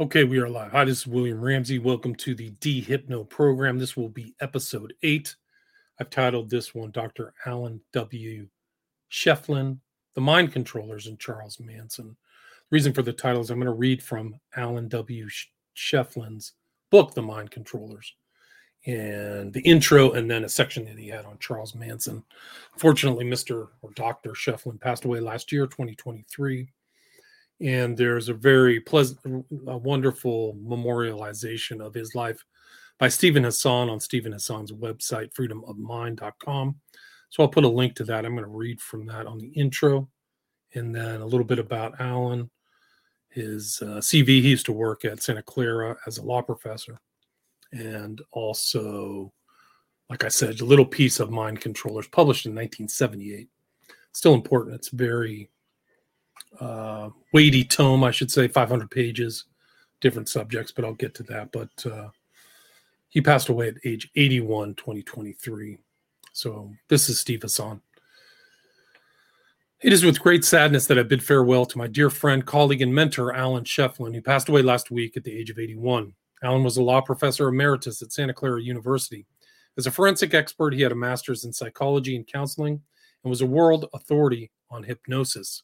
Okay, 0.00 0.24
we 0.24 0.40
are 0.40 0.48
live. 0.48 0.72
Hi, 0.72 0.84
this 0.84 0.98
is 0.98 1.06
William 1.06 1.40
Ramsey. 1.40 1.78
Welcome 1.78 2.16
to 2.16 2.34
the 2.34 2.50
DeHypno 2.58 3.28
program. 3.28 3.78
This 3.78 3.96
will 3.96 4.08
be 4.08 4.34
episode 4.40 4.92
eight. 5.04 5.36
I've 6.00 6.10
titled 6.10 6.50
this 6.50 6.74
one 6.74 6.90
Dr. 6.90 7.32
Alan 7.46 7.80
W. 7.92 8.48
Scheflin, 9.08 9.78
The 10.16 10.20
Mind 10.20 10.52
Controllers 10.52 11.06
and 11.06 11.16
Charles 11.20 11.60
Manson. 11.60 12.08
The 12.08 12.74
reason 12.74 12.92
for 12.92 13.02
the 13.02 13.12
title 13.12 13.40
is 13.40 13.50
I'm 13.50 13.60
going 13.60 13.66
to 13.66 13.72
read 13.72 14.02
from 14.02 14.34
Alan 14.56 14.88
W. 14.88 15.28
Scheflin's 15.76 16.54
book, 16.90 17.14
The 17.14 17.22
Mind 17.22 17.52
Controllers, 17.52 18.14
and 18.86 19.52
the 19.52 19.62
intro, 19.62 20.10
and 20.10 20.28
then 20.28 20.42
a 20.42 20.48
section 20.48 20.86
that 20.86 20.98
he 20.98 21.06
had 21.06 21.24
on 21.24 21.38
Charles 21.38 21.76
Manson. 21.76 22.24
Fortunately, 22.78 23.24
Mr. 23.24 23.68
or 23.80 23.92
Dr. 23.92 24.30
Scheflin 24.30 24.80
passed 24.80 25.04
away 25.04 25.20
last 25.20 25.52
year, 25.52 25.68
2023 25.68 26.68
and 27.60 27.96
there's 27.96 28.28
a 28.28 28.34
very 28.34 28.80
pleasant, 28.80 29.46
a 29.66 29.76
wonderful 29.76 30.54
memorialization 30.54 31.80
of 31.80 31.94
his 31.94 32.14
life 32.14 32.44
by 32.98 33.08
Steven 33.08 33.44
Hassan 33.44 33.88
on 33.88 34.00
Steven 34.00 34.32
Hassan's 34.32 34.72
website, 34.72 35.32
freedomofmind.com. 35.32 36.76
So 37.30 37.42
I'll 37.42 37.48
put 37.48 37.64
a 37.64 37.68
link 37.68 37.96
to 37.96 38.04
that. 38.04 38.24
I'm 38.24 38.36
going 38.36 38.44
to 38.44 38.50
read 38.50 38.80
from 38.80 39.06
that 39.06 39.26
on 39.26 39.38
the 39.38 39.48
intro, 39.48 40.08
and 40.74 40.94
then 40.94 41.20
a 41.20 41.26
little 41.26 41.46
bit 41.46 41.58
about 41.58 42.00
Alan, 42.00 42.50
his 43.30 43.80
uh, 43.82 43.98
CV. 43.98 44.26
He 44.26 44.50
used 44.50 44.66
to 44.66 44.72
work 44.72 45.04
at 45.04 45.22
Santa 45.22 45.42
Clara 45.42 45.96
as 46.06 46.18
a 46.18 46.22
law 46.22 46.42
professor, 46.42 47.00
and 47.72 48.20
also, 48.30 49.32
like 50.08 50.22
I 50.22 50.28
said, 50.28 50.60
a 50.60 50.64
little 50.64 50.86
piece 50.86 51.18
of 51.18 51.30
Mind 51.30 51.60
Controllers 51.60 52.06
published 52.08 52.46
in 52.46 52.52
1978. 52.52 53.48
Still 54.12 54.34
important. 54.34 54.76
It's 54.76 54.90
very 54.90 55.50
uh, 56.60 57.10
weighty 57.32 57.64
tome, 57.64 58.04
I 58.04 58.10
should 58.10 58.30
say, 58.30 58.48
500 58.48 58.90
pages, 58.90 59.44
different 60.00 60.28
subjects, 60.28 60.72
but 60.72 60.84
I'll 60.84 60.94
get 60.94 61.14
to 61.14 61.22
that. 61.24 61.52
But 61.52 61.86
uh, 61.86 62.08
he 63.08 63.20
passed 63.20 63.48
away 63.48 63.68
at 63.68 63.74
age 63.84 64.10
81, 64.16 64.74
2023. 64.74 65.78
So 66.32 66.70
this 66.88 67.08
is 67.08 67.20
Steve 67.20 67.42
Hassan. 67.42 67.80
It 69.80 69.92
is 69.92 70.04
with 70.04 70.20
great 70.20 70.44
sadness 70.44 70.86
that 70.86 70.98
I 70.98 71.02
bid 71.02 71.22
farewell 71.22 71.66
to 71.66 71.78
my 71.78 71.86
dear 71.86 72.08
friend, 72.08 72.44
colleague, 72.44 72.80
and 72.80 72.94
mentor, 72.94 73.34
Alan 73.34 73.64
Scheflin, 73.64 74.14
who 74.14 74.22
passed 74.22 74.48
away 74.48 74.62
last 74.62 74.90
week 74.90 75.16
at 75.16 75.24
the 75.24 75.32
age 75.32 75.50
of 75.50 75.58
81. 75.58 76.14
Alan 76.42 76.64
was 76.64 76.76
a 76.76 76.82
law 76.82 77.00
professor 77.00 77.48
emeritus 77.48 78.00
at 78.02 78.12
Santa 78.12 78.32
Clara 78.32 78.62
University. 78.62 79.26
As 79.76 79.86
a 79.86 79.90
forensic 79.90 80.34
expert, 80.34 80.72
he 80.72 80.82
had 80.82 80.92
a 80.92 80.96
master's 80.96 81.44
in 81.44 81.52
psychology 81.52 82.16
and 82.16 82.26
counseling 82.26 82.80
and 83.22 83.30
was 83.30 83.42
a 83.42 83.46
world 83.46 83.86
authority 83.92 84.50
on 84.70 84.82
hypnosis. 84.82 85.62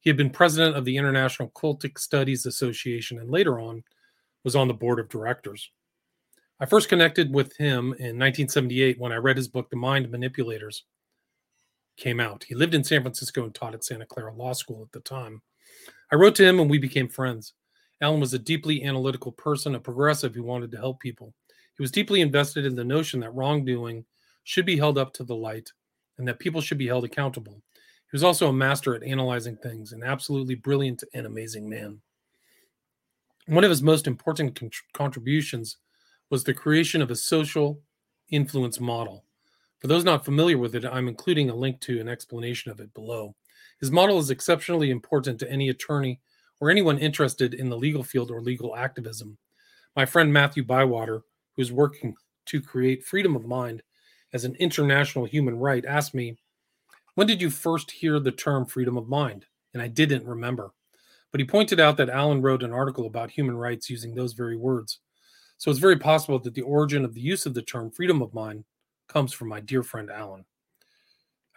He 0.00 0.10
had 0.10 0.16
been 0.16 0.30
president 0.30 0.76
of 0.76 0.84
the 0.84 0.96
International 0.96 1.50
Cultic 1.50 1.98
Studies 1.98 2.46
Association 2.46 3.18
and 3.18 3.30
later 3.30 3.58
on 3.58 3.82
was 4.44 4.54
on 4.54 4.68
the 4.68 4.74
board 4.74 5.00
of 5.00 5.08
directors. 5.08 5.70
I 6.60 6.66
first 6.66 6.88
connected 6.88 7.32
with 7.32 7.56
him 7.56 7.92
in 7.98 8.18
1978 8.18 8.98
when 8.98 9.12
I 9.12 9.16
read 9.16 9.36
his 9.36 9.48
book, 9.48 9.70
The 9.70 9.76
Mind 9.76 10.10
Manipulators, 10.10 10.84
came 11.96 12.20
out. 12.20 12.44
He 12.44 12.54
lived 12.54 12.74
in 12.74 12.84
San 12.84 13.02
Francisco 13.02 13.44
and 13.44 13.54
taught 13.54 13.74
at 13.74 13.84
Santa 13.84 14.06
Clara 14.06 14.34
Law 14.34 14.52
School 14.52 14.82
at 14.82 14.92
the 14.92 15.00
time. 15.00 15.42
I 16.10 16.16
wrote 16.16 16.34
to 16.36 16.44
him 16.44 16.58
and 16.60 16.70
we 16.70 16.78
became 16.78 17.08
friends. 17.08 17.54
Alan 18.00 18.20
was 18.20 18.34
a 18.34 18.38
deeply 18.38 18.84
analytical 18.84 19.32
person, 19.32 19.74
a 19.74 19.80
progressive 19.80 20.34
who 20.34 20.44
wanted 20.44 20.70
to 20.72 20.78
help 20.78 21.00
people. 21.00 21.34
He 21.76 21.82
was 21.82 21.90
deeply 21.90 22.20
invested 22.20 22.64
in 22.64 22.74
the 22.74 22.84
notion 22.84 23.20
that 23.20 23.34
wrongdoing 23.34 24.04
should 24.44 24.66
be 24.66 24.76
held 24.76 24.98
up 24.98 25.12
to 25.14 25.24
the 25.24 25.34
light 25.34 25.70
and 26.16 26.26
that 26.26 26.38
people 26.38 26.60
should 26.60 26.78
be 26.78 26.86
held 26.86 27.04
accountable. 27.04 27.60
He 28.10 28.14
was 28.14 28.24
also 28.24 28.48
a 28.48 28.52
master 28.52 28.94
at 28.94 29.02
analyzing 29.02 29.56
things, 29.56 29.92
an 29.92 30.02
absolutely 30.02 30.54
brilliant 30.54 31.04
and 31.12 31.26
amazing 31.26 31.68
man. 31.68 32.00
One 33.46 33.64
of 33.64 33.70
his 33.70 33.82
most 33.82 34.06
important 34.06 34.58
con- 34.58 34.70
contributions 34.94 35.76
was 36.30 36.44
the 36.44 36.54
creation 36.54 37.02
of 37.02 37.10
a 37.10 37.16
social 37.16 37.80
influence 38.30 38.80
model. 38.80 39.24
For 39.78 39.88
those 39.88 40.04
not 40.04 40.24
familiar 40.24 40.58
with 40.58 40.74
it, 40.74 40.84
I'm 40.84 41.06
including 41.06 41.50
a 41.50 41.54
link 41.54 41.80
to 41.82 42.00
an 42.00 42.08
explanation 42.08 42.70
of 42.70 42.80
it 42.80 42.92
below. 42.94 43.34
His 43.80 43.90
model 43.90 44.18
is 44.18 44.30
exceptionally 44.30 44.90
important 44.90 45.38
to 45.40 45.50
any 45.50 45.68
attorney 45.68 46.20
or 46.60 46.70
anyone 46.70 46.98
interested 46.98 47.54
in 47.54 47.68
the 47.68 47.76
legal 47.76 48.02
field 48.02 48.30
or 48.30 48.40
legal 48.40 48.74
activism. 48.74 49.38
My 49.94 50.04
friend 50.04 50.32
Matthew 50.32 50.64
Bywater, 50.64 51.22
who 51.54 51.62
is 51.62 51.72
working 51.72 52.14
to 52.46 52.60
create 52.60 53.04
freedom 53.04 53.36
of 53.36 53.46
mind 53.46 53.82
as 54.32 54.44
an 54.44 54.54
international 54.56 55.26
human 55.26 55.58
right, 55.58 55.84
asked 55.84 56.14
me 56.14 56.36
when 57.18 57.26
did 57.26 57.42
you 57.42 57.50
first 57.50 57.90
hear 57.90 58.20
the 58.20 58.30
term 58.30 58.64
freedom 58.64 58.96
of 58.96 59.08
mind? 59.08 59.44
And 59.74 59.82
I 59.82 59.88
didn't 59.88 60.24
remember. 60.24 60.70
But 61.32 61.40
he 61.40 61.46
pointed 61.48 61.80
out 61.80 61.96
that 61.96 62.08
Alan 62.08 62.42
wrote 62.42 62.62
an 62.62 62.72
article 62.72 63.06
about 63.06 63.32
human 63.32 63.56
rights 63.56 63.90
using 63.90 64.14
those 64.14 64.34
very 64.34 64.56
words. 64.56 65.00
So 65.56 65.68
it's 65.68 65.80
very 65.80 65.98
possible 65.98 66.38
that 66.38 66.54
the 66.54 66.62
origin 66.62 67.04
of 67.04 67.14
the 67.14 67.20
use 67.20 67.44
of 67.44 67.54
the 67.54 67.62
term 67.62 67.90
freedom 67.90 68.22
of 68.22 68.34
mind 68.34 68.62
comes 69.08 69.32
from 69.32 69.48
my 69.48 69.58
dear 69.58 69.82
friend 69.82 70.12
Alan. 70.12 70.44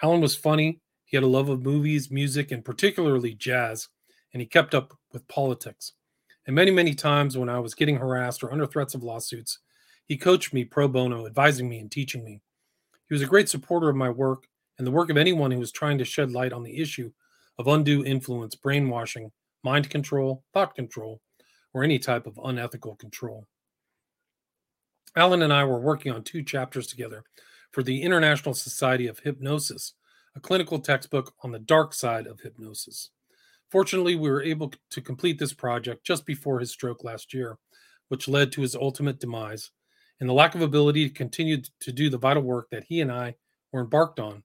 Alan 0.02 0.20
was 0.20 0.36
funny. 0.36 0.80
He 1.06 1.16
had 1.16 1.24
a 1.24 1.28
love 1.28 1.48
of 1.48 1.62
movies, 1.62 2.10
music, 2.10 2.50
and 2.50 2.66
particularly 2.66 3.36
jazz, 3.36 3.88
and 4.34 4.42
he 4.42 4.48
kept 4.48 4.74
up 4.74 4.98
with 5.14 5.28
politics. 5.28 5.94
And 6.48 6.56
many, 6.56 6.72
many 6.72 6.96
times 6.96 7.38
when 7.38 7.50
I 7.50 7.60
was 7.60 7.76
getting 7.76 7.98
harassed 7.98 8.42
or 8.44 8.52
under 8.52 8.66
threats 8.66 8.96
of 8.96 9.04
lawsuits, 9.04 9.60
he 10.08 10.18
coached 10.18 10.56
me 10.56 10.64
pro 10.66 10.88
bono, 10.88 11.28
advising 11.28 11.70
me 11.70 11.78
and 11.78 11.92
teaching 11.92 12.24
me. 12.24 12.42
He 13.08 13.14
was 13.14 13.22
a 13.22 13.28
great 13.28 13.48
supporter 13.48 13.90
of 13.90 13.96
my 13.96 14.10
work 14.10 14.48
and 14.78 14.88
the 14.88 14.92
work 14.92 15.10
of 15.10 15.18
anyone 15.18 15.52
who 15.52 15.62
is 15.62 15.72
trying 15.72 15.98
to 15.98 16.06
shed 16.06 16.32
light 16.32 16.54
on 16.54 16.64
the 16.64 16.80
issue 16.80 17.12
of 17.58 17.68
undue 17.68 18.04
influence, 18.04 18.56
brainwashing, 18.56 19.32
mind 19.64 19.90
control, 19.90 20.44
thought 20.54 20.76
control, 20.76 21.22
or 21.74 21.84
any 21.84 22.00
type 22.00 22.26
of 22.26 22.40
unethical 22.44 22.96
control. 22.96 23.48
Alan 25.16 25.42
and 25.42 25.54
I 25.54 25.64
were 25.66 25.80
working 25.80 26.12
on 26.12 26.24
two 26.24 26.44
chapters 26.44 26.88
together 26.88 27.24
for 27.72 27.84
the 27.84 28.02
International 28.02 28.54
Society 28.54 29.08
of 29.08 29.20
Hypnosis, 29.20 29.94
a 30.36 30.40
clinical 30.40 30.80
textbook 30.80 31.34
on 31.44 31.52
the 31.52 31.60
dark 31.60 31.94
side 31.94 32.28
of 32.28 32.40
hypnosis. 32.40 33.10
Fortunately, 33.70 34.16
we 34.16 34.30
were 34.30 34.44
able 34.44 34.74
to 34.90 35.02
complete 35.02 35.40
this 35.40 35.54
project 35.54 36.06
just 36.06 36.26
before 36.26 36.60
his 36.60 36.72
stroke 36.72 37.04
last 37.04 37.34
year, 37.34 37.58
which 38.10 38.28
led 38.28 38.52
to 38.52 38.62
his 38.62 38.76
ultimate 38.76 39.20
demise 39.20 39.72
and 40.20 40.30
the 40.30 40.34
lack 40.34 40.56
of 40.56 40.62
ability 40.62 41.08
to 41.08 41.14
continue 41.14 41.58
to 41.80 41.92
do 41.92 42.10
the 42.10 42.18
vital 42.18 42.44
work 42.44 42.70
that 42.70 42.84
he 42.86 43.02
and 43.02 43.12
I 43.12 43.36
were 43.72 43.82
embarked 43.82 44.20
on 44.20 44.44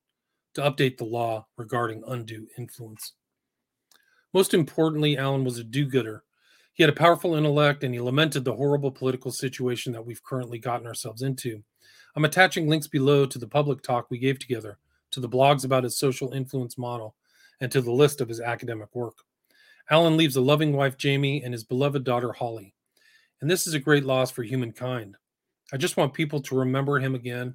to 0.57 0.63
update 0.63 0.97
the 0.97 1.05
law 1.05 1.45
regarding 1.55 2.03
undue 2.07 2.47
influence. 2.57 3.13
Most 4.33 4.55
importantly, 4.55 5.15
Alan 5.15 5.43
was 5.43 5.59
a 5.59 5.63
do 5.63 5.85
gooder. 5.85 6.23
He 6.73 6.81
had 6.81 6.89
a 6.89 6.95
powerful 6.95 7.35
intellect 7.35 7.83
and 7.83 7.93
he 7.93 8.01
lamented 8.01 8.43
the 8.43 8.55
horrible 8.55 8.91
political 8.91 9.31
situation 9.31 9.93
that 9.93 10.03
we've 10.03 10.23
currently 10.23 10.57
gotten 10.57 10.87
ourselves 10.87 11.21
into. 11.21 11.63
I'm 12.15 12.25
attaching 12.25 12.67
links 12.67 12.87
below 12.87 13.27
to 13.27 13.37
the 13.37 13.47
public 13.47 13.83
talk 13.83 14.09
we 14.09 14.17
gave 14.17 14.39
together, 14.39 14.79
to 15.11 15.19
the 15.19 15.29
blogs 15.29 15.63
about 15.63 15.83
his 15.83 15.99
social 15.99 16.33
influence 16.33 16.75
model, 16.75 17.13
and 17.61 17.71
to 17.71 17.79
the 17.79 17.91
list 17.91 18.19
of 18.19 18.27
his 18.27 18.41
academic 18.41 18.95
work. 18.95 19.17
Alan 19.91 20.17
leaves 20.17 20.37
a 20.37 20.41
loving 20.41 20.73
wife, 20.73 20.97
Jamie, 20.97 21.43
and 21.43 21.53
his 21.53 21.63
beloved 21.63 22.03
daughter, 22.03 22.33
Holly. 22.33 22.73
And 23.41 23.49
this 23.49 23.67
is 23.67 23.75
a 23.75 23.79
great 23.79 24.05
loss 24.05 24.31
for 24.31 24.41
humankind. 24.41 25.17
I 25.71 25.77
just 25.77 25.97
want 25.97 26.15
people 26.15 26.41
to 26.41 26.57
remember 26.57 26.97
him 26.97 27.13
again 27.13 27.53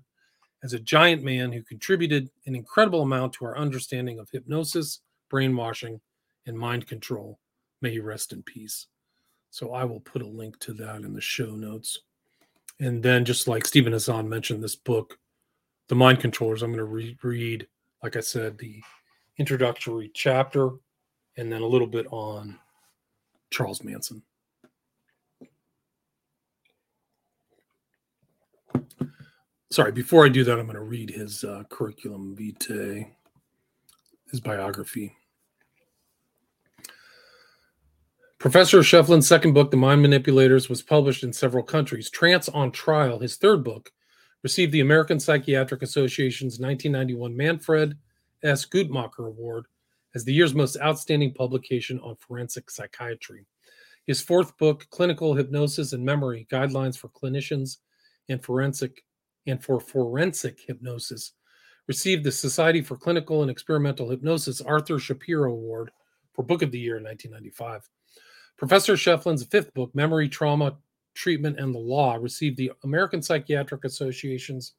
as 0.63 0.73
a 0.73 0.79
giant 0.79 1.23
man 1.23 1.53
who 1.53 1.63
contributed 1.63 2.31
an 2.47 2.55
incredible 2.55 3.03
amount 3.03 3.33
to 3.35 3.45
our 3.45 3.59
understanding 3.59 4.19
of 4.19 4.31
hypnosis, 4.31 5.01
brainwashing, 5.29 6.01
and 6.47 6.59
mind 6.59 6.87
control. 6.87 7.39
May 7.81 7.91
he 7.91 8.01
rest 8.01 8.33
in 8.33 8.43
peace. 8.43 8.87
So 9.51 9.73
I 9.73 9.85
will 9.85 10.01
put 10.01 10.23
a 10.23 10.27
link 10.27 10.59
to 10.61 10.73
that 10.75 11.03
in 11.03 11.13
the 11.13 11.21
show 11.21 11.51
notes. 11.51 12.01
And 12.81 13.03
then, 13.03 13.25
just 13.25 13.49
like 13.49 13.67
Steven 13.67 13.93
Hassan 13.93 14.29
mentioned, 14.29 14.63
this 14.63 14.77
book, 14.77 15.19
The 15.89 15.95
Mind 15.95 16.21
Controllers, 16.21 16.63
I'm 16.63 16.71
going 16.71 16.79
to 16.79 16.85
re- 16.85 17.19
read, 17.23 17.67
like 18.03 18.17
I 18.17 18.21
said, 18.21 18.57
the 18.57 18.83
introductory 19.39 20.11
chapter 20.15 20.71
and 21.37 21.53
then 21.53 21.63
a 21.63 21.67
little 21.67 21.87
bit 21.87 22.07
on 22.11 22.59
Charles 23.51 23.83
Manson. 23.83 24.23
Sorry, 29.73 29.91
before 29.91 30.27
I 30.27 30.29
do 30.29 30.45
that, 30.45 30.59
I'm 30.59 30.67
going 30.67 30.77
to 30.77 30.83
read 30.83 31.09
his 31.09 31.45
uh, 31.45 31.63
curriculum 31.71 32.37
vitae, 32.37 33.07
his 34.31 34.39
biography. 34.39 35.17
Professor 38.39 38.81
Scheflin's 38.81 39.27
second 39.27 39.55
book, 39.55 39.71
The 39.71 39.79
Mind 39.79 40.03
Manipulators, 40.03 40.69
was 40.69 40.83
published 40.83 41.25
in 41.25 41.33
several 41.33 41.65
countries. 41.65 42.11
Trance 42.11 42.51
on 42.51 42.71
Trial, 42.71 43.19
his 43.19 43.37
third 43.37 43.65
book, 43.65 43.91
received 44.43 44.73
the 44.73 44.81
American 44.81 45.19
Psychiatric 45.19 45.81
Association's 45.81 46.61
1991 46.61 47.35
Manfred 47.35 47.97
S. 48.43 48.67
Guttmacher 48.67 49.27
Award 49.27 49.65
as 50.15 50.23
the 50.23 50.35
year's 50.35 50.55
most 50.55 50.77
outstanding 50.83 51.33
publication 51.33 51.99
on 52.01 52.17
forensic 52.17 52.71
psychiatry. 52.71 53.47
His 54.05 54.21
fourth 54.21 54.55
book, 54.59 54.87
Clinical 54.91 55.33
Hypnosis 55.33 55.95
and 55.95 56.05
Memory 56.05 56.47
Guidelines 56.53 56.99
for 56.99 57.09
Clinicians 57.09 57.79
and 58.29 58.45
Forensic 58.45 59.03
and 59.47 59.63
for 59.63 59.81
forensic 59.81 60.61
hypnosis, 60.67 61.33
received 61.89 62.25
the 62.25 62.33
Society 62.33 62.81
for 62.81 62.97
Clinical 62.97 63.43
and 63.43 63.51
Experimental 63.51 64.11
Hypnosis 64.11 64.61
Arthur 64.61 64.99
Shapiro 64.99 65.53
Award 65.53 65.91
for 66.33 66.43
Book 66.43 66.63
of 66.63 66.71
the 66.71 66.79
Year 66.79 66.99
in 66.99 67.05
1995. 67.05 67.89
Professor 68.57 68.95
Scheflin's 68.95 69.45
fifth 69.45 69.75
book, 69.75 69.95
Memory, 69.95 70.29
Trauma, 70.29 70.77
Treatment, 71.15 71.59
and 71.59 71.75
the 71.75 71.79
Law, 71.79 72.15
received 72.15 72.57
the 72.57 72.73
American 72.85 73.21
Psychiatric 73.21 73.85
Association's 73.85 74.75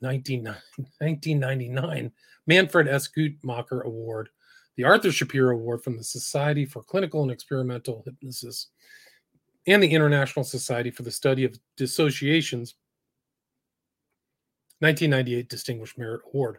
1999 0.00 2.12
Manfred 2.46 2.88
S. 2.88 3.08
Guttmacher 3.08 3.84
Award, 3.84 4.28
the 4.76 4.84
Arthur 4.84 5.10
Shapiro 5.10 5.54
Award 5.54 5.82
from 5.82 5.96
the 5.96 6.04
Society 6.04 6.64
for 6.64 6.82
Clinical 6.82 7.22
and 7.22 7.30
Experimental 7.30 8.02
Hypnosis, 8.04 8.68
and 9.66 9.82
the 9.82 9.92
International 9.92 10.44
Society 10.44 10.90
for 10.90 11.02
the 11.02 11.10
Study 11.10 11.44
of 11.44 11.58
Dissociations 11.76 12.74
1998 14.80 15.48
Distinguished 15.48 15.98
Merit 15.98 16.20
Award. 16.32 16.58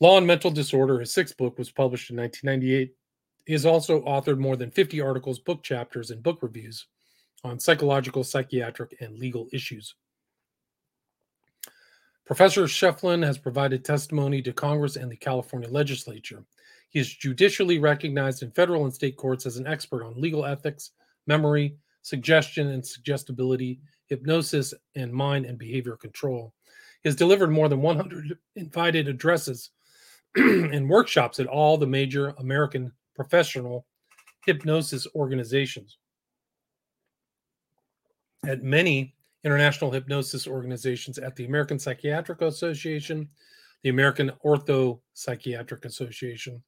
Law 0.00 0.18
and 0.18 0.26
Mental 0.26 0.50
Disorder, 0.50 1.00
his 1.00 1.12
sixth 1.12 1.36
book, 1.36 1.58
was 1.58 1.70
published 1.70 2.10
in 2.10 2.16
1998. 2.16 2.94
He 3.46 3.52
has 3.52 3.66
also 3.66 4.02
authored 4.02 4.38
more 4.38 4.56
than 4.56 4.70
50 4.70 5.00
articles, 5.00 5.38
book 5.38 5.62
chapters, 5.62 6.10
and 6.10 6.22
book 6.22 6.38
reviews 6.42 6.86
on 7.44 7.58
psychological, 7.58 8.22
psychiatric, 8.22 8.96
and 9.00 9.18
legal 9.18 9.48
issues. 9.52 9.94
Professor 12.24 12.64
Scheflin 12.64 13.24
has 13.24 13.36
provided 13.36 13.84
testimony 13.84 14.40
to 14.42 14.52
Congress 14.52 14.96
and 14.96 15.10
the 15.10 15.16
California 15.16 15.68
legislature. 15.68 16.44
He 16.90 17.00
is 17.00 17.14
judicially 17.14 17.78
recognized 17.78 18.42
in 18.42 18.50
federal 18.52 18.84
and 18.84 18.94
state 18.94 19.16
courts 19.16 19.44
as 19.44 19.56
an 19.56 19.66
expert 19.66 20.04
on 20.04 20.20
legal 20.20 20.44
ethics, 20.44 20.92
memory, 21.26 21.76
suggestion 22.02 22.68
and 22.68 22.86
suggestibility, 22.86 23.80
hypnosis, 24.06 24.74
and 24.94 25.12
mind 25.12 25.46
and 25.46 25.58
behavior 25.58 25.96
control. 25.96 26.54
Has 27.04 27.16
delivered 27.16 27.50
more 27.50 27.68
than 27.68 27.82
100 27.82 28.38
invited 28.56 29.08
addresses 29.08 29.70
and 30.36 30.88
workshops 30.88 31.40
at 31.40 31.46
all 31.46 31.76
the 31.76 31.86
major 31.86 32.28
American 32.38 32.92
professional 33.14 33.86
hypnosis 34.46 35.06
organizations. 35.14 35.98
At 38.46 38.62
many 38.62 39.14
international 39.44 39.90
hypnosis 39.90 40.46
organizations, 40.46 41.18
at 41.18 41.36
the 41.36 41.44
American 41.44 41.78
Psychiatric 41.78 42.40
Association, 42.40 43.28
the 43.82 43.90
American 43.90 44.30
Ortho 44.44 45.00
Psychiatric 45.14 45.84
Association, 45.84 46.62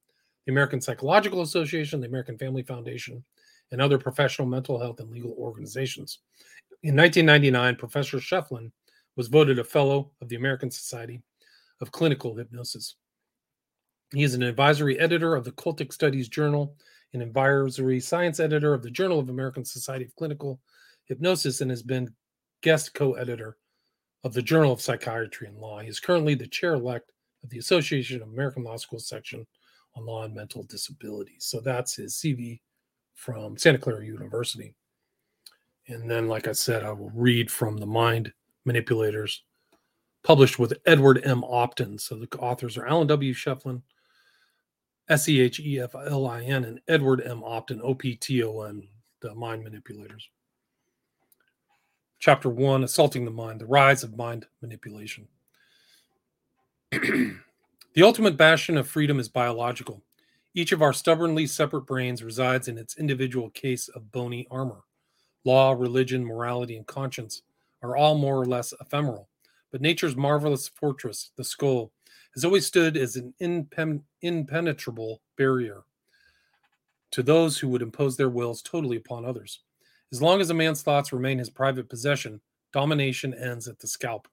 the 0.45 0.51
American 0.51 0.81
Psychological 0.81 1.41
Association, 1.41 2.01
the 2.01 2.07
American 2.07 2.37
Family 2.37 2.63
Foundation, 2.63 3.23
and 3.71 3.81
other 3.81 3.97
professional 3.97 4.47
mental 4.47 4.79
health 4.79 4.99
and 4.99 5.09
legal 5.09 5.35
organizations. 5.37 6.19
In 6.83 6.95
1999, 6.95 7.75
Professor 7.77 8.17
Scheflin 8.17 8.71
was 9.15 9.27
voted 9.27 9.59
a 9.59 9.63
Fellow 9.63 10.11
of 10.21 10.29
the 10.29 10.35
American 10.35 10.69
Society 10.69 11.21
of 11.81 11.91
Clinical 11.91 12.35
Hypnosis. 12.35 12.95
He 14.13 14.23
is 14.23 14.33
an 14.33 14.43
advisory 14.43 14.99
editor 14.99 15.35
of 15.35 15.43
the 15.43 15.51
Cultic 15.51 15.91
Studies 15.91 16.29
Journal, 16.29 16.75
an 17.13 17.21
advisory 17.21 17.99
science 17.99 18.39
editor 18.39 18.73
of 18.73 18.83
the 18.83 18.91
Journal 18.91 19.19
of 19.19 19.29
American 19.29 19.65
Society 19.65 20.05
of 20.05 20.15
Clinical 20.15 20.59
Hypnosis, 21.05 21.61
and 21.61 21.71
has 21.71 21.83
been 21.83 22.13
guest 22.61 22.93
co 22.93 23.13
editor 23.13 23.57
of 24.23 24.33
the 24.33 24.41
Journal 24.41 24.71
of 24.71 24.81
Psychiatry 24.81 25.47
and 25.47 25.57
Law. 25.57 25.79
He 25.79 25.87
is 25.87 25.99
currently 25.99 26.35
the 26.35 26.47
chair 26.47 26.73
elect 26.73 27.11
of 27.43 27.49
the 27.49 27.59
Association 27.59 28.21
of 28.21 28.29
American 28.29 28.63
Law 28.63 28.77
Schools 28.77 29.07
section 29.07 29.45
on 29.95 30.05
law 30.05 30.23
and 30.23 30.33
mental 30.33 30.63
disabilities. 30.63 31.45
So 31.45 31.59
that's 31.61 31.95
his 31.95 32.15
CV 32.15 32.59
from 33.13 33.57
Santa 33.57 33.77
Clara 33.77 34.05
University. 34.05 34.73
And 35.87 36.09
then, 36.09 36.27
like 36.27 36.47
I 36.47 36.51
said, 36.51 36.83
I 36.83 36.91
will 36.91 37.11
read 37.13 37.51
from 37.51 37.77
The 37.77 37.85
Mind 37.85 38.33
Manipulators, 38.65 39.43
published 40.23 40.59
with 40.59 40.73
Edward 40.85 41.21
M. 41.23 41.41
Opton. 41.41 41.99
So 41.99 42.15
the 42.15 42.27
authors 42.39 42.77
are 42.77 42.87
Alan 42.87 43.07
W. 43.07 43.33
Scheflin, 43.33 43.81
S 45.07 45.29
E 45.29 45.39
H 45.39 45.59
E 45.59 45.79
F 45.79 45.95
L 45.95 46.27
I 46.27 46.41
N, 46.41 46.65
and 46.65 46.81
Edward 46.87 47.21
M. 47.23 47.41
Opton, 47.41 47.79
O 47.81 47.93
P 47.93 48.15
T 48.15 48.43
O 48.43 48.61
N, 48.61 48.87
The 49.21 49.35
Mind 49.35 49.63
Manipulators. 49.63 50.29
Chapter 52.19 52.49
1 52.49 52.83
Assaulting 52.83 53.23
the 53.23 53.31
Mind, 53.31 53.61
The 53.61 53.67
Rise 53.67 54.03
of 54.03 54.17
Mind 54.17 54.47
Manipulation. 54.61 55.27
the 56.91 57.37
ultimate 58.01 58.35
bastion 58.35 58.77
of 58.77 58.87
freedom 58.87 59.19
is 59.19 59.29
biological. 59.29 60.01
Each 60.55 60.71
of 60.71 60.81
our 60.81 60.93
stubbornly 60.93 61.45
separate 61.45 61.85
brains 61.85 62.23
resides 62.23 62.67
in 62.67 62.77
its 62.77 62.97
individual 62.97 63.49
case 63.51 63.89
of 63.89 64.11
bony 64.11 64.47
armor. 64.49 64.85
Law, 65.43 65.73
religion, 65.73 66.25
morality, 66.25 66.77
and 66.77 66.87
conscience 66.87 67.43
are 67.85 67.95
all 67.95 68.17
more 68.17 68.39
or 68.39 68.45
less 68.45 68.73
ephemeral, 68.81 69.29
but 69.71 69.81
nature's 69.81 70.15
marvelous 70.15 70.67
fortress, 70.67 71.31
the 71.37 71.43
skull, 71.43 71.91
has 72.33 72.43
always 72.43 72.65
stood 72.65 72.97
as 72.97 73.15
an 73.15 73.33
impen- 73.41 74.01
impenetrable 74.21 75.21
barrier 75.37 75.83
to 77.11 77.23
those 77.23 77.57
who 77.57 77.69
would 77.69 77.81
impose 77.81 78.17
their 78.17 78.29
wills 78.29 78.61
totally 78.61 78.97
upon 78.97 79.25
others. 79.25 79.61
As 80.11 80.21
long 80.21 80.41
as 80.41 80.49
a 80.49 80.53
man's 80.53 80.81
thoughts 80.81 81.13
remain 81.13 81.39
his 81.39 81.49
private 81.49 81.89
possession, 81.89 82.41
domination 82.73 83.33
ends 83.33 83.67
at 83.67 83.79
the 83.79 83.87
scalp. 83.87 84.27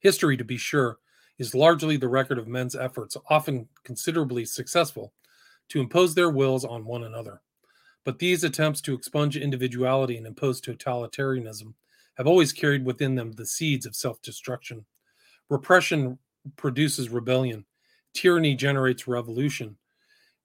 History, 0.00 0.36
to 0.36 0.44
be 0.44 0.56
sure, 0.56 0.98
is 1.38 1.54
largely 1.54 1.96
the 1.96 2.08
record 2.08 2.38
of 2.38 2.48
men's 2.48 2.74
efforts, 2.74 3.16
often 3.30 3.68
considerably 3.84 4.44
successful, 4.44 5.12
to 5.68 5.80
impose 5.80 6.14
their 6.14 6.30
wills 6.30 6.64
on 6.64 6.84
one 6.84 7.04
another. 7.04 7.42
But 8.08 8.18
these 8.18 8.42
attempts 8.42 8.80
to 8.80 8.94
expunge 8.94 9.36
individuality 9.36 10.16
and 10.16 10.26
impose 10.26 10.62
totalitarianism 10.62 11.74
have 12.16 12.26
always 12.26 12.54
carried 12.54 12.86
within 12.86 13.14
them 13.14 13.32
the 13.32 13.44
seeds 13.44 13.84
of 13.84 13.94
self 13.94 14.22
destruction. 14.22 14.86
Repression 15.50 16.18
produces 16.56 17.10
rebellion, 17.10 17.66
tyranny 18.14 18.54
generates 18.54 19.06
revolution. 19.06 19.76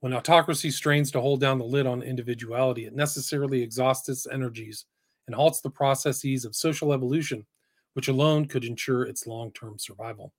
When 0.01 0.13
autocracy 0.13 0.71
strains 0.71 1.10
to 1.12 1.21
hold 1.21 1.39
down 1.39 1.57
the 1.57 1.63
lid 1.63 1.88
on 1.88 2.04
individuality, 2.04 2.83
it 2.86 2.98
necessarily 2.98 3.62
exhausts 3.62 4.09
its 4.09 4.27
energies 4.27 4.83
and 5.27 5.33
halts 5.33 5.62
the 5.62 5.69
processes 5.69 6.44
of 6.44 6.57
social 6.57 6.92
evolution, 6.92 7.45
which 7.94 8.09
alone 8.09 8.45
could 8.45 8.66
ensure 8.66 9.04
its 9.04 9.25
long 9.25 9.54
term 9.54 9.80
survival. 9.80 10.33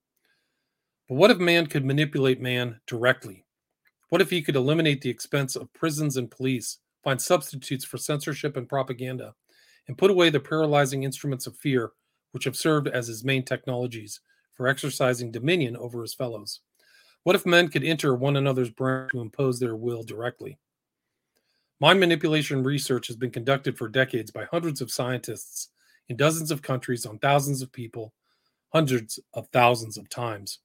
But 1.09 1.15
what 1.15 1.31
if 1.31 1.39
man 1.39 1.65
could 1.65 1.85
manipulate 1.85 2.39
man 2.39 2.81
directly? 2.85 3.45
What 4.09 4.21
if 4.21 4.29
he 4.29 4.43
could 4.43 4.55
eliminate 4.55 5.01
the 5.01 5.09
expense 5.09 5.55
of 5.55 5.73
prisons 5.73 6.17
and 6.17 6.29
police, 6.29 6.77
find 7.05 7.21
substitutes 7.21 7.85
for 7.85 7.97
censorship 7.97 8.57
and 8.57 8.67
propaganda, 8.67 9.33
and 9.87 9.97
put 9.97 10.11
away 10.11 10.29
the 10.29 10.39
paralyzing 10.39 11.03
instruments 11.03 11.45
of 11.45 11.55
fear 11.55 11.91
which 12.31 12.43
have 12.43 12.55
served 12.55 12.87
as 12.89 13.07
his 13.07 13.23
main 13.23 13.45
technologies 13.45 14.19
for 14.51 14.67
exercising 14.67 15.31
dominion 15.31 15.77
over 15.77 16.01
his 16.01 16.15
fellows? 16.15 16.61
What 17.23 17.35
if 17.35 17.45
men 17.45 17.69
could 17.69 17.83
enter 17.83 18.15
one 18.15 18.35
another's 18.35 18.71
brain 18.71 19.07
to 19.11 19.21
impose 19.21 19.59
their 19.59 19.75
will 19.75 20.03
directly? 20.03 20.57
Mind 21.79 21.99
manipulation 21.99 22.63
research 22.63 23.07
has 23.07 23.15
been 23.15 23.31
conducted 23.31 23.77
for 23.77 23.87
decades 23.87 24.31
by 24.31 24.45
hundreds 24.45 24.81
of 24.81 24.91
scientists 24.91 25.69
in 26.09 26.17
dozens 26.17 26.49
of 26.49 26.61
countries 26.61 27.05
on 27.05 27.19
thousands 27.19 27.61
of 27.61 27.71
people, 27.71 28.13
hundreds 28.73 29.19
of 29.33 29.47
thousands 29.49 29.97
of 29.97 30.09
times. 30.09 30.59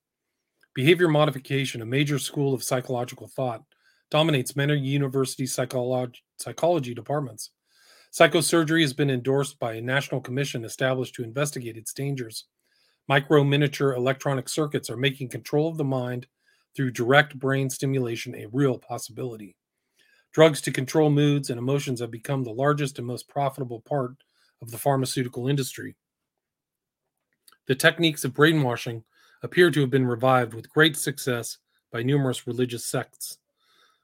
Behavior 0.75 1.09
modification, 1.09 1.83
a 1.83 1.87
major 1.87 2.19
school 2.19 2.55
of 2.55 2.63
psychological 2.63 3.27
thought, 3.27 3.63
dominates 4.11 4.57
many 4.57 4.77
university 4.77 5.47
psychology, 5.47 6.21
psychology 6.37 6.95
departments. 6.95 7.51
Psychosurgery 8.13 8.83
has 8.83 8.93
been 8.93 9.11
endorsed 9.11 9.59
by 9.61 9.75
a 9.75 9.81
national 9.81 10.21
commission 10.21 10.65
established 10.65 11.15
to 11.15 11.23
investigate 11.23 11.77
its 11.77 11.93
dangers. 11.93 12.47
Micro 13.09 13.45
miniature 13.45 13.93
electronic 13.93 14.49
circuits 14.49 14.91
are 14.91 14.97
making 14.97 15.29
control 15.29 15.69
of 15.69 15.77
the 15.77 15.85
mind 15.85 16.27
through 16.75 16.91
direct 16.91 17.39
brain 17.39 17.71
stimulation 17.71 18.35
a 18.35 18.47
real 18.53 18.79
possibility. 18.79 19.57
Drugs 20.33 20.61
to 20.63 20.73
control 20.73 21.11
moods 21.11 21.51
and 21.51 21.59
emotions 21.59 22.01
have 22.01 22.11
become 22.11 22.45
the 22.45 22.51
largest 22.51 22.99
and 22.99 23.07
most 23.07 23.29
profitable 23.29 23.81
part 23.81 24.13
of 24.63 24.71
the 24.71 24.79
pharmaceutical 24.79 25.49
industry. 25.49 25.97
The 27.67 27.75
techniques 27.75 28.25
of 28.25 28.35
brainwashing 28.35 29.05
appear 29.43 29.71
to 29.71 29.81
have 29.81 29.91
been 29.91 30.07
revived 30.07 30.55
with 30.55 30.71
great 30.71 30.97
success 30.97 31.59
by 31.93 32.03
numerous 32.03 32.47
religious 32.47 32.85
sects. 32.85 33.39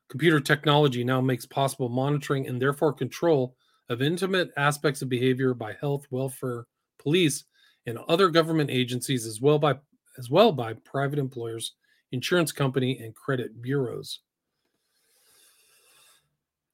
Computer 0.09 0.41
technology 0.41 1.03
now 1.03 1.21
makes 1.21 1.47
possible 1.47 1.89
monitoring 1.89 2.47
and 2.47 2.61
therefore 2.61 2.93
control 2.93 3.57
of 3.89 4.03
intimate 4.03 4.51
aspects 4.57 5.03
of 5.03 5.09
behavior 5.09 5.55
by 5.55 5.73
health, 5.81 6.07
welfare, 6.11 6.67
police, 6.99 7.45
and 7.87 7.99
other 8.09 8.29
government 8.29 8.71
agencies 8.71 9.27
as 9.27 9.41
well 9.41 9.59
by 9.59 9.75
as 10.19 10.31
well 10.31 10.51
by 10.51 10.73
private 10.73 11.19
employers, 11.19 11.75
insurance 12.13 12.51
company, 12.51 12.99
and 12.99 13.15
credit 13.15 13.61
bureaus. 13.61 14.21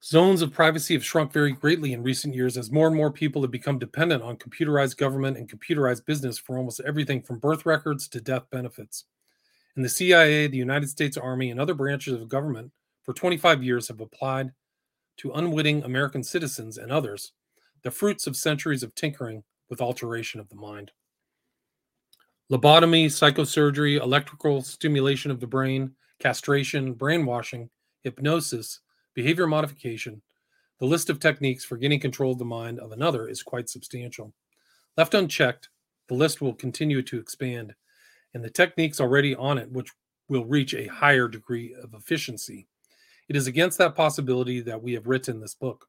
Zones 0.03 0.41
of 0.41 0.53
privacy 0.53 0.93
have 0.93 1.05
shrunk 1.05 1.31
very 1.31 1.53
greatly 1.53 1.93
in 1.93 2.03
recent 2.03 2.35
years 2.35 2.57
as 2.57 2.71
more 2.71 2.87
and 2.87 2.95
more 2.95 3.11
people 3.11 3.41
have 3.41 3.51
become 3.51 3.79
dependent 3.79 4.21
on 4.21 4.37
computerized 4.37 4.97
government 4.97 5.37
and 5.37 5.49
computerized 5.49 6.05
business 6.05 6.37
for 6.37 6.57
almost 6.57 6.81
everything 6.81 7.21
from 7.21 7.39
birth 7.39 7.65
records 7.65 8.07
to 8.09 8.21
death 8.21 8.43
benefits. 8.51 9.05
And 9.75 9.83
the 9.83 9.89
CIA, 9.89 10.47
the 10.47 10.57
United 10.57 10.89
States 10.89 11.17
Army, 11.17 11.51
and 11.51 11.59
other 11.59 11.73
branches 11.73 12.13
of 12.13 12.27
government 12.27 12.71
for 13.03 13.13
25 13.13 13.63
years 13.63 13.87
have 13.87 14.01
applied 14.01 14.51
to 15.17 15.31
unwitting 15.33 15.83
American 15.83 16.23
citizens 16.23 16.77
and 16.77 16.91
others 16.91 17.33
the 17.83 17.91
fruits 17.91 18.27
of 18.27 18.35
centuries 18.35 18.81
of 18.81 18.95
tinkering 18.95 19.43
with 19.69 19.81
alteration 19.81 20.39
of 20.39 20.49
the 20.49 20.55
mind. 20.55 20.91
Lobotomy, 22.51 23.05
psychosurgery, 23.05 24.01
electrical 24.01 24.61
stimulation 24.61 25.31
of 25.31 25.39
the 25.39 25.47
brain, 25.47 25.91
castration, 26.19 26.93
brainwashing, 26.93 27.69
hypnosis, 28.03 28.79
behavior 29.13 29.47
modification, 29.47 30.21
The 30.79 30.85
list 30.85 31.09
of 31.09 31.19
techniques 31.19 31.63
for 31.63 31.77
gaining 31.77 31.99
control 31.99 32.33
of 32.33 32.39
the 32.39 32.45
mind 32.45 32.79
of 32.79 32.91
another 32.91 33.27
is 33.27 33.43
quite 33.43 33.69
substantial. 33.69 34.33
Left 34.97 35.13
unchecked, 35.13 35.69
the 36.07 36.15
list 36.15 36.41
will 36.41 36.53
continue 36.53 37.01
to 37.03 37.19
expand, 37.19 37.73
and 38.33 38.43
the 38.43 38.49
techniques 38.49 38.99
already 38.99 39.35
on 39.35 39.57
it, 39.57 39.71
which 39.71 39.91
will 40.27 40.45
reach 40.45 40.73
a 40.73 40.87
higher 40.87 41.27
degree 41.27 41.73
of 41.81 41.93
efficiency. 41.93 42.67
It 43.29 43.35
is 43.35 43.47
against 43.47 43.77
that 43.77 43.95
possibility 43.95 44.59
that 44.61 44.81
we 44.81 44.93
have 44.93 45.07
written 45.07 45.39
this 45.39 45.55
book. 45.55 45.87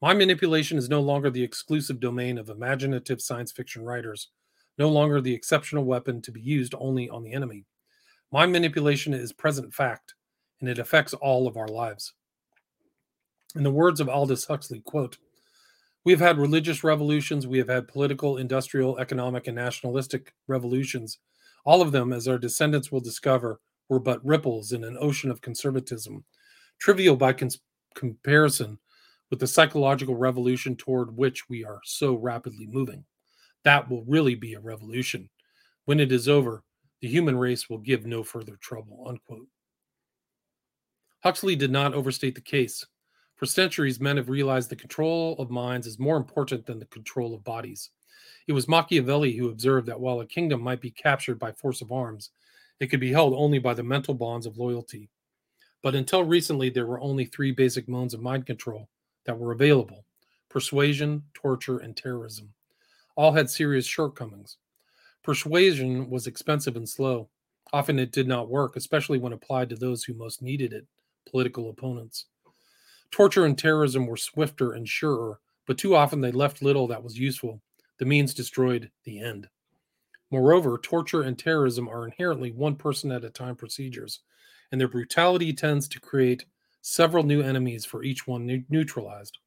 Mind 0.00 0.18
manipulation 0.18 0.78
is 0.78 0.88
no 0.88 1.00
longer 1.00 1.30
the 1.30 1.42
exclusive 1.42 2.00
domain 2.00 2.36
of 2.36 2.48
imaginative 2.48 3.22
science 3.22 3.52
fiction 3.52 3.84
writers, 3.84 4.28
no 4.78 4.88
longer 4.88 5.20
the 5.20 5.34
exceptional 5.34 5.84
weapon 5.84 6.20
to 6.22 6.32
be 6.32 6.40
used 6.40 6.74
only 6.78 7.08
on 7.08 7.22
the 7.22 7.32
enemy. 7.32 7.64
Mind 8.32 8.52
manipulation 8.52 9.14
is 9.14 9.32
present 9.32 9.72
fact, 9.72 10.14
and 10.60 10.68
it 10.68 10.78
affects 10.78 11.14
all 11.14 11.46
of 11.46 11.56
our 11.56 11.68
lives. 11.68 12.14
In 13.54 13.62
the 13.62 13.70
words 13.70 14.00
of 14.00 14.08
Aldous 14.08 14.46
Huxley, 14.46 14.80
quote, 14.80 15.18
we 16.04 16.12
have 16.12 16.20
had 16.20 16.38
religious 16.38 16.82
revolutions, 16.82 17.46
we 17.46 17.58
have 17.58 17.68
had 17.68 17.86
political, 17.86 18.36
industrial, 18.36 18.98
economic, 18.98 19.46
and 19.46 19.54
nationalistic 19.54 20.34
revolutions. 20.48 21.18
All 21.64 21.80
of 21.80 21.92
them, 21.92 22.12
as 22.12 22.26
our 22.26 22.38
descendants 22.38 22.90
will 22.90 23.00
discover, 23.00 23.60
were 23.88 24.00
but 24.00 24.24
ripples 24.24 24.72
in 24.72 24.82
an 24.82 24.96
ocean 24.98 25.30
of 25.30 25.42
conservatism, 25.42 26.24
trivial 26.82 27.14
by 27.14 27.32
cons- 27.32 27.60
comparison 27.94 28.76
with 29.30 29.38
the 29.38 29.46
psychological 29.46 30.16
revolution 30.16 30.74
toward 30.74 31.16
which 31.16 31.48
we 31.48 31.64
are 31.64 31.78
so 31.84 32.14
rapidly 32.16 32.66
moving. 32.66 33.04
That 33.62 33.88
will 33.88 34.02
really 34.02 34.34
be 34.34 34.54
a 34.54 34.60
revolution. 34.60 35.30
When 35.84 36.00
it 36.00 36.10
is 36.10 36.28
over, 36.28 36.64
the 37.00 37.06
human 37.06 37.38
race 37.38 37.70
will 37.70 37.78
give 37.78 38.04
no 38.04 38.24
further 38.24 38.56
trouble. 38.60 39.04
Unquote. 39.06 39.46
Huxley 41.22 41.54
did 41.54 41.70
not 41.70 41.94
overstate 41.94 42.34
the 42.34 42.40
case. 42.40 42.84
For 43.36 43.46
centuries, 43.46 44.00
men 44.00 44.16
have 44.16 44.28
realized 44.28 44.68
the 44.68 44.74
control 44.74 45.36
of 45.38 45.50
minds 45.50 45.86
is 45.86 46.00
more 46.00 46.16
important 46.16 46.66
than 46.66 46.80
the 46.80 46.86
control 46.86 47.32
of 47.32 47.44
bodies. 47.44 47.90
It 48.48 48.54
was 48.54 48.66
Machiavelli 48.66 49.36
who 49.36 49.50
observed 49.50 49.86
that 49.86 50.00
while 50.00 50.18
a 50.18 50.26
kingdom 50.26 50.60
might 50.60 50.80
be 50.80 50.90
captured 50.90 51.38
by 51.38 51.52
force 51.52 51.80
of 51.80 51.92
arms, 51.92 52.30
it 52.80 52.88
could 52.88 52.98
be 52.98 53.12
held 53.12 53.34
only 53.34 53.60
by 53.60 53.72
the 53.72 53.84
mental 53.84 54.14
bonds 54.14 54.46
of 54.46 54.58
loyalty. 54.58 55.08
But 55.82 55.94
until 55.94 56.24
recently, 56.24 56.70
there 56.70 56.86
were 56.86 57.00
only 57.00 57.24
three 57.24 57.50
basic 57.50 57.88
modes 57.88 58.14
of 58.14 58.20
mind 58.20 58.46
control 58.46 58.88
that 59.24 59.38
were 59.38 59.52
available 59.52 60.04
persuasion, 60.48 61.22
torture, 61.32 61.78
and 61.78 61.96
terrorism. 61.96 62.52
All 63.16 63.32
had 63.32 63.48
serious 63.48 63.86
shortcomings. 63.86 64.58
Persuasion 65.22 66.10
was 66.10 66.26
expensive 66.26 66.76
and 66.76 66.86
slow. 66.86 67.30
Often 67.72 67.98
it 67.98 68.12
did 68.12 68.28
not 68.28 68.50
work, 68.50 68.76
especially 68.76 69.18
when 69.18 69.32
applied 69.32 69.70
to 69.70 69.76
those 69.76 70.04
who 70.04 70.12
most 70.12 70.42
needed 70.42 70.74
it 70.74 70.86
political 71.26 71.70
opponents. 71.70 72.26
Torture 73.10 73.46
and 73.46 73.56
terrorism 73.56 74.06
were 74.06 74.16
swifter 74.16 74.72
and 74.72 74.88
surer, 74.88 75.40
but 75.66 75.78
too 75.78 75.94
often 75.94 76.20
they 76.20 76.32
left 76.32 76.62
little 76.62 76.86
that 76.88 77.02
was 77.02 77.18
useful. 77.18 77.62
The 77.98 78.04
means 78.04 78.34
destroyed 78.34 78.90
the 79.04 79.20
end. 79.20 79.48
Moreover, 80.30 80.78
torture 80.78 81.22
and 81.22 81.38
terrorism 81.38 81.88
are 81.88 82.04
inherently 82.04 82.52
one 82.52 82.76
person 82.76 83.12
at 83.12 83.24
a 83.24 83.30
time 83.30 83.54
procedures, 83.54 84.20
and 84.72 84.80
their 84.80 84.88
brutality 84.88 85.52
tends 85.52 85.86
to 85.86 86.00
create 86.00 86.46
several 86.80 87.22
new 87.22 87.42
enemies 87.42 87.84
for 87.84 88.02
each 88.02 88.26
one 88.26 88.64
neutralized. 88.68 89.38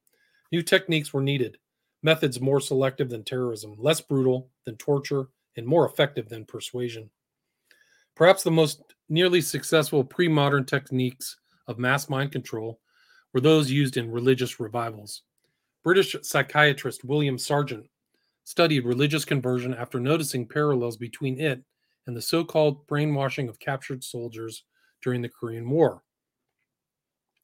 New 0.52 0.62
techniques 0.62 1.12
were 1.14 1.22
needed, 1.22 1.58
methods 2.04 2.40
more 2.40 2.62
selective 2.62 3.10
than 3.10 3.24
terrorism, 3.24 3.76
less 3.78 4.00
brutal 4.00 4.50
than 4.64 4.78
torture, 4.78 5.28
and 5.58 5.66
more 5.66 5.86
effective 5.86 6.30
than 6.30 6.46
persuasion. 6.46 7.10
Perhaps 8.16 8.44
the 8.44 8.52
most 8.52 8.82
nearly 9.10 9.42
successful 9.42 10.04
pre 10.04 10.28
modern 10.28 10.64
techniques 10.64 11.36
of 11.68 11.80
mass 11.80 12.08
mind 12.08 12.32
control 12.32 12.80
were 13.34 13.42
those 13.42 13.72
used 13.72 13.98
in 13.98 14.12
religious 14.12 14.60
revivals. 14.60 15.24
British 15.84 16.16
psychiatrist 16.22 17.04
William 17.04 17.38
Sargent 17.38 17.88
studied 18.44 18.86
religious 18.86 19.26
conversion 19.26 19.74
after 19.74 20.00
noticing 20.00 20.48
parallels 20.48 20.98
between 20.98 21.40
it 21.40 21.62
and 22.08 22.16
the 22.16 22.22
so 22.22 22.44
called 22.44 22.86
brainwashing 22.88 23.50
of 23.50 23.60
captured 23.60 24.04
soldiers 24.04 24.64
during 25.06 25.22
the 25.22 25.30
Korean 25.30 25.70
War. 25.70 26.02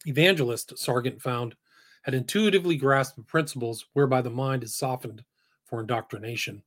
Evangelist, 0.07 0.77
Sargent 0.79 1.21
found, 1.21 1.55
had 2.01 2.15
intuitively 2.15 2.75
grasped 2.75 3.15
the 3.15 3.23
principles 3.23 3.85
whereby 3.93 4.19
the 4.21 4.31
mind 4.31 4.63
is 4.63 4.75
softened 4.75 5.23
for 5.63 5.79
indoctrination. 5.79 6.63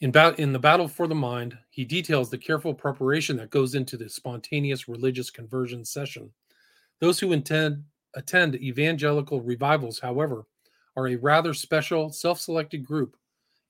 In, 0.00 0.12
ba- 0.12 0.36
in 0.38 0.52
The 0.52 0.60
Battle 0.60 0.86
for 0.86 1.08
the 1.08 1.14
Mind, 1.16 1.58
he 1.70 1.84
details 1.84 2.30
the 2.30 2.38
careful 2.38 2.72
preparation 2.72 3.36
that 3.38 3.50
goes 3.50 3.74
into 3.74 3.96
the 3.96 4.08
spontaneous 4.08 4.86
religious 4.86 5.28
conversion 5.28 5.84
session. 5.84 6.30
Those 7.00 7.18
who 7.18 7.32
intend 7.32 7.82
attend 8.14 8.54
evangelical 8.54 9.40
revivals, 9.40 9.98
however, 9.98 10.46
are 10.96 11.08
a 11.08 11.16
rather 11.16 11.52
special, 11.52 12.12
self 12.12 12.38
selected 12.38 12.86
group, 12.86 13.16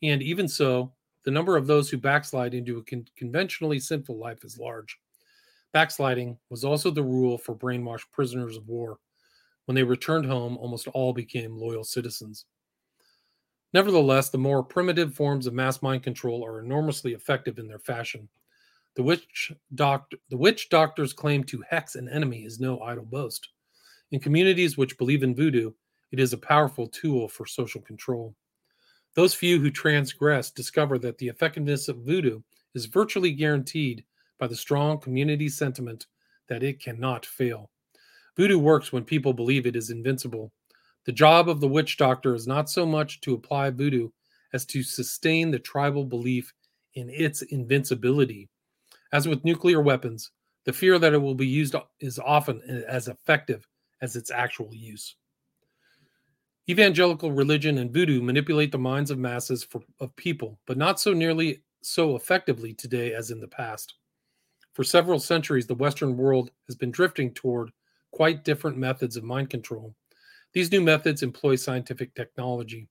and 0.02 0.22
even 0.22 0.48
so, 0.48 0.92
the 1.24 1.30
number 1.30 1.56
of 1.56 1.66
those 1.66 1.88
who 1.88 1.96
backslide 1.96 2.52
into 2.52 2.76
a 2.76 2.84
con- 2.84 3.08
conventionally 3.16 3.80
sinful 3.80 4.18
life 4.18 4.44
is 4.44 4.58
large. 4.58 4.98
Backsliding 5.74 6.38
was 6.50 6.64
also 6.64 6.92
the 6.92 7.02
rule 7.02 7.36
for 7.36 7.54
brainwashed 7.54 8.12
prisoners 8.12 8.56
of 8.56 8.68
war. 8.68 8.98
When 9.64 9.74
they 9.74 9.82
returned 9.82 10.24
home, 10.24 10.56
almost 10.56 10.86
all 10.88 11.12
became 11.12 11.58
loyal 11.58 11.82
citizens. 11.82 12.46
Nevertheless, 13.72 14.30
the 14.30 14.38
more 14.38 14.62
primitive 14.62 15.14
forms 15.14 15.48
of 15.48 15.52
mass 15.52 15.82
mind 15.82 16.04
control 16.04 16.46
are 16.46 16.60
enormously 16.60 17.12
effective 17.12 17.58
in 17.58 17.66
their 17.66 17.80
fashion. 17.80 18.28
The 18.94 19.02
witch, 19.02 19.50
doct- 19.74 20.14
the 20.28 20.36
witch 20.36 20.68
doctor's 20.68 21.12
claim 21.12 21.42
to 21.44 21.64
hex 21.68 21.96
an 21.96 22.08
enemy 22.08 22.44
is 22.44 22.60
no 22.60 22.80
idle 22.80 23.04
boast. 23.04 23.48
In 24.12 24.20
communities 24.20 24.78
which 24.78 24.96
believe 24.96 25.24
in 25.24 25.34
voodoo, 25.34 25.72
it 26.12 26.20
is 26.20 26.32
a 26.32 26.38
powerful 26.38 26.86
tool 26.86 27.26
for 27.26 27.46
social 27.46 27.80
control. 27.80 28.36
Those 29.16 29.34
few 29.34 29.58
who 29.58 29.72
transgress 29.72 30.52
discover 30.52 31.00
that 31.00 31.18
the 31.18 31.26
effectiveness 31.26 31.88
of 31.88 32.04
voodoo 32.04 32.42
is 32.76 32.86
virtually 32.86 33.32
guaranteed 33.32 34.04
by 34.38 34.46
the 34.46 34.56
strong 34.56 34.98
community 34.98 35.48
sentiment 35.48 36.06
that 36.48 36.62
it 36.62 36.80
cannot 36.80 37.24
fail. 37.24 37.70
Voodoo 38.36 38.58
works 38.58 38.92
when 38.92 39.04
people 39.04 39.32
believe 39.32 39.66
it 39.66 39.76
is 39.76 39.90
invincible. 39.90 40.52
The 41.04 41.12
job 41.12 41.48
of 41.48 41.60
the 41.60 41.68
witch 41.68 41.96
doctor 41.96 42.34
is 42.34 42.46
not 42.46 42.68
so 42.68 42.84
much 42.84 43.20
to 43.22 43.34
apply 43.34 43.70
voodoo 43.70 44.08
as 44.52 44.64
to 44.66 44.82
sustain 44.82 45.50
the 45.50 45.58
tribal 45.58 46.04
belief 46.04 46.52
in 46.94 47.10
its 47.10 47.42
invincibility. 47.42 48.48
As 49.12 49.28
with 49.28 49.44
nuclear 49.44 49.80
weapons, 49.80 50.30
the 50.64 50.72
fear 50.72 50.98
that 50.98 51.12
it 51.12 51.18
will 51.18 51.34
be 51.34 51.46
used 51.46 51.74
is 52.00 52.18
often 52.18 52.60
as 52.88 53.08
effective 53.08 53.66
as 54.00 54.16
its 54.16 54.30
actual 54.30 54.74
use. 54.74 55.16
Evangelical 56.68 57.30
religion 57.30 57.78
and 57.78 57.92
voodoo 57.92 58.22
manipulate 58.22 58.72
the 58.72 58.78
minds 58.78 59.10
of 59.10 59.18
masses 59.18 59.62
for, 59.62 59.82
of 60.00 60.16
people, 60.16 60.58
but 60.66 60.78
not 60.78 60.98
so 60.98 61.12
nearly 61.12 61.62
so 61.82 62.16
effectively 62.16 62.72
today 62.72 63.12
as 63.12 63.30
in 63.30 63.40
the 63.40 63.48
past. 63.48 63.94
For 64.74 64.84
several 64.84 65.20
centuries, 65.20 65.66
the 65.66 65.74
Western 65.74 66.16
world 66.16 66.50
has 66.66 66.74
been 66.74 66.90
drifting 66.90 67.32
toward 67.32 67.70
quite 68.10 68.44
different 68.44 68.76
methods 68.76 69.16
of 69.16 69.22
mind 69.22 69.48
control. 69.48 69.94
These 70.52 70.72
new 70.72 70.80
methods 70.80 71.22
employ 71.22 71.56
scientific 71.56 72.14
technology. 72.14 72.88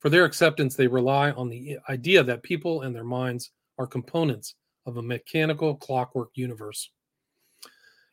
For 0.00 0.08
their 0.08 0.24
acceptance, 0.24 0.74
they 0.74 0.88
rely 0.88 1.30
on 1.30 1.48
the 1.48 1.78
idea 1.88 2.24
that 2.24 2.42
people 2.42 2.82
and 2.82 2.94
their 2.94 3.04
minds 3.04 3.52
are 3.78 3.86
components 3.86 4.56
of 4.84 4.96
a 4.96 5.02
mechanical 5.02 5.76
clockwork 5.76 6.30
universe. 6.34 6.90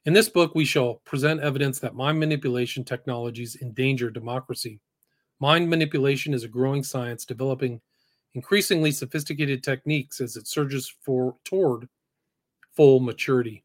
In 0.05 0.13
this 0.13 0.29
book, 0.29 0.53
we 0.53 0.65
shall 0.65 1.01
present 1.05 1.41
evidence 1.41 1.79
that 1.79 1.95
mind 1.95 2.19
manipulation 2.19 2.83
technologies 2.83 3.57
endanger 3.61 4.11
democracy. 4.11 4.79
Mind 5.39 5.67
manipulation 5.67 6.33
is 6.33 6.43
a 6.43 6.47
growing 6.47 6.83
science 6.83 7.25
developing 7.25 7.81
increasingly 8.35 8.91
sophisticated 8.91 9.63
techniques 9.63 10.21
as 10.21 10.35
it 10.35 10.47
surges 10.47 10.93
for, 11.01 11.35
toward 11.43 11.89
full 12.79 13.01
maturity. 13.01 13.62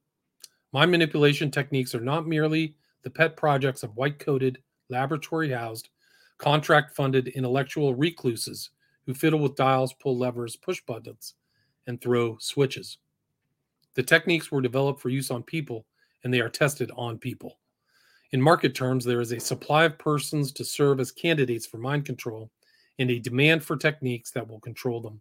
Mind 0.73 0.91
manipulation 0.91 1.49
techniques 1.49 1.95
are 1.95 2.01
not 2.01 2.27
merely 2.27 2.75
the 3.05 3.11
pet 3.11 3.37
projects 3.37 3.85
of 3.85 3.95
white 3.95 4.19
coated, 4.19 4.59
laboratory 4.89 5.49
housed, 5.53 5.91
contract 6.39 6.97
funded 6.97 7.29
intellectual 7.29 7.95
recluses 7.95 8.71
who 9.07 9.15
fiddle 9.15 9.39
with 9.39 9.55
dials, 9.55 9.93
pull 9.93 10.19
levers, 10.19 10.57
push 10.57 10.81
buttons, 10.85 11.35
and 11.87 12.01
throw 12.01 12.37
switches. 12.41 12.99
The 13.95 14.03
techniques 14.03 14.51
were 14.51 14.61
developed 14.61 15.01
for 15.01 15.11
use 15.11 15.31
on 15.31 15.45
people 15.45 15.87
and 16.25 16.35
they 16.35 16.41
are 16.41 16.49
tested 16.49 16.91
on 16.97 17.17
people. 17.17 17.61
In 18.33 18.43
market 18.43 18.75
terms, 18.75 19.05
there 19.05 19.21
is 19.21 19.31
a 19.31 19.39
supply 19.39 19.85
of 19.85 19.97
persons 19.97 20.51
to 20.51 20.65
serve 20.65 20.99
as 20.99 21.13
candidates 21.13 21.67
for 21.67 21.79
mind 21.79 22.05
control 22.05 22.51
and 22.99 23.13
a 23.13 23.21
demand 23.21 23.63
for 23.63 23.77
techniques 23.77 24.33
that 24.33 24.49
will 24.49 24.59
control 24.59 25.01
them. 25.01 25.21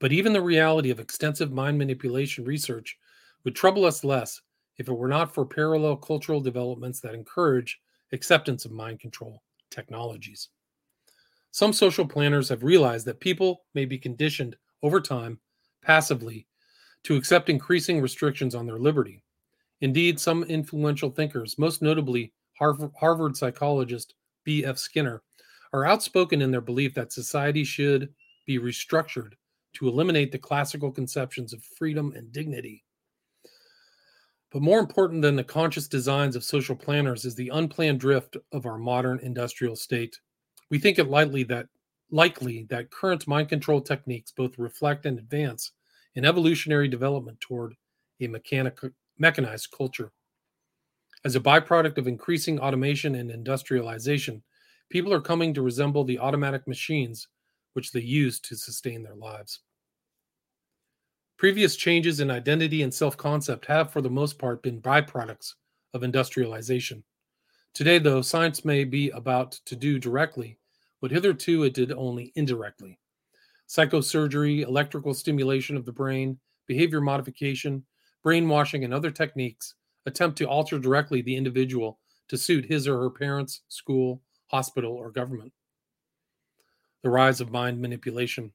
But 0.00 0.12
even 0.12 0.32
the 0.32 0.40
reality 0.40 0.90
of 0.90 0.98
extensive 0.98 1.52
mind 1.52 1.78
manipulation 1.78 2.44
research 2.44 2.98
would 3.44 3.54
trouble 3.54 3.84
us 3.84 4.02
less 4.02 4.40
if 4.78 4.88
it 4.88 4.92
were 4.92 5.08
not 5.08 5.32
for 5.32 5.44
parallel 5.44 5.96
cultural 5.96 6.40
developments 6.40 7.00
that 7.00 7.14
encourage 7.14 7.80
acceptance 8.12 8.64
of 8.64 8.72
mind 8.72 8.98
control 8.98 9.42
technologies. 9.70 10.48
Some 11.50 11.72
social 11.72 12.06
planners 12.06 12.48
have 12.48 12.62
realized 12.62 13.06
that 13.06 13.20
people 13.20 13.64
may 13.74 13.84
be 13.84 13.98
conditioned 13.98 14.56
over 14.82 15.00
time 15.00 15.38
passively 15.82 16.46
to 17.02 17.16
accept 17.16 17.50
increasing 17.50 18.00
restrictions 18.00 18.54
on 18.54 18.66
their 18.66 18.78
liberty. 18.78 19.22
Indeed, 19.82 20.18
some 20.18 20.44
influential 20.44 21.10
thinkers, 21.10 21.58
most 21.58 21.82
notably 21.82 22.32
Harvard 22.58 23.36
psychologist 23.36 24.14
B.F. 24.44 24.78
Skinner, 24.78 25.22
are 25.72 25.86
outspoken 25.86 26.42
in 26.42 26.50
their 26.50 26.60
belief 26.60 26.94
that 26.94 27.12
society 27.12 27.64
should 27.64 28.12
be 28.46 28.58
restructured 28.58 29.32
to 29.74 29.88
eliminate 29.88 30.32
the 30.32 30.38
classical 30.38 30.90
conceptions 30.90 31.52
of 31.52 31.62
freedom 31.62 32.12
and 32.16 32.32
dignity. 32.32 32.84
But 34.50 34.62
more 34.62 34.80
important 34.80 35.22
than 35.22 35.36
the 35.36 35.44
conscious 35.44 35.86
designs 35.86 36.34
of 36.34 36.42
social 36.42 36.74
planners 36.74 37.24
is 37.24 37.36
the 37.36 37.50
unplanned 37.50 38.00
drift 38.00 38.36
of 38.52 38.66
our 38.66 38.78
modern 38.78 39.20
industrial 39.20 39.76
state. 39.76 40.18
We 40.70 40.78
think 40.78 40.98
it 40.98 41.08
lightly 41.08 41.44
that 41.44 41.66
likely 42.10 42.66
that 42.70 42.90
current 42.90 43.28
mind 43.28 43.48
control 43.48 43.80
techniques 43.80 44.32
both 44.32 44.58
reflect 44.58 45.06
and 45.06 45.18
advance 45.18 45.70
an 46.16 46.24
evolutionary 46.24 46.88
development 46.88 47.40
toward 47.40 47.74
a 48.20 48.26
mechanic, 48.26 48.78
mechanized 49.18 49.68
culture. 49.76 50.10
As 51.24 51.36
a 51.36 51.40
byproduct 51.40 51.98
of 51.98 52.08
increasing 52.08 52.58
automation 52.58 53.14
and 53.14 53.30
industrialization, 53.30 54.42
people 54.88 55.12
are 55.12 55.20
coming 55.20 55.54
to 55.54 55.62
resemble 55.62 56.02
the 56.02 56.18
automatic 56.18 56.66
machines 56.66 57.28
which 57.72 57.92
they 57.92 58.00
use 58.00 58.40
to 58.40 58.56
sustain 58.56 59.02
their 59.02 59.14
lives. 59.14 59.60
Previous 61.36 61.76
changes 61.76 62.20
in 62.20 62.30
identity 62.30 62.82
and 62.82 62.92
self 62.92 63.16
concept 63.16 63.64
have, 63.66 63.90
for 63.90 64.02
the 64.02 64.10
most 64.10 64.38
part, 64.38 64.62
been 64.62 64.80
byproducts 64.80 65.54
of 65.94 66.02
industrialization. 66.02 67.02
Today, 67.72 67.98
though, 67.98 68.20
science 68.20 68.64
may 68.64 68.84
be 68.84 69.10
about 69.10 69.52
to 69.64 69.76
do 69.76 69.98
directly 69.98 70.58
what 70.98 71.12
hitherto 71.12 71.62
it 71.62 71.72
did 71.74 71.92
only 71.92 72.32
indirectly. 72.36 72.98
Psychosurgery, 73.68 74.66
electrical 74.66 75.14
stimulation 75.14 75.76
of 75.76 75.86
the 75.86 75.92
brain, 75.92 76.38
behavior 76.66 77.00
modification, 77.00 77.84
brainwashing, 78.22 78.84
and 78.84 78.92
other 78.92 79.10
techniques 79.10 79.74
attempt 80.06 80.36
to 80.38 80.44
alter 80.44 80.78
directly 80.78 81.22
the 81.22 81.34
individual 81.36 81.98
to 82.28 82.36
suit 82.36 82.64
his 82.64 82.86
or 82.86 82.98
her 82.98 83.10
parents, 83.10 83.62
school, 83.68 84.20
hospital, 84.48 84.92
or 84.92 85.10
government. 85.10 85.52
The 87.02 87.10
rise 87.10 87.40
of 87.40 87.50
mind 87.50 87.80
manipulation. 87.80 88.52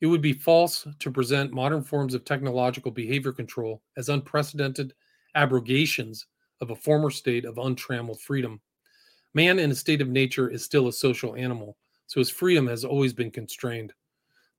It 0.00 0.06
would 0.06 0.20
be 0.20 0.34
false 0.34 0.86
to 0.98 1.10
present 1.10 1.52
modern 1.52 1.82
forms 1.82 2.14
of 2.14 2.24
technological 2.24 2.90
behavior 2.90 3.32
control 3.32 3.82
as 3.96 4.10
unprecedented 4.10 4.92
abrogations 5.34 6.26
of 6.60 6.70
a 6.70 6.76
former 6.76 7.10
state 7.10 7.44
of 7.44 7.58
untrammeled 7.58 8.20
freedom. 8.20 8.60
Man 9.32 9.58
in 9.58 9.70
a 9.70 9.74
state 9.74 10.00
of 10.00 10.08
nature 10.08 10.50
is 10.50 10.64
still 10.64 10.88
a 10.88 10.92
social 10.92 11.34
animal, 11.34 11.76
so 12.06 12.20
his 12.20 12.30
freedom 12.30 12.66
has 12.66 12.84
always 12.84 13.12
been 13.12 13.30
constrained. 13.30 13.92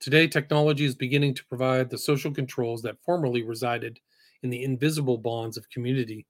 Today, 0.00 0.28
technology 0.28 0.84
is 0.84 0.94
beginning 0.94 1.34
to 1.34 1.44
provide 1.46 1.90
the 1.90 1.98
social 1.98 2.32
controls 2.32 2.82
that 2.82 3.02
formerly 3.02 3.42
resided 3.42 3.98
in 4.42 4.50
the 4.50 4.62
invisible 4.62 5.18
bonds 5.18 5.56
of 5.56 5.68
community. 5.70 6.26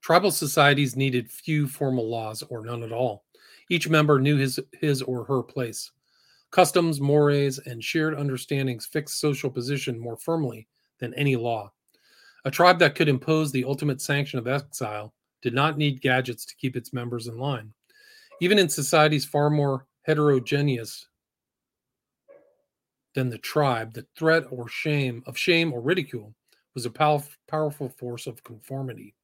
Tribal 0.00 0.30
societies 0.32 0.96
needed 0.96 1.30
few 1.30 1.68
formal 1.68 2.08
laws 2.08 2.42
or 2.42 2.64
none 2.64 2.82
at 2.82 2.92
all. 2.92 3.24
Each 3.68 3.88
member 3.88 4.18
knew 4.18 4.36
his, 4.36 4.58
his 4.80 5.02
or 5.02 5.24
her 5.24 5.42
place. 5.42 5.90
Customs, 6.50 7.00
mores, 7.00 7.58
and 7.58 7.84
shared 7.84 8.14
understandings 8.14 8.86
fixed 8.86 9.20
social 9.20 9.50
position 9.50 9.98
more 9.98 10.16
firmly 10.16 10.66
than 10.98 11.12
any 11.14 11.36
law. 11.36 11.72
A 12.44 12.50
tribe 12.50 12.78
that 12.78 12.94
could 12.94 13.08
impose 13.08 13.52
the 13.52 13.64
ultimate 13.64 14.00
sanction 14.00 14.38
of 14.38 14.48
exile 14.48 15.12
did 15.42 15.52
not 15.52 15.76
need 15.76 16.00
gadgets 16.00 16.44
to 16.46 16.56
keep 16.56 16.76
its 16.76 16.92
members 16.92 17.26
in 17.26 17.38
line. 17.38 17.72
Even 18.40 18.58
in 18.58 18.68
societies 18.68 19.24
far 19.24 19.50
more 19.50 19.86
heterogeneous 20.02 21.06
than 23.14 23.28
the 23.28 23.38
tribe, 23.38 23.92
the 23.92 24.06
threat 24.16 24.44
or 24.50 24.68
shame 24.68 25.22
of 25.26 25.36
shame 25.36 25.72
or 25.72 25.80
ridicule 25.80 26.34
was 26.74 26.86
a 26.86 26.90
pow- 26.90 27.22
powerful 27.48 27.88
force 27.88 28.26
of 28.26 28.42
conformity. 28.44 29.14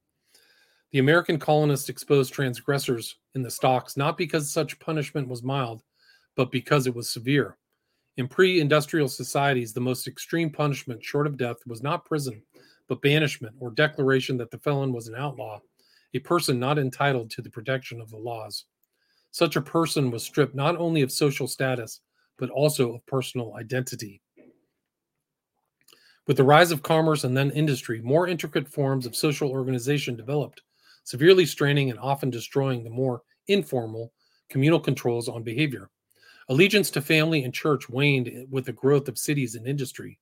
The 0.95 1.01
American 1.01 1.41
colonists 1.41 1.89
exposed 1.89 2.33
transgressors 2.33 3.17
in 3.35 3.43
the 3.43 3.51
stocks 3.51 3.97
not 3.97 4.17
because 4.17 4.53
such 4.53 4.79
punishment 4.79 5.27
was 5.27 5.43
mild, 5.43 5.83
but 6.37 6.52
because 6.52 6.87
it 6.87 6.95
was 6.95 7.09
severe. 7.09 7.57
In 8.17 8.28
pre 8.28 8.61
industrial 8.61 9.09
societies, 9.09 9.73
the 9.73 9.80
most 9.80 10.07
extreme 10.07 10.50
punishment, 10.50 11.02
short 11.02 11.26
of 11.26 11.37
death, 11.37 11.57
was 11.67 11.83
not 11.83 12.04
prison, 12.04 12.41
but 12.87 13.02
banishment 13.02 13.57
or 13.59 13.73
declaration 13.73 14.37
that 14.37 14.52
the 14.52 14.59
felon 14.59 14.93
was 14.93 15.09
an 15.09 15.17
outlaw, 15.17 15.59
a 16.15 16.21
person 16.21 16.61
not 16.61 16.78
entitled 16.78 17.28
to 17.33 17.43
the 17.43 17.50
protection 17.50 18.00
of 18.00 18.11
the 18.11 18.17
laws. 18.17 18.67
Such 19.33 19.57
a 19.57 19.61
person 19.61 20.13
was 20.13 20.23
stripped 20.23 20.54
not 20.54 20.76
only 20.76 21.02
of 21.02 21.11
social 21.11 21.49
status, 21.49 22.02
but 22.39 22.50
also 22.50 22.95
of 22.95 23.07
personal 23.07 23.57
identity. 23.57 24.23
With 26.28 26.37
the 26.37 26.45
rise 26.45 26.71
of 26.71 26.85
commerce 26.85 27.25
and 27.25 27.37
then 27.37 27.50
industry, 27.50 28.00
more 28.00 28.28
intricate 28.28 28.69
forms 28.69 29.07
of 29.07 29.17
social 29.17 29.50
organization 29.50 30.15
developed, 30.15 30.63
severely 31.04 31.47
straining 31.47 31.90
and 31.90 31.99
often 31.99 32.30
destroying 32.30 32.82
the 32.82 32.90
more 32.90 33.23
informal 33.49 34.12
communal 34.49 34.80
controls 34.80 35.28
on 35.28 35.43
behavior. 35.43 35.90
Allegiance 36.49 36.90
to 36.90 37.00
family 37.00 37.45
and 37.45 37.54
church 37.54 37.88
waned 37.88 38.47
with 38.50 38.67
the 38.67 38.73
growth 38.73 39.08
of 39.08 39.19
cities 39.19 39.54
and 39.54 39.67
industry. 39.67 40.19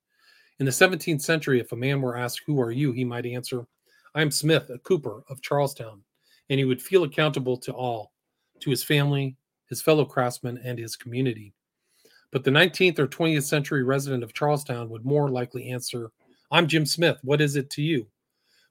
In 0.59 0.65
the 0.65 0.71
17th 0.71 1.21
century, 1.21 1.59
if 1.59 1.71
a 1.71 1.75
man 1.75 2.01
were 2.01 2.17
asked, 2.17 2.43
Who 2.45 2.61
are 2.61 2.71
you? 2.71 2.91
he 2.91 3.03
might 3.03 3.25
answer, 3.25 3.65
I 4.15 4.21
am 4.21 4.31
Smith, 4.31 4.69
a 4.69 4.77
cooper 4.79 5.23
of 5.29 5.41
Charlestown. 5.41 6.03
And 6.49 6.59
he 6.59 6.65
would 6.65 6.81
feel 6.81 7.03
accountable 7.03 7.57
to 7.57 7.73
all, 7.73 8.13
to 8.59 8.69
his 8.69 8.83
family, 8.83 9.35
his 9.67 9.81
fellow 9.81 10.05
craftsmen, 10.05 10.59
and 10.63 10.77
his 10.77 10.95
community. 10.95 11.53
But 12.31 12.43
the 12.43 12.51
19th 12.51 12.99
or 12.99 13.07
20th 13.07 13.43
century 13.43 13.83
resident 13.83 14.23
of 14.23 14.33
Charlestown 14.33 14.89
would 14.89 15.05
more 15.05 15.29
likely 15.29 15.69
answer, 15.69 16.11
I'm 16.51 16.67
Jim 16.67 16.85
Smith. 16.85 17.17
What 17.23 17.41
is 17.41 17.55
it 17.55 17.69
to 17.71 17.81
you? 17.81 18.07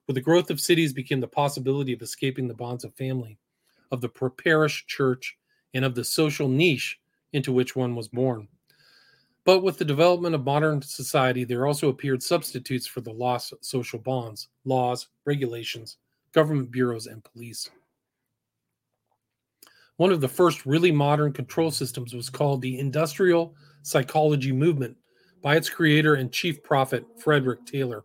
With 0.07 0.15
the 0.15 0.21
growth 0.21 0.51
of 0.51 0.61
cities 0.61 0.93
became 0.93 1.21
the 1.21 1.29
possibility 1.29 1.93
of 1.93 2.03
escaping 2.03 2.49
the 2.49 2.55
bonds 2.55 2.85
of 2.85 2.95
family, 2.95 3.39
of 3.91 4.01
the 4.01 4.09
parish 4.09 4.87
church, 4.87 5.37
and 5.75 5.85
of 5.85 5.95
the 5.95 6.05
social 6.05 6.49
niche 6.49 6.99
into 7.33 7.53
which 7.53 7.77
one 7.77 7.95
was 7.95 8.09
born. 8.09 8.49
But 9.45 9.63
with 9.63 9.79
the 9.79 9.85
development 9.85 10.35
of 10.35 10.45
modern 10.45 10.83
society, 10.83 11.45
there 11.45 11.67
also 11.67 11.89
appeared 11.89 12.23
substitutes 12.23 12.87
for 12.87 13.01
the 13.01 13.13
lost 13.13 13.55
social 13.61 13.99
bonds, 13.99 14.49
laws, 14.65 15.09
regulations, 15.25 15.99
government 16.33 16.71
bureaus, 16.71 17.07
and 17.07 17.25
police. 17.25 17.69
One 19.97 20.13
of 20.13 20.21
the 20.21 20.29
first 20.29 20.65
really 20.65 20.93
modern 20.93 21.33
control 21.33 21.71
systems 21.71 22.15
was 22.15 22.31
called 22.31 22.63
the 22.63 22.79
Industrial 22.79 23.55
Psychology 23.83 24.53
Movement 24.53 24.97
by 25.43 25.57
its 25.57 25.69
creator 25.69 26.15
and 26.15 26.33
chief 26.33 26.63
prophet, 26.63 27.05
Frederick 27.19 27.67
Taylor. 27.67 28.05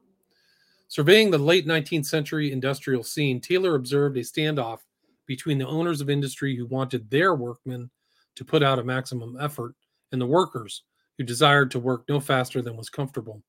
Surveying 0.90 1.30
the 1.32 1.38
late 1.38 1.68
19th 1.68 2.06
century 2.06 2.52
industrial 2.52 3.04
scene, 3.04 3.42
Taylor 3.42 3.76
observed 3.76 4.18
a 4.18 4.22
standoff 4.22 4.80
between 5.26 5.58
the 5.58 5.68
owners 5.68 6.00
of 6.00 6.10
industry 6.10 6.56
who 6.56 6.66
wanted 6.66 7.10
their 7.10 7.36
workmen 7.36 7.90
to 8.36 8.46
put 8.46 8.64
out 8.64 8.80
a 8.80 8.84
maximum 8.84 9.38
effort 9.40 9.76
and 10.12 10.22
the 10.22 10.26
workers 10.26 10.84
who 11.18 11.24
desired 11.24 11.72
to 11.72 11.80
work 11.80 12.04
no 12.08 12.20
faster 12.20 12.62
than 12.62 12.78
was 12.78 12.90
comfortable. 12.90 13.44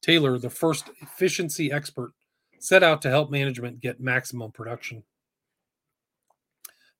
Taylor, 0.00 0.38
the 0.38 0.48
first 0.48 0.90
efficiency 1.02 1.70
expert, 1.70 2.12
set 2.60 2.82
out 2.82 3.02
to 3.02 3.10
help 3.10 3.30
management 3.30 3.80
get 3.80 4.00
maximum 4.00 4.50
production. 4.50 5.02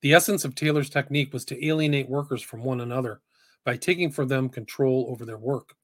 The 0.01 0.13
essence 0.13 0.45
of 0.45 0.53
Taylor's 0.53 0.89
technique 0.89 1.33
was 1.33 1.45
to 1.45 1.65
alienate 1.65 2.09
workers 2.09 2.43
from 2.43 2.63
one 2.63 2.81
another 2.81 3.21
by 3.63 3.77
taking 3.77 4.11
from 4.11 4.27
them 4.27 4.49
control 4.49 5.07
over 5.09 5.25
their 5.25 5.39
work. 5.39 5.75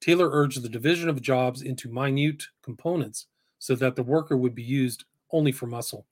Taylor 0.00 0.30
urged 0.32 0.62
the 0.62 0.68
division 0.68 1.08
of 1.08 1.20
jobs 1.20 1.62
into 1.62 1.88
minute 1.88 2.44
components 2.62 3.26
so 3.58 3.74
that 3.74 3.96
the 3.96 4.02
worker 4.02 4.36
would 4.36 4.54
be 4.54 4.62
used 4.62 5.04
only 5.32 5.52
for 5.52 5.66
muscle. 5.66 6.06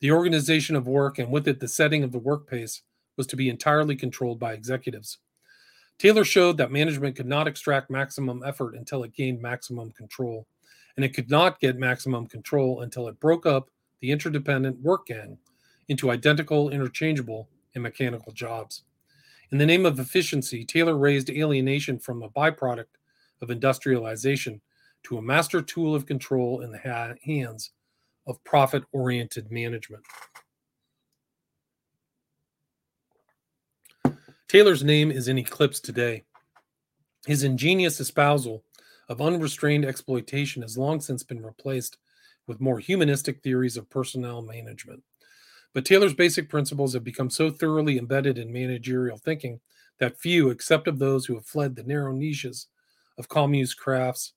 The 0.00 0.12
organization 0.12 0.76
of 0.76 0.86
work 0.86 1.18
and 1.18 1.30
with 1.30 1.48
it 1.48 1.58
the 1.58 1.66
setting 1.66 2.04
of 2.04 2.12
the 2.12 2.18
work 2.18 2.48
pace 2.48 2.82
was 3.16 3.26
to 3.28 3.36
be 3.36 3.48
entirely 3.48 3.96
controlled 3.96 4.38
by 4.38 4.52
executives. 4.52 5.18
Taylor 5.98 6.24
showed 6.24 6.56
that 6.58 6.70
management 6.70 7.16
could 7.16 7.26
not 7.26 7.48
extract 7.48 7.90
maximum 7.90 8.44
effort 8.46 8.76
until 8.76 9.02
it 9.02 9.12
gained 9.12 9.42
maximum 9.42 9.90
control, 9.90 10.46
and 10.94 11.04
it 11.04 11.12
could 11.12 11.28
not 11.28 11.58
get 11.58 11.76
maximum 11.76 12.28
control 12.28 12.82
until 12.82 13.08
it 13.08 13.18
broke 13.18 13.46
up 13.46 13.70
the 14.00 14.12
interdependent 14.12 14.80
work 14.80 15.06
gang 15.06 15.36
into 15.88 16.12
identical, 16.12 16.70
interchangeable, 16.70 17.48
and 17.74 17.82
mechanical 17.82 18.30
jobs. 18.30 18.84
In 19.50 19.58
the 19.58 19.66
name 19.66 19.86
of 19.86 19.98
efficiency, 19.98 20.64
Taylor 20.64 20.96
raised 20.96 21.30
alienation 21.30 21.98
from 21.98 22.22
a 22.22 22.28
byproduct 22.28 22.84
of 23.40 23.50
industrialization 23.50 24.60
to 25.04 25.18
a 25.18 25.22
master 25.22 25.62
tool 25.62 25.94
of 25.94 26.06
control 26.06 26.60
in 26.60 26.72
the 26.72 26.78
ha- 26.78 27.14
hands 27.24 27.70
of 28.26 28.42
profit 28.44 28.84
oriented 28.92 29.50
management. 29.50 30.04
Taylor's 34.48 34.82
name 34.82 35.10
is 35.10 35.28
in 35.28 35.38
eclipse 35.38 35.78
today. 35.78 36.24
His 37.26 37.42
ingenious 37.42 38.00
espousal 38.00 38.64
of 39.08 39.20
unrestrained 39.20 39.84
exploitation 39.84 40.62
has 40.62 40.78
long 40.78 41.00
since 41.00 41.22
been 41.22 41.42
replaced 41.42 41.98
with 42.46 42.60
more 42.60 42.78
humanistic 42.78 43.42
theories 43.42 43.76
of 43.76 43.90
personnel 43.90 44.42
management. 44.42 45.02
But 45.74 45.84
Taylor's 45.84 46.14
basic 46.14 46.48
principles 46.48 46.94
have 46.94 47.04
become 47.04 47.28
so 47.28 47.50
thoroughly 47.50 47.98
embedded 47.98 48.38
in 48.38 48.52
managerial 48.52 49.18
thinking 49.18 49.60
that 49.98 50.18
few, 50.18 50.48
except 50.48 50.88
of 50.88 50.98
those 50.98 51.26
who 51.26 51.34
have 51.34 51.44
fled 51.44 51.76
the 51.76 51.82
narrow 51.82 52.12
niches 52.12 52.68
of 53.18 53.28
communes, 53.28 53.74
crafts, 53.74 54.32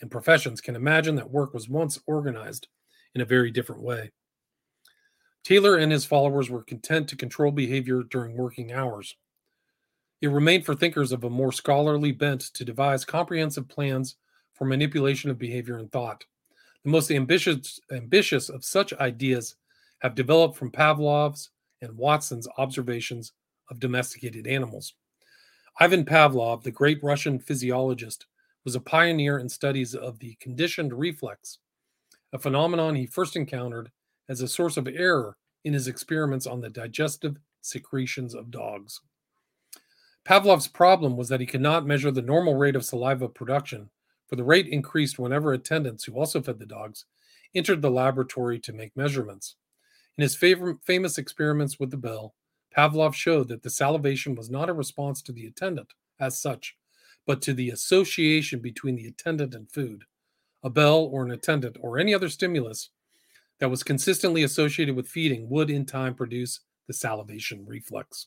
and 0.00 0.10
professions, 0.10 0.60
can 0.60 0.76
imagine 0.76 1.16
that 1.16 1.30
work 1.30 1.52
was 1.52 1.68
once 1.68 1.98
organized 2.06 2.68
in 3.14 3.20
a 3.20 3.26
very 3.26 3.50
different 3.50 3.82
way. 3.82 4.10
Taylor 5.42 5.76
and 5.76 5.90
his 5.90 6.04
followers 6.04 6.50
were 6.50 6.62
content 6.62 7.08
to 7.08 7.16
control 7.16 7.50
behavior 7.50 8.02
during 8.02 8.36
working 8.36 8.72
hours. 8.72 9.16
It 10.20 10.28
remained 10.28 10.66
for 10.66 10.74
thinkers 10.74 11.12
of 11.12 11.24
a 11.24 11.30
more 11.30 11.52
scholarly 11.52 12.12
bent 12.12 12.42
to 12.54 12.64
devise 12.64 13.04
comprehensive 13.04 13.68
plans 13.68 14.16
for 14.52 14.66
manipulation 14.66 15.30
of 15.30 15.38
behavior 15.38 15.78
and 15.78 15.90
thought. 15.90 16.24
The 16.84 16.90
most 16.90 17.10
ambitious, 17.10 17.80
ambitious 17.90 18.48
of 18.48 18.64
such 18.64 18.92
ideas 18.94 19.56
have 20.00 20.14
developed 20.14 20.56
from 20.56 20.70
Pavlov's 20.70 21.50
and 21.80 21.96
Watson's 21.96 22.48
observations 22.58 23.32
of 23.70 23.80
domesticated 23.80 24.46
animals. 24.46 24.94
Ivan 25.82 26.04
Pavlov, 26.04 26.62
the 26.62 26.70
great 26.70 27.02
Russian 27.02 27.38
physiologist, 27.38 28.26
was 28.66 28.74
a 28.74 28.80
pioneer 28.80 29.38
in 29.38 29.48
studies 29.48 29.94
of 29.94 30.18
the 30.18 30.36
conditioned 30.38 30.92
reflex, 30.92 31.56
a 32.34 32.38
phenomenon 32.38 32.94
he 32.94 33.06
first 33.06 33.34
encountered 33.34 33.90
as 34.28 34.42
a 34.42 34.48
source 34.48 34.76
of 34.76 34.86
error 34.86 35.38
in 35.64 35.72
his 35.72 35.88
experiments 35.88 36.46
on 36.46 36.60
the 36.60 36.68
digestive 36.68 37.38
secretions 37.62 38.34
of 38.34 38.50
dogs. 38.50 39.00
Pavlov's 40.26 40.68
problem 40.68 41.16
was 41.16 41.30
that 41.30 41.40
he 41.40 41.46
could 41.46 41.62
not 41.62 41.86
measure 41.86 42.10
the 42.10 42.20
normal 42.20 42.56
rate 42.56 42.76
of 42.76 42.84
saliva 42.84 43.26
production, 43.26 43.88
for 44.28 44.36
the 44.36 44.44
rate 44.44 44.66
increased 44.68 45.18
whenever 45.18 45.54
attendants, 45.54 46.04
who 46.04 46.12
also 46.12 46.42
fed 46.42 46.58
the 46.58 46.66
dogs, 46.66 47.06
entered 47.54 47.80
the 47.80 47.90
laboratory 47.90 48.58
to 48.58 48.74
make 48.74 48.94
measurements. 48.98 49.56
In 50.18 50.22
his 50.22 50.36
favor- 50.36 50.78
famous 50.84 51.16
experiments 51.16 51.80
with 51.80 51.90
the 51.90 51.96
bell, 51.96 52.34
Pavlov 52.76 53.14
showed 53.14 53.48
that 53.48 53.62
the 53.62 53.70
salivation 53.70 54.34
was 54.34 54.50
not 54.50 54.68
a 54.68 54.74
response 54.74 55.22
to 55.22 55.32
the 55.32 55.46
attendant 55.46 55.92
as 56.18 56.40
such, 56.40 56.76
but 57.26 57.42
to 57.42 57.52
the 57.52 57.70
association 57.70 58.60
between 58.60 58.96
the 58.96 59.06
attendant 59.06 59.54
and 59.54 59.70
food. 59.70 60.04
A 60.62 60.70
bell 60.70 61.08
or 61.10 61.24
an 61.24 61.30
attendant 61.30 61.76
or 61.80 61.98
any 61.98 62.14
other 62.14 62.28
stimulus 62.28 62.90
that 63.58 63.70
was 63.70 63.82
consistently 63.82 64.42
associated 64.42 64.94
with 64.94 65.08
feeding 65.08 65.48
would 65.48 65.70
in 65.70 65.84
time 65.86 66.14
produce 66.14 66.60
the 66.86 66.92
salivation 66.92 67.64
reflex. 67.66 68.26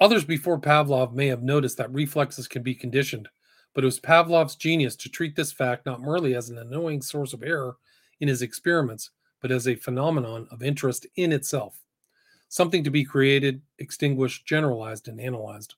Others 0.00 0.24
before 0.24 0.58
Pavlov 0.58 1.12
may 1.12 1.26
have 1.26 1.42
noticed 1.42 1.76
that 1.76 1.92
reflexes 1.92 2.48
can 2.48 2.62
be 2.62 2.74
conditioned, 2.74 3.28
but 3.74 3.84
it 3.84 3.86
was 3.86 4.00
Pavlov's 4.00 4.56
genius 4.56 4.96
to 4.96 5.08
treat 5.08 5.36
this 5.36 5.52
fact 5.52 5.84
not 5.86 6.00
merely 6.00 6.34
as 6.34 6.48
an 6.48 6.58
annoying 6.58 7.02
source 7.02 7.32
of 7.32 7.42
error 7.42 7.76
in 8.18 8.28
his 8.28 8.42
experiments, 8.42 9.10
but 9.42 9.50
as 9.50 9.68
a 9.68 9.74
phenomenon 9.74 10.46
of 10.50 10.62
interest 10.62 11.06
in 11.16 11.32
itself, 11.32 11.82
something 12.50 12.82
to 12.82 12.90
be 12.90 13.04
created, 13.04 13.62
extinguished, 13.78 14.44
generalized, 14.44 15.06
and 15.08 15.20
analyzed. 15.20 15.76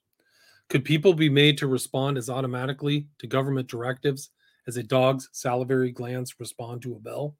Could 0.69 0.85
people 0.85 1.13
be 1.13 1.29
made 1.29 1.59
to 1.59 1.67
respond 1.67 2.17
as 2.17 2.31
automatically 2.31 3.07
to 3.19 3.27
government 3.27 3.69
directives 3.69 4.31
as 4.67 4.79
a 4.79 4.83
dog's 4.83 5.29
salivary 5.33 5.93
glands 5.93 6.41
respond 6.41 6.81
to 6.83 6.97
a 6.97 6.99
bell? 6.99 7.37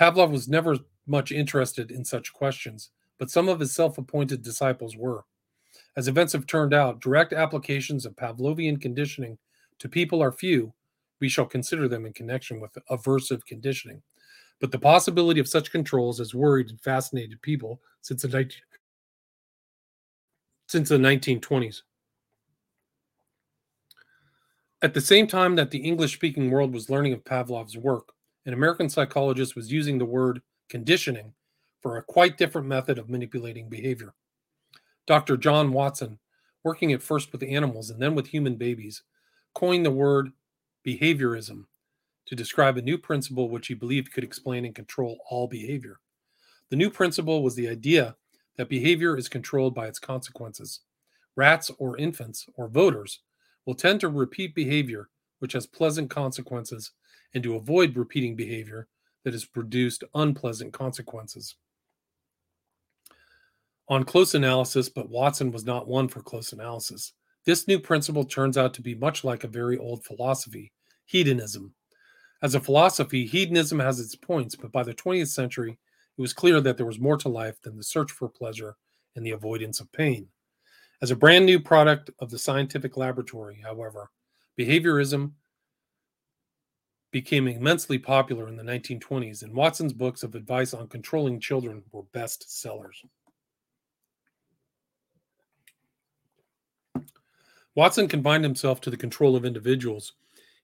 Pavlov 0.00 0.30
was 0.30 0.48
never 0.48 0.78
much 1.06 1.32
interested 1.32 1.90
in 1.90 2.04
such 2.04 2.32
questions, 2.32 2.90
but 3.18 3.28
some 3.28 3.48
of 3.48 3.58
his 3.58 3.74
self 3.74 3.98
appointed 3.98 4.42
disciples 4.42 4.96
were. 4.96 5.24
As 5.96 6.06
events 6.06 6.32
have 6.32 6.46
turned 6.46 6.72
out, 6.72 7.00
direct 7.00 7.32
applications 7.32 8.06
of 8.06 8.14
Pavlovian 8.14 8.80
conditioning 8.80 9.36
to 9.80 9.88
people 9.88 10.22
are 10.22 10.32
few. 10.32 10.72
We 11.20 11.28
shall 11.28 11.46
consider 11.46 11.88
them 11.88 12.06
in 12.06 12.12
connection 12.12 12.60
with 12.60 12.78
aversive 12.88 13.44
conditioning. 13.46 14.02
But 14.64 14.72
the 14.72 14.78
possibility 14.78 15.40
of 15.40 15.46
such 15.46 15.70
controls 15.70 16.16
has 16.20 16.34
worried 16.34 16.70
and 16.70 16.80
fascinated 16.80 17.42
people 17.42 17.82
since 18.00 18.22
the 18.22 18.28
19, 18.28 18.62
since 20.68 20.88
the 20.88 20.96
1920s. 20.96 21.82
At 24.80 24.94
the 24.94 25.02
same 25.02 25.26
time 25.26 25.54
that 25.56 25.70
the 25.70 25.80
English 25.80 26.14
speaking 26.14 26.50
world 26.50 26.72
was 26.72 26.88
learning 26.88 27.12
of 27.12 27.26
Pavlov's 27.26 27.76
work, 27.76 28.14
an 28.46 28.54
American 28.54 28.88
psychologist 28.88 29.54
was 29.54 29.70
using 29.70 29.98
the 29.98 30.06
word 30.06 30.40
conditioning 30.70 31.34
for 31.82 31.98
a 31.98 32.02
quite 32.02 32.38
different 32.38 32.66
method 32.66 32.98
of 32.98 33.10
manipulating 33.10 33.68
behavior. 33.68 34.14
Dr. 35.06 35.36
John 35.36 35.74
Watson, 35.74 36.18
working 36.62 36.94
at 36.94 37.02
first 37.02 37.32
with 37.32 37.42
animals 37.42 37.90
and 37.90 38.00
then 38.00 38.14
with 38.14 38.28
human 38.28 38.56
babies, 38.56 39.02
coined 39.54 39.84
the 39.84 39.90
word 39.90 40.32
behaviorism 40.86 41.66
to 42.26 42.34
describe 42.34 42.76
a 42.76 42.82
new 42.82 42.98
principle 42.98 43.48
which 43.48 43.66
he 43.66 43.74
believed 43.74 44.12
could 44.12 44.24
explain 44.24 44.64
and 44.64 44.74
control 44.74 45.18
all 45.28 45.46
behavior. 45.46 46.00
The 46.70 46.76
new 46.76 46.90
principle 46.90 47.42
was 47.42 47.54
the 47.54 47.68
idea 47.68 48.16
that 48.56 48.68
behavior 48.68 49.16
is 49.16 49.28
controlled 49.28 49.74
by 49.74 49.86
its 49.86 49.98
consequences. 49.98 50.80
Rats 51.36 51.70
or 51.78 51.96
infants 51.96 52.46
or 52.56 52.68
voters 52.68 53.20
will 53.66 53.74
tend 53.74 54.00
to 54.00 54.08
repeat 54.08 54.54
behavior 54.54 55.08
which 55.40 55.52
has 55.52 55.66
pleasant 55.66 56.08
consequences 56.08 56.92
and 57.34 57.42
to 57.42 57.56
avoid 57.56 57.96
repeating 57.96 58.34
behavior 58.34 58.88
that 59.24 59.34
has 59.34 59.44
produced 59.44 60.04
unpleasant 60.14 60.72
consequences. 60.72 61.56
On 63.88 64.04
close 64.04 64.34
analysis, 64.34 64.88
but 64.88 65.10
Watson 65.10 65.50
was 65.50 65.66
not 65.66 65.86
one 65.86 66.08
for 66.08 66.22
close 66.22 66.52
analysis, 66.52 67.12
this 67.44 67.68
new 67.68 67.78
principle 67.78 68.24
turns 68.24 68.56
out 68.56 68.72
to 68.74 68.80
be 68.80 68.94
much 68.94 69.22
like 69.22 69.44
a 69.44 69.48
very 69.48 69.76
old 69.76 70.02
philosophy, 70.04 70.72
hedonism. 71.04 71.74
As 72.44 72.54
a 72.54 72.60
philosophy, 72.60 73.24
hedonism 73.24 73.78
has 73.78 73.98
its 73.98 74.14
points, 74.14 74.54
but 74.54 74.70
by 74.70 74.82
the 74.82 74.92
20th 74.92 75.28
century, 75.28 75.78
it 76.18 76.20
was 76.20 76.34
clear 76.34 76.60
that 76.60 76.76
there 76.76 76.84
was 76.84 77.00
more 77.00 77.16
to 77.16 77.30
life 77.30 77.58
than 77.62 77.74
the 77.74 77.82
search 77.82 78.12
for 78.12 78.28
pleasure 78.28 78.76
and 79.16 79.24
the 79.24 79.30
avoidance 79.30 79.80
of 79.80 79.90
pain. 79.92 80.28
As 81.00 81.10
a 81.10 81.16
brand 81.16 81.46
new 81.46 81.58
product 81.58 82.10
of 82.18 82.30
the 82.30 82.38
scientific 82.38 82.98
laboratory, 82.98 83.62
however, 83.64 84.10
behaviorism 84.58 85.32
became 87.12 87.48
immensely 87.48 87.98
popular 87.98 88.46
in 88.46 88.56
the 88.56 88.62
1920s, 88.62 89.42
and 89.42 89.54
Watson's 89.54 89.94
books 89.94 90.22
of 90.22 90.34
advice 90.34 90.74
on 90.74 90.86
controlling 90.88 91.40
children 91.40 91.82
were 91.92 92.02
best 92.12 92.60
sellers. 92.60 93.02
Watson 97.74 98.06
confined 98.06 98.44
himself 98.44 98.82
to 98.82 98.90
the 98.90 98.98
control 98.98 99.34
of 99.34 99.46
individuals. 99.46 100.12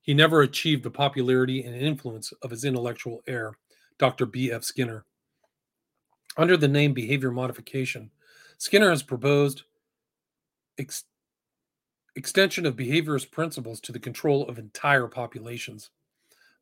He 0.03 0.15
never 0.15 0.43
achieved 0.43 0.83
the 0.83 0.91
popularity 0.91 1.63
and 1.63 1.77
influence 1.77 2.33
of 2.43 2.51
his 2.51 2.65
intellectual 2.65 3.23
heir, 3.27 3.59
Dr. 3.99 4.27
B.F. 4.27 4.65
Skinner. 4.65 5.05
Under 6.37 6.57
the 6.57 6.69
name 6.69 6.95
behavior 6.95 7.31
modification, 7.31 8.11
Skinner 8.57 8.91
has 8.91 9.03
proposed 9.03 9.65
ex- 10.79 11.05
extension 12.17 12.65
of 12.65 12.77
behaviorist 12.77 13.31
principles 13.31 13.81
to 13.81 13.93
the 13.93 13.99
control 13.99 14.49
of 14.49 14.59
entire 14.59 15.07
populations. 15.07 15.91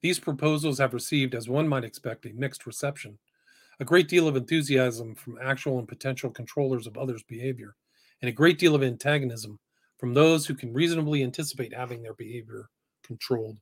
These 0.00 0.18
proposals 0.18 0.78
have 0.78 0.94
received, 0.94 1.34
as 1.34 1.48
one 1.48 1.68
might 1.68 1.84
expect, 1.84 2.26
a 2.26 2.32
mixed 2.32 2.66
reception. 2.66 3.18
A 3.80 3.84
great 3.84 4.08
deal 4.08 4.26
of 4.26 4.36
enthusiasm 4.36 5.14
from 5.14 5.38
actual 5.40 5.78
and 5.78 5.86
potential 5.86 6.30
controllers 6.30 6.88
of 6.88 6.98
others' 6.98 7.22
behavior, 7.22 7.76
and 8.20 8.28
a 8.28 8.32
great 8.32 8.58
deal 8.58 8.74
of 8.74 8.82
antagonism 8.82 9.60
from 9.98 10.14
those 10.14 10.46
who 10.46 10.54
can 10.54 10.72
reasonably 10.72 11.22
anticipate 11.22 11.72
having 11.72 12.02
their 12.02 12.14
behavior 12.14 12.68
controlled. 13.08 13.58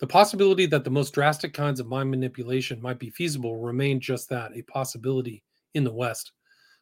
The 0.00 0.06
possibility 0.06 0.66
that 0.66 0.82
the 0.82 0.90
most 0.90 1.14
drastic 1.14 1.54
kinds 1.54 1.78
of 1.80 1.86
mind 1.86 2.10
manipulation 2.10 2.82
might 2.82 2.98
be 2.98 3.08
feasible 3.08 3.56
remained 3.56 4.02
just 4.02 4.28
that 4.28 4.54
a 4.54 4.62
possibility 4.62 5.44
in 5.74 5.84
the 5.84 5.94
West. 5.94 6.32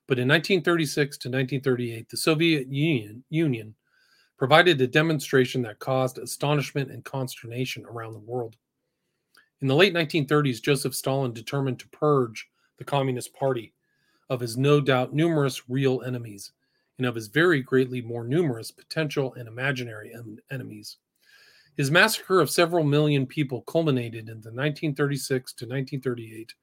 But 0.08 0.18
in 0.18 0.26
1936 0.26 1.18
to 1.18 1.28
1938, 1.28 2.08
the 2.08 2.16
Soviet 2.16 2.66
Union, 2.66 3.22
Union 3.28 3.74
provided 4.38 4.80
a 4.80 4.86
demonstration 4.86 5.60
that 5.62 5.78
caused 5.78 6.16
astonishment 6.16 6.90
and 6.90 7.04
consternation 7.04 7.84
around 7.84 8.14
the 8.14 8.18
world. 8.20 8.56
In 9.60 9.68
the 9.68 9.76
late 9.76 9.92
1930s, 9.92 10.62
Joseph 10.62 10.94
Stalin 10.94 11.34
determined 11.34 11.78
to 11.80 11.88
purge 11.88 12.48
the 12.78 12.84
Communist 12.84 13.34
Party 13.34 13.74
of 14.30 14.40
his 14.40 14.56
no 14.56 14.80
doubt 14.80 15.12
numerous 15.12 15.68
real 15.68 16.00
enemies 16.06 16.52
and 16.96 17.06
of 17.06 17.14
his 17.14 17.28
very 17.28 17.60
greatly 17.60 18.00
more 18.00 18.24
numerous 18.24 18.70
potential 18.70 19.34
and 19.34 19.46
imaginary 19.46 20.14
en- 20.14 20.38
enemies. 20.50 20.96
His 21.76 21.90
massacre 21.90 22.40
of 22.40 22.50
several 22.50 22.84
million 22.84 23.26
people 23.26 23.62
culminated 23.62 24.28
in 24.28 24.40
the 24.40 24.50
1936 24.50 25.52
to 25.54 25.64
1938 25.64 26.54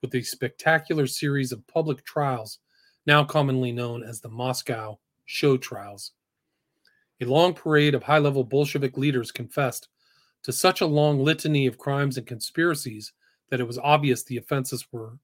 with 0.00 0.14
a 0.14 0.22
spectacular 0.22 1.06
series 1.06 1.52
of 1.52 1.66
public 1.66 2.04
trials 2.04 2.58
now 3.06 3.24
commonly 3.24 3.72
known 3.72 4.02
as 4.02 4.20
the 4.20 4.28
Moscow 4.28 4.98
show 5.24 5.56
trials. 5.56 6.12
A 7.20 7.24
long 7.24 7.54
parade 7.54 7.94
of 7.94 8.02
high 8.02 8.18
level 8.18 8.44
Bolshevik 8.44 8.96
leaders 8.96 9.30
confessed 9.30 9.88
to 10.42 10.52
such 10.52 10.80
a 10.80 10.86
long 10.86 11.22
litany 11.22 11.66
of 11.66 11.78
crimes 11.78 12.16
and 12.16 12.26
conspiracies 12.26 13.12
that 13.50 13.60
it 13.60 13.66
was 13.66 13.78
obvious 13.78 14.22
the 14.22 14.36
offenses 14.36 14.86
were 14.90 15.18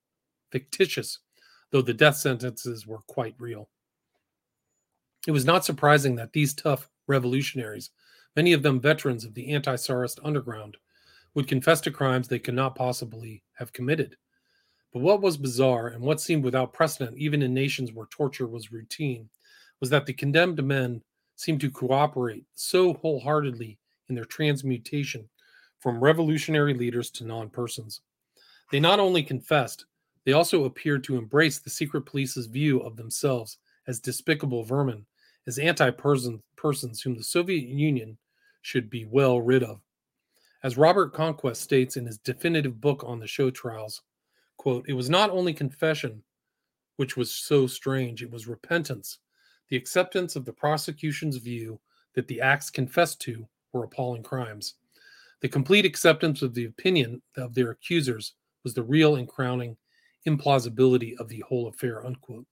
fictitious, 0.50 1.18
though 1.70 1.82
the 1.82 1.94
death 1.94 2.16
sentences 2.16 2.86
were 2.86 3.00
quite 3.06 3.34
real. 3.38 3.68
It 5.26 5.32
was 5.32 5.44
not 5.44 5.64
surprising 5.64 6.16
that 6.16 6.32
these 6.32 6.54
tough 6.54 6.88
revolutionaries, 7.06 7.90
many 8.38 8.52
of 8.52 8.62
them 8.62 8.78
veterans 8.78 9.24
of 9.24 9.34
the 9.34 9.52
anti 9.52 9.74
Tsarist 9.74 10.20
underground, 10.22 10.76
would 11.34 11.48
confess 11.48 11.80
to 11.80 11.90
crimes 11.90 12.28
they 12.28 12.38
could 12.38 12.54
not 12.54 12.76
possibly 12.76 13.42
have 13.54 13.72
committed. 13.72 14.16
But 14.92 15.02
what 15.02 15.20
was 15.20 15.36
bizarre 15.36 15.88
and 15.88 16.00
what 16.00 16.20
seemed 16.20 16.44
without 16.44 16.72
precedent, 16.72 17.18
even 17.18 17.42
in 17.42 17.52
nations 17.52 17.92
where 17.92 18.06
torture 18.06 18.46
was 18.46 18.70
routine, 18.70 19.28
was 19.80 19.90
that 19.90 20.06
the 20.06 20.12
condemned 20.12 20.64
men 20.64 21.02
seemed 21.34 21.60
to 21.62 21.70
cooperate 21.72 22.44
so 22.54 22.94
wholeheartedly 22.94 23.76
in 24.08 24.14
their 24.14 24.24
transmutation 24.24 25.28
from 25.80 25.98
revolutionary 25.98 26.74
leaders 26.74 27.10
to 27.10 27.24
non 27.24 27.50
persons. 27.50 28.02
They 28.70 28.78
not 28.78 29.00
only 29.00 29.24
confessed, 29.24 29.86
they 30.24 30.32
also 30.32 30.64
appeared 30.64 31.02
to 31.04 31.16
embrace 31.16 31.58
the 31.58 31.70
secret 31.70 32.02
police's 32.02 32.46
view 32.46 32.78
of 32.82 32.94
themselves 32.94 33.58
as 33.88 33.98
despicable 33.98 34.62
vermin, 34.62 35.06
as 35.48 35.58
anti 35.58 35.90
persons 35.90 37.02
whom 37.02 37.16
the 37.16 37.24
Soviet 37.24 37.64
Union 37.64 38.16
should 38.62 38.90
be 38.90 39.04
well 39.04 39.40
rid 39.40 39.62
of. 39.62 39.80
As 40.62 40.76
Robert 40.76 41.12
Conquest 41.12 41.60
states 41.60 41.96
in 41.96 42.06
his 42.06 42.18
definitive 42.18 42.80
book 42.80 43.04
on 43.06 43.20
the 43.20 43.26
show 43.26 43.50
trials, 43.50 44.02
quote, 44.56 44.88
it 44.88 44.92
was 44.94 45.08
not 45.08 45.30
only 45.30 45.52
confession 45.54 46.22
which 46.96 47.16
was 47.16 47.30
so 47.30 47.66
strange, 47.66 48.22
it 48.22 48.30
was 48.30 48.48
repentance, 48.48 49.18
the 49.68 49.76
acceptance 49.76 50.34
of 50.34 50.44
the 50.44 50.52
prosecution's 50.52 51.36
view 51.36 51.78
that 52.14 52.26
the 52.26 52.40
acts 52.40 52.70
confessed 52.70 53.20
to 53.20 53.46
were 53.72 53.84
appalling 53.84 54.22
crimes. 54.22 54.74
The 55.40 55.48
complete 55.48 55.84
acceptance 55.84 56.42
of 56.42 56.54
the 56.54 56.64
opinion 56.64 57.22
of 57.36 57.54
their 57.54 57.70
accusers 57.70 58.34
was 58.64 58.74
the 58.74 58.82
real 58.82 59.16
and 59.16 59.28
crowning 59.28 59.76
implausibility 60.26 61.16
of 61.18 61.28
the 61.28 61.40
whole 61.40 61.68
affair. 61.68 62.04
Unquote. 62.04 62.46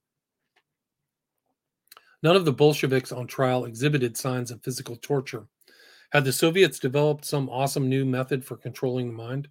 None 2.23 2.35
of 2.35 2.45
the 2.45 2.53
Bolsheviks 2.53 3.11
on 3.11 3.27
trial 3.27 3.65
exhibited 3.65 4.15
signs 4.15 4.49
of 4.49 4.63
physical 4.63 4.95
torture. 4.95 5.45
Had 6.09 6.23
the 6.23 6.31
Soviets 6.31 6.79
developed 6.79 7.25
some 7.25 7.49
awesome 7.49 7.89
new 7.89 8.05
method 8.05 8.45
for 8.45 8.55
controlling 8.55 9.07
the 9.07 9.13
mind? 9.13 9.49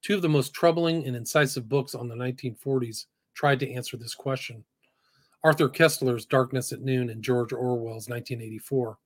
Two 0.00 0.14
of 0.14 0.22
the 0.22 0.30
most 0.30 0.54
troubling 0.54 1.06
and 1.06 1.14
incisive 1.14 1.68
books 1.68 1.94
on 1.94 2.08
the 2.08 2.14
1940s 2.14 3.04
tried 3.34 3.60
to 3.60 3.70
answer 3.70 3.98
this 3.98 4.14
question 4.14 4.64
Arthur 5.44 5.68
Koestler's 5.68 6.24
Darkness 6.24 6.72
at 6.72 6.80
Noon 6.80 7.10
and 7.10 7.22
George 7.22 7.52
Orwell's 7.52 8.08
1984. 8.08 8.98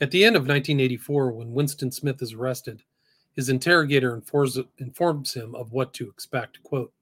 At 0.00 0.12
the 0.12 0.24
end 0.24 0.36
of 0.36 0.42
1984, 0.42 1.32
when 1.32 1.52
Winston 1.52 1.90
Smith 1.90 2.22
is 2.22 2.32
arrested, 2.32 2.84
his 3.32 3.48
interrogator 3.48 4.14
informs, 4.14 4.58
informs 4.78 5.34
him 5.34 5.54
of 5.56 5.72
what 5.72 5.92
to 5.94 6.08
expect. 6.08 6.62
Quote, 6.62 6.92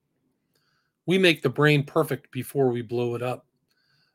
We 1.05 1.19
make 1.19 1.43
the 1.43 1.49
brain 1.51 1.85
perfect 1.85 2.31
before 2.31 2.71
we 2.71 2.81
blow 2.81 3.15
it 3.15 3.23
up. 3.23 3.47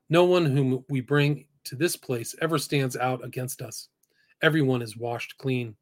No 0.10 0.26
one 0.26 0.45
whom 0.45 0.84
we 0.89 1.02
bring 1.02 1.45
to 1.65 1.76
this 1.76 1.95
place 1.95 2.36
ever 2.41 2.58
stands 2.58 2.97
out 2.97 3.23
against 3.23 3.62
us. 3.62 3.89
Everyone 4.43 4.82
is 4.82 4.97
washed 4.97 5.38
clean. 5.38 5.73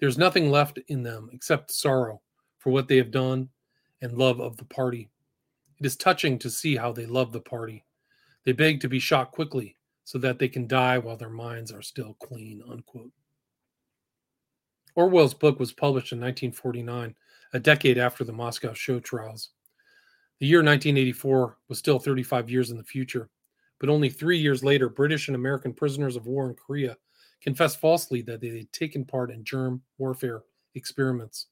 There's 0.00 0.16
nothing 0.16 0.50
left 0.50 0.78
in 0.88 1.02
them 1.02 1.28
except 1.34 1.70
sorrow 1.70 2.22
for 2.58 2.70
what 2.70 2.88
they 2.88 2.96
have 2.96 3.10
done 3.10 3.50
and 4.00 4.16
love 4.16 4.40
of 4.40 4.56
the 4.56 4.64
party. 4.64 5.10
It 5.78 5.84
is 5.84 5.96
touching 5.96 6.38
to 6.38 6.48
see 6.48 6.76
how 6.76 6.92
they 6.92 7.04
love 7.04 7.30
the 7.30 7.40
party. 7.40 7.84
They 8.46 8.52
beg 8.52 8.80
to 8.80 8.88
be 8.88 8.98
shot 8.98 9.32
quickly 9.32 9.76
so 10.04 10.16
that 10.16 10.38
they 10.38 10.48
can 10.48 10.66
die 10.66 10.96
while 10.96 11.18
their 11.18 11.28
minds 11.28 11.70
are 11.72 11.82
still 11.82 12.16
clean. 12.22 12.62
Unquote. 12.70 13.12
Orwell's 14.96 15.34
book 15.34 15.60
was 15.60 15.70
published 15.70 16.12
in 16.12 16.20
1949, 16.20 17.14
a 17.52 17.60
decade 17.60 17.98
after 17.98 18.24
the 18.24 18.32
Moscow 18.32 18.72
show 18.72 18.98
trials. 18.98 19.50
The 20.38 20.46
year 20.46 20.60
1984 20.60 21.58
was 21.68 21.78
still 21.78 21.98
35 21.98 22.48
years 22.48 22.70
in 22.70 22.78
the 22.78 22.82
future, 22.82 23.28
but 23.78 23.90
only 23.90 24.08
three 24.08 24.38
years 24.38 24.64
later, 24.64 24.88
British 24.88 25.28
and 25.28 25.34
American 25.34 25.74
prisoners 25.74 26.16
of 26.16 26.26
war 26.26 26.48
in 26.48 26.54
Korea 26.54 26.96
confessed 27.42 27.80
falsely 27.80 28.22
that 28.22 28.40
they 28.40 28.48
had 28.48 28.72
taken 28.72 29.04
part 29.04 29.30
in 29.30 29.44
germ 29.44 29.82
warfare 29.98 30.42
experiments. 30.74 31.46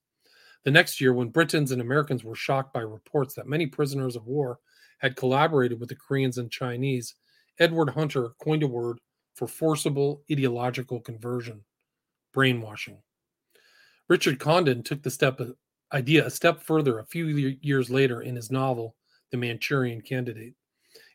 The 0.64 0.70
next 0.70 1.00
year, 1.00 1.12
when 1.14 1.28
Britons 1.28 1.72
and 1.72 1.80
Americans 1.80 2.24
were 2.24 2.34
shocked 2.34 2.72
by 2.72 2.80
reports 2.80 3.34
that 3.34 3.46
many 3.46 3.66
prisoners 3.66 4.16
of 4.16 4.26
war 4.26 4.58
had 4.98 5.16
collaborated 5.16 5.80
with 5.80 5.88
the 5.88 5.94
Koreans 5.94 6.38
and 6.38 6.50
Chinese, 6.50 7.14
Edward 7.58 7.90
Hunter 7.90 8.30
coined 8.42 8.62
a 8.62 8.68
word 8.68 8.98
for 9.34 9.46
forcible 9.46 10.22
ideological 10.30 11.00
conversion 11.00 11.64
brainwashing. 12.32 12.98
Richard 14.08 14.38
Condon 14.38 14.82
took 14.82 15.02
the 15.02 15.10
step 15.10 15.40
idea 15.92 16.26
a 16.26 16.30
step 16.30 16.62
further 16.62 16.98
a 16.98 17.06
few 17.06 17.26
years 17.62 17.88
later 17.88 18.20
in 18.20 18.36
his 18.36 18.50
novel 18.50 18.96
The 19.30 19.36
Manchurian 19.36 20.02
Candidate, 20.02 20.54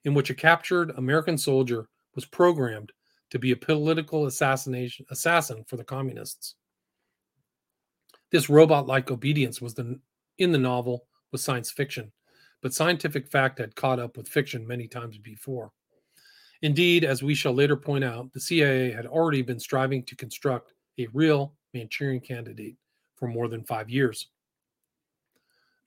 in 0.04 0.14
which 0.14 0.30
a 0.30 0.36
captured 0.36 0.92
American 0.92 1.38
soldier 1.38 1.90
was 2.16 2.26
programmed 2.26 2.92
to 3.34 3.39
be 3.39 3.52
a 3.52 3.56
political 3.56 4.28
assassination 4.28 5.08
assassin 5.10 5.63
for 5.65 5.76
the 5.76 5.84
communists. 5.84 6.54
This 8.30 8.48
robot-like 8.48 9.10
obedience 9.10 9.60
was 9.60 9.74
the, 9.74 10.00
in 10.38 10.52
the 10.52 10.60
novel 10.60 11.08
was 11.32 11.43
science 11.43 11.72
fiction, 11.72 12.12
but 12.62 12.76
scientific 12.76 13.28
fact 13.28 13.58
had 13.58 13.76
caught 13.76 13.98
up 13.98 14.17
with 14.17 14.28
fiction 14.28 14.67
many 14.67 14.88
times 14.88 15.17
before. 15.17 15.72
Indeed, 16.62 17.04
as 17.04 17.24
we 17.24 17.34
shall 17.34 17.54
later 17.54 17.76
point 17.76 18.04
out, 18.04 18.32
the 18.34 18.39
CIA 18.39 18.91
had 18.91 19.08
already 19.08 19.41
been 19.41 19.60
striving 19.60 20.04
to 20.04 20.15
construct 20.15 20.74
a 21.00 21.08
real 21.12 21.56
Manchurian 21.74 22.22
candidate 22.22 22.76
for 23.15 23.28
more 23.28 23.48
than 23.48 23.63
five 23.63 23.89
years. 23.89 24.28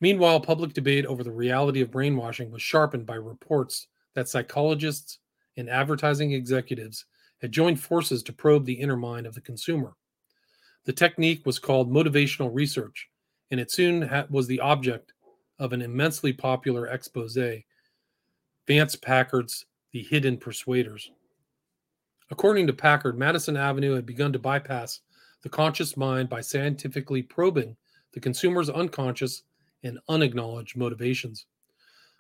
Meanwhile, 0.01 0.41
public 0.41 0.73
debate 0.73 1.07
over 1.07 1.23
the 1.23 1.31
reality 1.31 1.81
of 1.81 1.93
brainwashing 1.93 2.51
was 2.51 2.61
sharpened 2.61 3.07
by 3.07 3.15
reports 3.15 3.87
that 4.17 4.29
psychologists 4.29 5.21
and 5.57 5.71
advertising 5.71 6.33
executives 6.33 7.05
had 7.41 7.53
joined 7.53 7.81
forces 7.81 8.23
to 8.23 8.33
probe 8.33 8.65
the 8.65 8.75
inner 8.75 8.97
mind 8.97 9.27
of 9.27 9.35
the 9.35 9.41
consumer. 9.41 9.95
The 10.85 10.93
technique 10.93 11.45
was 11.45 11.59
called 11.59 11.93
motivational 11.93 12.51
research, 12.53 13.09
and 13.51 13.61
it 13.61 13.71
soon 13.71 14.09
was 14.31 14.47
the 14.47 14.61
object 14.61 15.13
of 15.59 15.73
an 15.73 15.83
immensely 15.83 16.33
popular 16.33 16.87
expose, 16.87 17.39
Vance 18.67 18.97
Packard's 18.97 19.67
The 19.93 20.03
Hidden 20.03 20.39
Persuaders. 20.39 21.11
According 22.31 22.67
to 22.67 22.73
Packard, 22.73 23.19
Madison 23.19 23.57
Avenue 23.57 23.95
had 23.95 24.07
begun 24.07 24.33
to 24.33 24.39
bypass 24.39 25.01
the 25.43 25.49
conscious 25.49 25.97
mind 25.97 26.29
by 26.29 26.41
scientifically 26.41 27.23
probing 27.23 27.77
the 28.13 28.21
consumer's 28.21 28.69
unconscious 28.69 29.45
and 29.85 29.99
unacknowledged 30.09 30.77
motivations. 30.77 31.47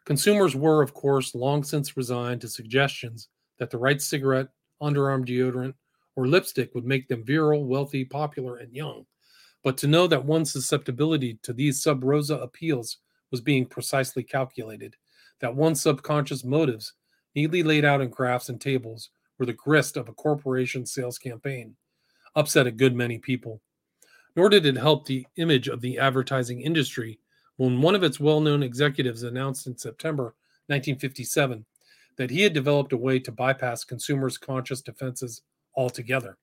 Consumers 0.05 0.55
were, 0.55 0.83
of 0.83 0.95
course, 0.95 1.35
long 1.35 1.65
since 1.65 1.97
resigned 1.97 2.41
to 2.43 2.49
suggestions 2.49 3.29
that 3.59 3.71
the 3.71 3.79
right 3.79 4.01
cigarette, 4.01 4.49
underarm 4.83 5.27
deodorant, 5.27 5.75
or 6.17 6.27
lipstick 6.27 6.75
would 6.75 6.85
make 6.85 7.09
them 7.09 7.25
virile, 7.25 7.65
wealthy, 7.65 8.05
popular, 8.05 8.57
and 8.57 8.75
young. 8.75 9.07
But 9.63 9.77
to 9.79 9.87
know 9.87 10.07
that 10.07 10.25
one's 10.25 10.53
susceptibility 10.53 11.39
to 11.43 11.53
these 11.53 11.83
sub 11.83 12.05
rosa 12.05 12.37
appeals 12.37 12.99
was 13.31 13.41
being 13.41 13.67
precisely 13.67 14.23
calculated, 14.23 14.97
that 15.41 15.55
one's 15.55 15.83
subconscious 15.83 16.45
motives, 16.45 16.93
neatly 17.35 17.63
laid 17.63 17.85
out 17.85 18.01
in 18.01 18.09
graphs 18.09 18.49
and 18.49 18.61
tables, 18.61 19.11
were 19.39 19.47
the 19.47 19.53
grist 19.53 19.97
of 19.97 20.09
a 20.09 20.13
corporation 20.13 20.87
sales 20.87 21.19
campaign, 21.19 21.77
upset 22.35 22.67
a 22.67 22.71
good 22.71 22.95
many 22.95 23.19
people. 23.19 23.61
Nor 24.35 24.49
did 24.49 24.67
it 24.67 24.77
help 24.77 25.07
the 25.07 25.27
image 25.37 25.69
of 25.69 25.81
the 25.81 25.99
advertising 25.99 26.61
industry 26.61 27.19
when 27.57 27.81
one 27.81 27.95
of 27.95 28.03
its 28.03 28.21
well 28.21 28.41
known 28.41 28.63
executives 28.63 29.23
announced 29.23 29.67
in 29.67 29.77
September 29.77 30.35
1957 30.69 31.65
that 32.17 32.31
he 32.31 32.43
had 32.43 32.53
developed 32.53 32.93
a 32.93 32.97
way 32.97 33.19
to 33.19 33.33
bypass 33.33 33.85
consumers' 33.85 34.39
conscious 34.39 34.81
defenses 34.81 35.43
altogether. 35.75 36.39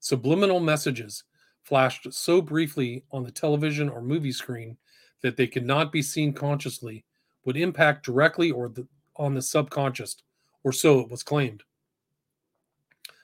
Subliminal 0.00 0.60
messages 0.60 1.24
flashed 1.62 2.12
so 2.12 2.42
briefly 2.42 3.04
on 3.12 3.22
the 3.22 3.30
television 3.30 3.88
or 3.88 4.02
movie 4.02 4.32
screen 4.32 4.76
that 5.22 5.36
they 5.36 5.46
could 5.46 5.64
not 5.64 5.92
be 5.92 6.02
seen 6.02 6.32
consciously 6.32 7.04
would 7.44 7.56
impact 7.56 8.04
directly 8.04 8.50
or 8.50 8.68
the, 8.68 8.86
on 9.16 9.34
the 9.34 9.42
subconscious, 9.42 10.16
or 10.64 10.72
so 10.72 11.00
it 11.00 11.10
was 11.10 11.22
claimed. 11.22 11.62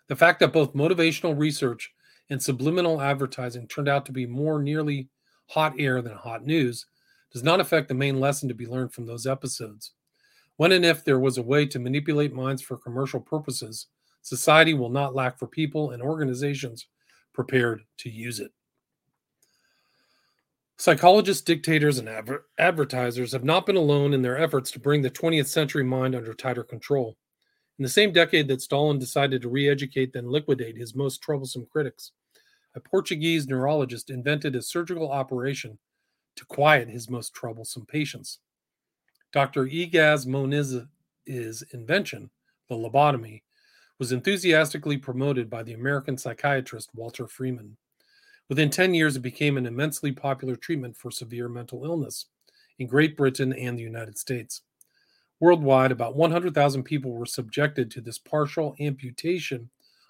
The 0.07 0.17
fact 0.17 0.41
that 0.41 0.53
both 0.53 0.75
motivational 0.75 1.39
research 1.39 1.93
and 2.31 2.43
subliminal 2.43 3.01
advertising 3.01 3.67
turned 3.67 3.89
out 3.89 4.07
to 4.07 4.13
be 4.13 4.27
more 4.27 4.63
nearly 4.63 5.09
hot 5.49 5.75
air 5.79 6.01
than 6.03 6.15
hot 6.15 6.45
news 6.45 6.87
does 7.33 7.43
not 7.43 7.61
affect 7.61 7.89
the 7.89 7.95
main 7.95 8.21
lesson 8.21 8.49
to 8.49 8.55
be 8.55 8.67
learned 8.67 8.93
from 8.93 9.07
those 9.07 9.27
episodes. 9.27 9.93
When 10.59 10.73
and 10.73 10.85
if 10.85 11.05
there 11.05 11.21
was 11.21 11.39
a 11.39 11.43
way 11.43 11.67
to 11.67 11.79
manipulate 11.79 12.35
minds 12.35 12.63
for 12.63 12.77
commercial 12.77 13.21
purposes, 13.21 13.87
society 14.23 14.75
will 14.75 14.89
not 14.91 15.15
lack 15.15 15.39
for 15.39 15.47
people 15.47 15.93
and 15.93 16.03
organizations 16.03 16.89
prepared 17.33 17.83
to 17.99 18.11
use 18.11 18.41
it. 18.41 18.51
Psychologists, 20.77 21.45
dictators, 21.45 21.99
and 21.99 22.09
adver- 22.09 22.47
advertisers 22.59 23.31
have 23.31 23.45
not 23.45 23.67
been 23.67 23.77
alone 23.77 24.13
in 24.13 24.21
their 24.21 24.37
efforts 24.37 24.73
to 24.73 24.81
bring 24.81 25.01
the 25.01 25.11
20th 25.11 25.47
century 25.47 25.85
mind 25.85 26.17
under 26.17 26.35
tighter 26.35 26.65
control. 26.65 27.17
In 27.79 27.85
the 27.85 27.89
same 27.89 28.13
decade 28.13 28.49
that 28.49 28.61
Stalin 28.61 28.99
decided 28.99 29.43
to 29.43 29.49
re 29.49 29.69
educate, 29.69 30.13
then 30.13 30.29
liquidate 30.29 30.77
his 30.77 30.93
most 30.93 31.23
troublesome 31.23 31.67
critics, 31.71 32.11
a 32.75 32.81
Portuguese 32.81 33.47
neurologist 33.47 34.11
invented 34.11 34.57
a 34.57 34.63
surgical 34.63 35.13
operation 35.13 35.79
to 36.35 36.45
quiet 36.47 36.89
his 36.89 37.09
most 37.09 37.33
troublesome 37.33 37.87
patients. 37.87 38.41
Dr. 39.33 39.67
Egas 39.67 40.27
Moniz's 40.27 41.63
invention, 41.73 42.31
the 42.69 42.75
lobotomy, 42.75 43.43
was 43.99 44.13
enthusiastically 44.13 44.97
promoted 44.97 45.51
by 45.51 45.63
the 45.63 45.75
American 45.75 46.17
psychiatrist 46.17 46.91
Walter 46.95 47.27
Freeman. 47.27 47.77
Within 48.49 48.71
10 48.71 48.95
years, 48.95 49.17
it 49.17 49.21
became 49.21 49.59
an 49.59 49.67
immensely 49.67 50.13
popular 50.13 50.57
treatment 50.57 50.97
for 50.97 51.11
severe 51.11 51.49
mental 51.49 51.85
illness 51.85 52.27
in 52.79 52.87
Great 52.87 53.17
Britain 53.17 53.53
and 53.53 53.79
the 53.79 53.83
United 53.83 54.17
States. 54.17 54.63
Worldwide, 55.41 55.93
about 55.93 56.17
100,000 56.17 56.83
people 56.83 57.13
were 57.13 57.27
subjected 57.27 57.91
to 57.91 58.01
this 58.01 58.19
partial 58.19 58.75
amputation 58.81 59.69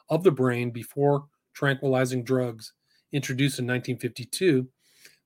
of 0.09 0.23
the 0.23 0.31
brain 0.31 0.71
before 0.71 1.27
tranquilizing 1.53 2.23
drugs 2.23 2.73
introduced 3.13 3.59
in 3.59 3.67
1952 3.67 4.69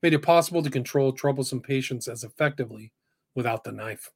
made 0.02 0.14
it 0.14 0.22
possible 0.22 0.62
to 0.62 0.70
control 0.70 1.12
troublesome 1.12 1.61
patients 1.61 2.09
as 2.09 2.24
effectively 2.24 2.92
without 3.35 3.64
the 3.64 3.73
knife. 3.73 4.11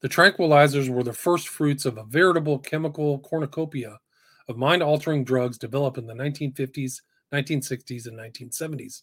The 0.00 0.08
tranquilizers 0.08 0.88
were 0.88 1.02
the 1.02 1.12
first 1.12 1.48
fruits 1.48 1.84
of 1.84 1.98
a 1.98 2.04
veritable 2.04 2.58
chemical 2.60 3.18
cornucopia 3.18 3.98
of 4.48 4.56
mind 4.56 4.82
altering 4.82 5.24
drugs 5.24 5.58
developed 5.58 5.98
in 5.98 6.06
the 6.06 6.14
1950s, 6.14 7.00
1960s, 7.32 8.06
and 8.06 8.16
1970s. 8.16 9.02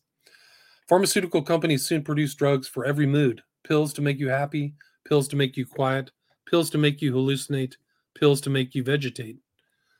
Pharmaceutical 0.87 1.41
companies 1.41 1.85
soon 1.85 2.03
produced 2.03 2.37
drugs 2.37 2.67
for 2.67 2.85
every 2.85 3.05
mood 3.05 3.41
pills 3.67 3.91
to 3.93 4.01
make 4.01 4.19
you 4.19 4.29
happy, 4.29 4.75
pills 5.07 5.27
to 5.27 5.35
make 5.35 5.57
you 5.57 5.65
quiet, 5.65 6.11
pills 6.47 6.69
to 6.69 6.77
make 6.77 7.01
you 7.01 7.11
hallucinate, 7.11 7.73
pills 8.13 8.39
to 8.41 8.49
make 8.49 8.75
you 8.75 8.83
vegetate. 8.83 9.37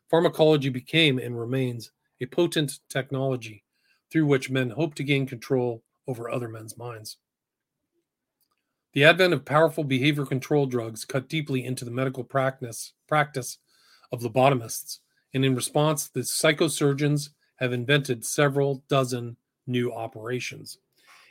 Pharmacology 0.09 0.69
became 0.69 1.17
and 1.17 1.39
remains 1.39 1.91
a 2.21 2.25
potent 2.27 2.79
technology 2.89 3.63
through 4.11 4.27
which 4.27 4.49
men 4.49 4.69
hope 4.69 4.95
to 4.95 5.03
gain 5.03 5.25
control 5.25 5.83
over 6.07 6.29
other 6.29 6.47
men's 6.47 6.77
minds. 6.77 7.17
The 8.95 9.03
advent 9.03 9.33
of 9.33 9.43
powerful 9.43 9.83
behavior 9.83 10.25
control 10.25 10.67
drugs 10.67 11.03
cut 11.03 11.27
deeply 11.27 11.65
into 11.65 11.83
the 11.83 11.91
medical 11.91 12.23
practice, 12.23 12.93
practice 13.07 13.57
of 14.13 14.21
lobotomists, 14.21 14.99
and 15.33 15.43
in 15.43 15.53
response, 15.53 16.07
the 16.07 16.21
psychosurgeons 16.21 17.31
have 17.57 17.73
invented 17.73 18.23
several 18.23 18.85
dozen 18.87 19.35
new 19.67 19.91
operations. 19.91 20.77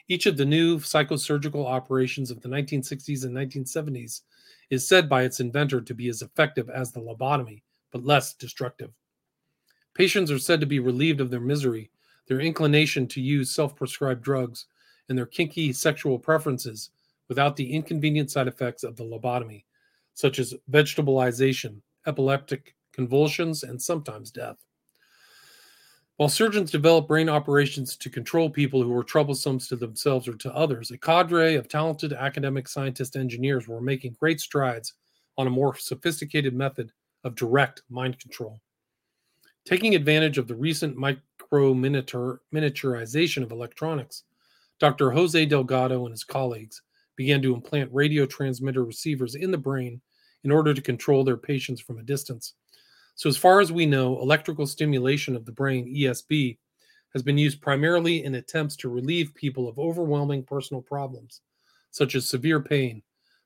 Each 0.08 0.26
of 0.26 0.36
the 0.36 0.44
new 0.44 0.76
psychosurgical 0.76 1.64
operations 1.64 2.30
of 2.30 2.42
the 2.42 2.50
1960s 2.50 3.24
and 3.24 3.34
1970s 3.34 4.20
is 4.68 4.86
said 4.86 5.08
by 5.08 5.22
its 5.22 5.40
inventor 5.40 5.80
to 5.80 5.94
be 5.94 6.10
as 6.10 6.20
effective 6.20 6.68
as 6.68 6.92
the 6.92 7.00
lobotomy, 7.00 7.62
but 7.92 8.04
less 8.04 8.34
destructive. 8.34 8.90
Patients 9.94 10.30
are 10.30 10.38
said 10.38 10.60
to 10.60 10.66
be 10.66 10.80
relieved 10.80 11.22
of 11.22 11.30
their 11.30 11.40
misery, 11.40 11.90
their 12.28 12.40
inclination 12.40 13.06
to 13.06 13.22
use 13.22 13.50
self 13.50 13.74
prescribed 13.74 14.22
drugs, 14.22 14.66
and 15.08 15.16
their 15.16 15.24
kinky 15.24 15.72
sexual 15.72 16.18
preferences 16.18 16.90
without 17.28 17.56
the 17.56 17.72
inconvenient 17.72 18.30
side 18.30 18.48
effects 18.48 18.84
of 18.84 18.96
the 18.96 19.04
lobotomy, 19.04 19.64
such 20.14 20.38
as 20.38 20.54
vegetabilization, 20.70 21.80
epileptic 22.06 22.74
convulsions, 22.92 23.62
and 23.62 23.80
sometimes 23.80 24.30
death. 24.30 24.56
While 26.16 26.28
surgeons 26.28 26.70
developed 26.70 27.08
brain 27.08 27.28
operations 27.28 27.96
to 27.96 28.08
control 28.08 28.48
people 28.48 28.80
who 28.80 28.90
were 28.90 29.02
troublesome 29.02 29.58
to 29.58 29.74
themselves 29.74 30.28
or 30.28 30.36
to 30.36 30.54
others, 30.54 30.92
a 30.92 30.98
cadre 30.98 31.56
of 31.56 31.66
talented 31.66 32.12
academic 32.12 32.68
scientist 32.68 33.16
engineers 33.16 33.66
were 33.66 33.80
making 33.80 34.16
great 34.20 34.40
strides 34.40 34.94
on 35.36 35.48
a 35.48 35.50
more 35.50 35.74
sophisticated 35.76 36.54
method 36.54 36.92
of 37.24 37.34
direct 37.34 37.82
mind 37.88 38.20
control. 38.20 38.60
Taking 39.64 39.96
advantage 39.96 40.38
of 40.38 40.46
the 40.46 40.54
recent 40.54 40.96
micro 40.96 41.74
miniaturization 41.74 43.42
of 43.42 43.50
electronics, 43.50 44.22
Dr. 44.78 45.10
Jose 45.10 45.46
Delgado 45.46 46.04
and 46.04 46.12
his 46.12 46.22
colleagues 46.22 46.82
began 47.16 47.42
to 47.42 47.54
implant 47.54 47.92
radio 47.92 48.26
transmitter 48.26 48.84
receivers 48.84 49.34
in 49.34 49.50
the 49.50 49.58
brain 49.58 50.00
in 50.42 50.50
order 50.50 50.74
to 50.74 50.82
control 50.82 51.24
their 51.24 51.36
patients 51.36 51.80
from 51.80 51.98
a 51.98 52.02
distance. 52.02 52.54
So, 53.14 53.28
as 53.28 53.36
far 53.36 53.60
as 53.60 53.72
we 53.72 53.86
know, 53.86 54.20
electrical 54.20 54.66
stimulation 54.66 55.36
of 55.36 55.44
the 55.44 55.52
brain, 55.52 55.86
ESB, 55.94 56.58
has 57.12 57.22
been 57.22 57.38
used 57.38 57.60
primarily 57.60 58.24
in 58.24 58.34
attempts 58.34 58.76
to 58.76 58.88
relieve 58.88 59.34
people 59.34 59.68
of 59.68 59.78
overwhelming 59.78 60.42
personal 60.42 60.82
problems, 60.82 61.40
such 61.92 62.16
as 62.16 62.28
severe 62.28 62.60
pain, 62.60 63.02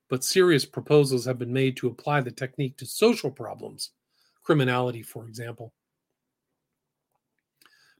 but 0.08 0.24
serious 0.24 0.64
proposals 0.64 1.26
have 1.26 1.38
been 1.38 1.52
made 1.52 1.76
to 1.76 1.88
apply 1.88 2.22
the 2.22 2.30
technique 2.30 2.78
to 2.78 2.86
social 2.86 3.30
problems, 3.30 3.90
criminality, 4.42 5.02
for 5.02 5.26
example. 5.26 5.74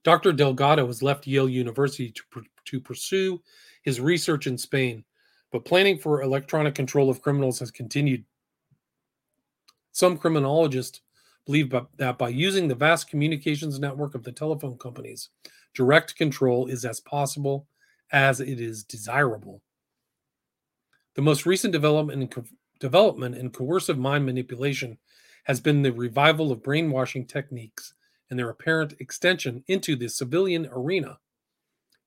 Dr. 0.04 0.33
Delgado 0.33 0.87
has 0.87 1.02
left 1.02 1.26
Yale 1.26 1.50
University 1.50 2.11
to, 2.12 2.42
to 2.64 2.81
pursue 2.81 3.42
his 3.83 4.00
research 4.00 4.46
in 4.46 4.57
Spain, 4.57 5.04
but 5.53 5.65
planning 5.65 5.99
for 5.99 6.23
electronic 6.23 6.75
control 6.75 7.11
of 7.11 7.23
criminals 7.23 7.59
has 7.61 7.71
continued. 7.71 8.25
Some 9.93 10.19
criminologists 10.19 11.01
believe 11.47 11.75
that 11.97 12.19
by 12.19 12.29
using 12.29 12.69
the 12.69 12.75
vast 12.75 13.09
communications 13.09 13.79
network 13.79 14.15
of 14.15 14.23
the 14.23 14.33
telephone 14.33 14.77
companies, 14.77 15.31
direct 15.75 16.17
control 16.17 16.67
is 16.67 16.85
as 16.85 17.01
possible 17.01 17.67
as 18.13 18.41
it 18.41 18.61
is 18.61 18.85
desirable. 18.85 19.63
The 21.15 21.23
most 21.23 21.47
recent 21.47 21.73
development 21.73 22.23
in, 22.23 22.29
co- 22.29 22.45
development 22.81 23.35
in 23.35 23.51
coercive 23.51 23.99
mind 23.99 24.27
manipulation 24.27 24.99
has 25.45 25.59
been 25.59 25.83
the 25.83 25.93
revival 25.93 26.53
of 26.53 26.63
brainwashing 26.63 27.27
techniques 27.27 27.95
and 28.31 28.39
their 28.39 28.51
apparent 28.51 28.95
extension 29.01 29.65
into 29.69 29.97
the 29.97 30.09
civilian 30.09 30.69
arena. 30.71 31.19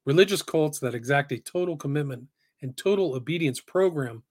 Religious 0.05 0.41
cults 0.41 0.79
that 0.79 0.95
exact 0.95 1.31
a 1.31 1.39
total 1.39 1.75
commitment 1.75 2.27
and 2.61 2.75
total 2.77 3.15
obedience 3.15 3.59
program 3.59 4.23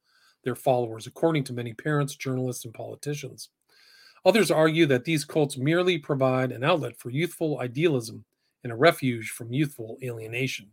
their 0.43 0.55
followers, 0.55 1.07
according 1.07 1.45
to 1.45 1.53
many 1.53 1.73
parents, 1.75 2.17
journalists, 2.17 2.65
and 2.65 2.75
politicians. 2.75 3.51
Others 4.25 4.51
argue 4.51 4.87
that 4.87 5.05
these 5.05 5.25
cults 5.25 5.57
merely 5.57 5.99
provide 5.99 6.53
an 6.53 6.65
outlet 6.65 6.99
for 6.99 7.11
youthful 7.11 7.61
idealism 7.61 8.25
and 8.65 8.73
a 8.73 8.77
refuge 8.77 9.31
from 9.31 9.53
youthful 9.53 9.99
alienation. 10.03 10.71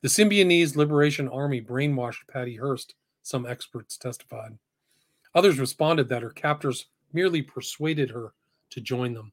The 0.00 0.08
Symbionese 0.08 0.76
Liberation 0.76 1.28
Army 1.28 1.60
brainwashed 1.60 2.28
Patty 2.28 2.56
Hearst, 2.56 2.94
some 3.22 3.46
experts 3.46 3.96
testified. 3.96 4.56
Others 5.34 5.58
responded 5.58 6.08
that 6.08 6.22
her 6.22 6.30
captors 6.30 6.86
merely 7.12 7.42
persuaded 7.42 8.10
her 8.10 8.32
to 8.70 8.80
join 8.80 9.12
them. 9.12 9.32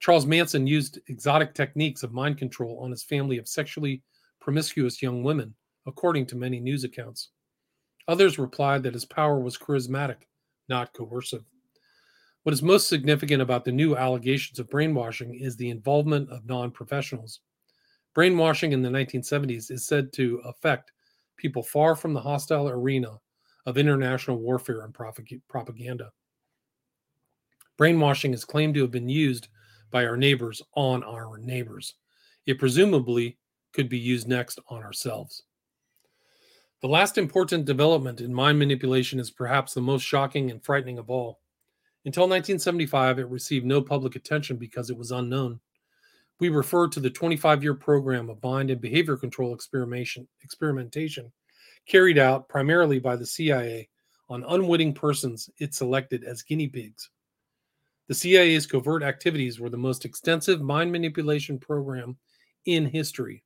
Charles 0.00 0.26
Manson 0.26 0.66
used 0.66 0.98
exotic 1.06 1.54
techniques 1.54 2.02
of 2.02 2.12
mind 2.12 2.38
control 2.38 2.78
on 2.80 2.90
his 2.90 3.02
family 3.02 3.38
of 3.38 3.48
sexually 3.48 4.02
promiscuous 4.40 5.00
young 5.00 5.22
women, 5.22 5.54
according 5.86 6.26
to 6.26 6.36
many 6.36 6.60
news 6.60 6.84
accounts. 6.84 7.30
Others 8.08 8.38
replied 8.38 8.82
that 8.82 8.94
his 8.94 9.04
power 9.04 9.40
was 9.40 9.56
charismatic, 9.56 10.22
not 10.68 10.92
coercive. 10.92 11.44
What 12.42 12.52
is 12.52 12.62
most 12.62 12.88
significant 12.88 13.40
about 13.40 13.64
the 13.64 13.72
new 13.72 13.96
allegations 13.96 14.58
of 14.58 14.68
brainwashing 14.68 15.34
is 15.34 15.56
the 15.56 15.70
involvement 15.70 16.28
of 16.30 16.46
non 16.46 16.70
professionals. 16.70 17.40
Brainwashing 18.14 18.72
in 18.72 18.82
the 18.82 18.90
1970s 18.90 19.70
is 19.70 19.86
said 19.86 20.12
to 20.12 20.40
affect 20.44 20.92
people 21.36 21.62
far 21.62 21.96
from 21.96 22.12
the 22.12 22.20
hostile 22.20 22.68
arena 22.68 23.18
of 23.66 23.78
international 23.78 24.38
warfare 24.38 24.82
and 24.82 24.94
propaganda. 25.48 26.10
Brainwashing 27.76 28.34
is 28.34 28.44
claimed 28.44 28.74
to 28.74 28.82
have 28.82 28.90
been 28.90 29.08
used 29.08 29.48
by 29.90 30.06
our 30.06 30.16
neighbors 30.16 30.62
on 30.74 31.02
our 31.02 31.38
neighbors. 31.38 31.94
It 32.46 32.58
presumably 32.58 33.38
could 33.72 33.88
be 33.88 33.98
used 33.98 34.28
next 34.28 34.60
on 34.68 34.82
ourselves. 34.82 35.42
The 36.84 36.90
last 36.90 37.16
important 37.16 37.64
development 37.64 38.20
in 38.20 38.34
mind 38.34 38.58
manipulation 38.58 39.18
is 39.18 39.30
perhaps 39.30 39.72
the 39.72 39.80
most 39.80 40.02
shocking 40.02 40.50
and 40.50 40.62
frightening 40.62 40.98
of 40.98 41.08
all. 41.08 41.40
Until 42.04 42.24
1975, 42.24 43.20
it 43.20 43.28
received 43.28 43.64
no 43.64 43.80
public 43.80 44.16
attention 44.16 44.58
because 44.58 44.90
it 44.90 44.96
was 44.98 45.10
unknown. 45.10 45.60
We 46.40 46.50
refer 46.50 46.88
to 46.88 47.00
the 47.00 47.08
25 47.08 47.62
year 47.62 47.72
program 47.72 48.28
of 48.28 48.42
mind 48.42 48.70
and 48.70 48.82
behavior 48.82 49.16
control 49.16 49.54
experimentation, 49.54 50.28
experimentation 50.42 51.32
carried 51.86 52.18
out 52.18 52.50
primarily 52.50 52.98
by 52.98 53.16
the 53.16 53.24
CIA 53.24 53.88
on 54.28 54.44
unwitting 54.46 54.92
persons 54.92 55.48
it 55.56 55.72
selected 55.72 56.22
as 56.22 56.42
guinea 56.42 56.68
pigs. 56.68 57.08
The 58.08 58.14
CIA's 58.14 58.66
covert 58.66 59.02
activities 59.02 59.58
were 59.58 59.70
the 59.70 59.78
most 59.78 60.04
extensive 60.04 60.60
mind 60.60 60.92
manipulation 60.92 61.58
program 61.58 62.18
in 62.66 62.84
history. 62.84 63.42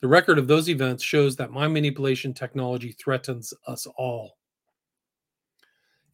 The 0.00 0.08
record 0.08 0.38
of 0.38 0.48
those 0.48 0.68
events 0.68 1.02
shows 1.02 1.36
that 1.36 1.50
mind 1.50 1.74
manipulation 1.74 2.32
technology 2.32 2.92
threatens 2.92 3.52
us 3.66 3.86
all. 3.96 4.38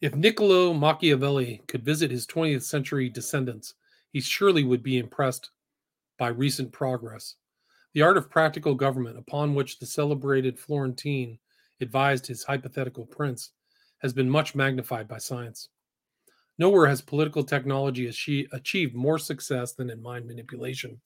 If 0.01 0.13
Niccolo 0.13 0.73
Machiavelli 0.73 1.63
could 1.67 1.85
visit 1.85 2.11
his 2.11 2.27
20th 2.27 2.63
century 2.63 3.09
descendants, 3.09 3.75
he 4.11 4.19
surely 4.19 4.63
would 4.63 4.83
be 4.83 4.97
impressed 4.97 5.51
by 6.17 6.27
recent 6.27 6.71
progress. 6.71 7.35
The 7.93 8.01
art 8.01 8.17
of 8.17 8.29
practical 8.29 8.75
government, 8.75 9.17
upon 9.17 9.55
which 9.55 9.79
the 9.79 9.85
celebrated 9.85 10.59
Florentine 10.59 11.39
advised 11.79 12.27
his 12.27 12.43
hypothetical 12.43 13.05
prince, 13.05 13.51
has 13.99 14.13
been 14.13 14.29
much 14.29 14.53
magnified 14.53 15.07
by 15.07 15.17
science. 15.17 15.69
Nowhere 16.59 16.87
has 16.87 17.01
political 17.01 17.43
technology 17.43 18.07
achieved 18.07 18.95
more 18.95 19.19
success 19.19 19.73
than 19.73 19.89
in 19.89 20.01
mind 20.01 20.25
manipulation, 20.25 20.99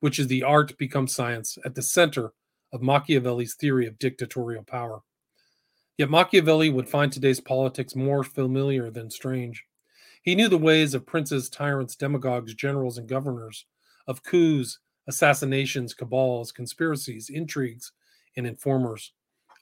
which 0.00 0.18
is 0.18 0.28
the 0.28 0.42
art 0.42 0.76
become 0.78 1.06
science 1.06 1.58
at 1.64 1.74
the 1.74 1.82
center 1.82 2.32
of 2.72 2.82
Machiavelli's 2.82 3.54
theory 3.54 3.86
of 3.86 3.98
dictatorial 3.98 4.64
power. 4.64 5.00
Yet 5.98 6.10
Machiavelli 6.10 6.70
would 6.70 6.88
find 6.88 7.12
today's 7.12 7.40
politics 7.40 7.94
more 7.94 8.24
familiar 8.24 8.90
than 8.90 9.10
strange. 9.10 9.64
He 10.22 10.34
knew 10.34 10.48
the 10.48 10.58
ways 10.58 10.94
of 10.94 11.06
princes, 11.06 11.50
tyrants, 11.50 11.94
demagogues, 11.94 12.54
generals, 12.54 12.96
and 12.96 13.06
governors, 13.06 13.66
of 14.08 14.22
coups, 14.22 14.78
assassinations, 15.06 15.92
cabals, 15.92 16.50
conspiracies, 16.50 17.28
intrigues, 17.28 17.92
and 18.36 18.46
informers, 18.46 19.12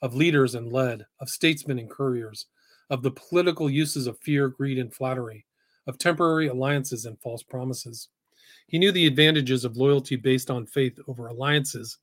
of 0.01 0.15
leaders 0.15 0.55
and 0.55 0.71
led, 0.71 1.05
of 1.19 1.29
statesmen 1.29 1.77
and 1.77 1.89
couriers, 1.89 2.47
of 2.89 3.01
the 3.01 3.11
political 3.11 3.69
uses 3.69 4.07
of 4.07 4.19
fear, 4.19 4.49
greed, 4.49 4.77
and 4.77 4.93
flattery, 4.93 5.45
of 5.87 5.97
temporary 5.97 6.47
alliances 6.47 7.05
and 7.05 7.19
false 7.21 7.43
promises. 7.43 8.09
He 8.67 8.79
knew 8.79 8.91
the 8.91 9.07
advantages 9.07 9.65
of 9.65 9.77
loyalty 9.77 10.15
based 10.15 10.49
on 10.49 10.65
faith 10.65 10.97
over 11.07 11.27
alliances 11.27 11.97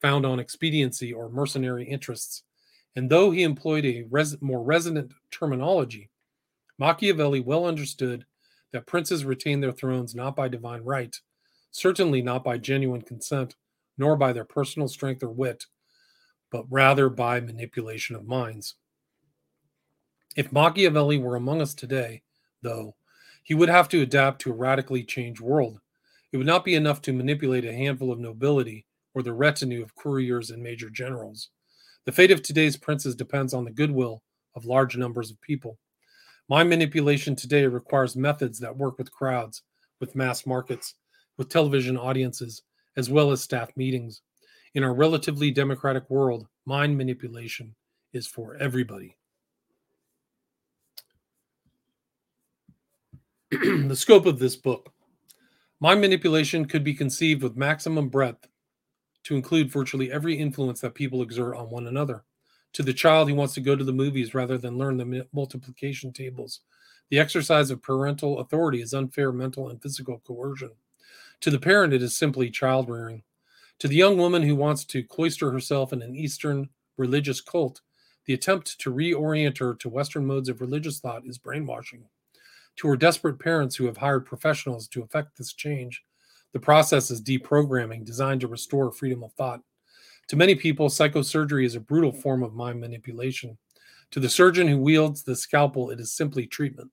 found 0.00 0.26
on 0.26 0.38
expediency 0.38 1.12
or 1.12 1.28
mercenary 1.28 1.84
interests. 1.84 2.42
And 2.94 3.10
though 3.10 3.30
he 3.30 3.42
employed 3.42 3.84
a 3.84 4.04
res- 4.10 4.40
more 4.40 4.62
resonant 4.62 5.12
terminology, 5.30 6.10
Machiavelli 6.78 7.40
well 7.40 7.66
understood 7.66 8.24
that 8.72 8.86
princes 8.86 9.24
retain 9.24 9.60
their 9.60 9.72
thrones 9.72 10.14
not 10.14 10.36
by 10.36 10.48
divine 10.48 10.82
right, 10.82 11.14
certainly 11.70 12.22
not 12.22 12.44
by 12.44 12.58
genuine 12.58 13.02
consent, 13.02 13.56
nor 13.98 14.16
by 14.16 14.32
their 14.32 14.44
personal 14.44 14.88
strength 14.88 15.22
or 15.22 15.30
wit, 15.30 15.64
but 16.50 16.64
rather 16.70 17.08
by 17.08 17.40
manipulation 17.40 18.16
of 18.16 18.26
minds. 18.26 18.76
If 20.36 20.52
Machiavelli 20.52 21.16
were 21.16 21.34
among 21.34 21.62
us 21.62 21.72
today, 21.72 22.22
though, 22.60 22.94
he 23.42 23.54
would 23.54 23.70
have 23.70 23.88
to 23.88 24.02
adapt 24.02 24.42
to 24.42 24.50
a 24.50 24.54
radically 24.54 25.02
changed 25.02 25.40
world. 25.40 25.80
It 26.30 26.36
would 26.36 26.46
not 26.46 26.62
be 26.62 26.74
enough 26.74 27.00
to 27.02 27.14
manipulate 27.14 27.64
a 27.64 27.72
handful 27.72 28.12
of 28.12 28.18
nobility 28.18 28.84
or 29.14 29.22
the 29.22 29.32
retinue 29.32 29.82
of 29.82 29.94
couriers 29.94 30.50
and 30.50 30.62
major 30.62 30.90
generals. 30.90 31.48
The 32.04 32.12
fate 32.12 32.30
of 32.30 32.42
today's 32.42 32.76
princes 32.76 33.14
depends 33.14 33.54
on 33.54 33.64
the 33.64 33.70
goodwill 33.70 34.22
of 34.54 34.66
large 34.66 34.94
numbers 34.96 35.30
of 35.30 35.40
people. 35.40 35.78
Mind 36.50 36.68
manipulation 36.68 37.34
today 37.34 37.66
requires 37.66 38.14
methods 38.14 38.58
that 38.60 38.76
work 38.76 38.98
with 38.98 39.10
crowds, 39.10 39.62
with 40.00 40.14
mass 40.14 40.44
markets, 40.44 40.94
with 41.38 41.48
television 41.48 41.96
audiences, 41.96 42.62
as 42.96 43.08
well 43.08 43.30
as 43.32 43.40
staff 43.40 43.70
meetings. 43.74 44.20
In 44.74 44.84
our 44.84 44.94
relatively 44.94 45.50
democratic 45.50 46.10
world, 46.10 46.46
mind 46.66 46.98
manipulation 46.98 47.74
is 48.12 48.26
for 48.26 48.56
everybody. 48.56 49.15
the 53.50 53.94
scope 53.94 54.26
of 54.26 54.40
this 54.40 54.56
book. 54.56 54.92
Mind 55.78 56.00
manipulation 56.00 56.64
could 56.64 56.82
be 56.82 56.94
conceived 56.94 57.44
with 57.44 57.56
maximum 57.56 58.08
breadth 58.08 58.48
to 59.22 59.36
include 59.36 59.70
virtually 59.70 60.10
every 60.10 60.34
influence 60.34 60.80
that 60.80 60.96
people 60.96 61.22
exert 61.22 61.54
on 61.54 61.70
one 61.70 61.86
another. 61.86 62.24
To 62.72 62.82
the 62.82 62.92
child, 62.92 63.28
he 63.28 63.34
wants 63.34 63.54
to 63.54 63.60
go 63.60 63.76
to 63.76 63.84
the 63.84 63.92
movies 63.92 64.34
rather 64.34 64.58
than 64.58 64.78
learn 64.78 64.96
the 64.96 65.28
multiplication 65.32 66.12
tables. 66.12 66.62
The 67.10 67.20
exercise 67.20 67.70
of 67.70 67.82
parental 67.82 68.40
authority 68.40 68.82
is 68.82 68.92
unfair 68.92 69.30
mental 69.30 69.68
and 69.68 69.80
physical 69.80 70.20
coercion. 70.26 70.72
To 71.42 71.50
the 71.50 71.60
parent, 71.60 71.92
it 71.92 72.02
is 72.02 72.18
simply 72.18 72.50
child 72.50 72.88
rearing. 72.90 73.22
To 73.78 73.86
the 73.86 73.94
young 73.94 74.18
woman 74.18 74.42
who 74.42 74.56
wants 74.56 74.84
to 74.86 75.04
cloister 75.04 75.52
herself 75.52 75.92
in 75.92 76.02
an 76.02 76.16
Eastern 76.16 76.68
religious 76.96 77.40
cult, 77.40 77.80
the 78.24 78.34
attempt 78.34 78.80
to 78.80 78.92
reorient 78.92 79.58
her 79.58 79.74
to 79.76 79.88
Western 79.88 80.26
modes 80.26 80.48
of 80.48 80.60
religious 80.60 80.98
thought 80.98 81.24
is 81.24 81.38
brainwashing. 81.38 82.08
To 82.76 82.88
her 82.88 82.96
desperate 82.96 83.38
parents 83.38 83.74
who 83.74 83.86
have 83.86 83.96
hired 83.96 84.26
professionals 84.26 84.86
to 84.88 85.02
effect 85.02 85.36
this 85.36 85.52
change, 85.52 86.02
the 86.52 86.60
process 86.60 87.10
is 87.10 87.22
deprogramming 87.22 88.04
designed 88.04 88.42
to 88.42 88.48
restore 88.48 88.92
freedom 88.92 89.22
of 89.22 89.32
thought. 89.32 89.60
To 90.28 90.36
many 90.36 90.54
people, 90.54 90.88
psychosurgery 90.88 91.64
is 91.64 91.74
a 91.74 91.80
brutal 91.80 92.12
form 92.12 92.42
of 92.42 92.54
mind 92.54 92.80
manipulation. 92.80 93.56
To 94.10 94.20
the 94.20 94.28
surgeon 94.28 94.68
who 94.68 94.78
wields 94.78 95.22
the 95.22 95.36
scalpel, 95.36 95.90
it 95.90 96.00
is 96.00 96.12
simply 96.12 96.46
treatment. 96.46 96.90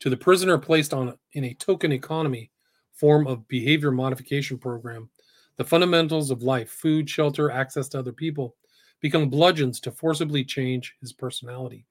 To 0.00 0.10
the 0.10 0.16
prisoner 0.16 0.58
placed 0.58 0.94
on 0.94 1.16
in 1.32 1.44
a 1.44 1.54
token 1.54 1.92
economy 1.92 2.50
form 2.92 3.26
of 3.26 3.46
behavior 3.48 3.90
modification 3.90 4.58
program, 4.58 5.10
the 5.56 5.64
fundamentals 5.64 6.30
of 6.30 6.42
life, 6.42 6.70
food, 6.70 7.08
shelter, 7.08 7.50
access 7.50 7.88
to 7.88 7.98
other 7.98 8.12
people, 8.12 8.56
become 9.00 9.28
bludgeons 9.28 9.80
to 9.80 9.92
forcibly 9.92 10.44
change 10.44 10.94
his 11.00 11.12
personality. 11.12 11.84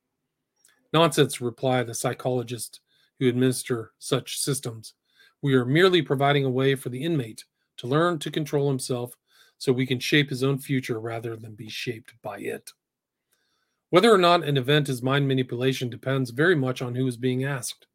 Nonsense, 0.93 1.41
reply 1.41 1.84
the 1.84 1.93
psychologist 1.93 2.82
who 3.20 3.28
administer 3.28 3.91
such 3.99 4.39
systems. 4.39 4.93
We 5.41 5.53
are 5.53 5.65
merely 5.65 6.01
providing 6.01 6.45
a 6.45 6.49
way 6.49 6.76
for 6.76 6.89
the 6.89 7.03
inmate 7.03 7.45
to 7.78 7.88
learn 7.88 8.20
to 8.20 8.32
control 8.32 8.70
himself 8.70 9.15
so 9.57 9.72
we 9.72 9.86
can 9.86 9.99
shape 9.99 10.30
his 10.30 10.43
own 10.43 10.57
future 10.57 10.99
rather 10.99 11.36
than 11.36 11.55
be 11.55 11.70
shaped 11.70 12.13
by 12.22 12.39
it. 12.39 12.72
Whether 13.89 14.11
or 14.11 14.18
not 14.18 14.43
an 14.43 14.57
event 14.57 14.89
is 14.89 15.01
mind 15.01 15.28
manipulation 15.28 15.89
depends 15.89 16.32
very 16.32 16.55
much 16.55 16.82
on 16.82 16.93
who 16.93 17.07
is 17.07 17.18
being 17.18 17.43
asked. 17.43 17.88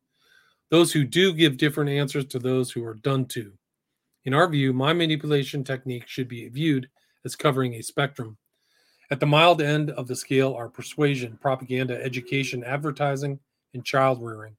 Those 0.70 0.92
who 0.92 1.04
do 1.04 1.34
give 1.34 1.58
different 1.58 1.90
answers 1.90 2.24
to 2.26 2.38
those 2.38 2.70
who 2.70 2.84
are 2.84 2.94
done 2.94 3.26
to. 3.26 3.52
In 4.24 4.32
our 4.32 4.48
view, 4.48 4.72
mind 4.72 4.98
manipulation 4.98 5.64
technique 5.64 6.08
should 6.08 6.28
be 6.28 6.48
viewed 6.48 6.88
as 7.24 7.36
covering 7.36 7.74
a 7.74 7.82
spectrum. 7.82 8.38
At 9.10 9.20
the 9.20 9.26
mild 9.26 9.60
end 9.60 9.90
of 9.90 10.08
the 10.08 10.16
scale 10.16 10.54
are 10.54 10.70
persuasion, 10.70 11.38
propaganda, 11.40 12.02
education, 12.02 12.64
advertising, 12.64 13.38
and 13.74 13.84
child 13.84 14.22
rearing. 14.22 14.56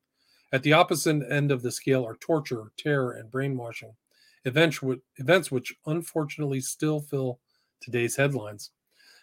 At 0.54 0.62
the 0.62 0.74
opposite 0.74 1.24
end 1.32 1.52
of 1.52 1.64
the 1.64 1.72
scale 1.72 2.06
are 2.06 2.16
torture, 2.18 2.72
terror, 2.78 3.14
and 3.14 3.32
brainwashing, 3.32 3.96
events, 4.46 4.80
events 5.18 5.52
which 5.52 5.74
unfortunately 5.88 6.62
still 6.62 7.00
fill 7.00 7.40
today's 7.82 8.16
headlines. 8.16 8.70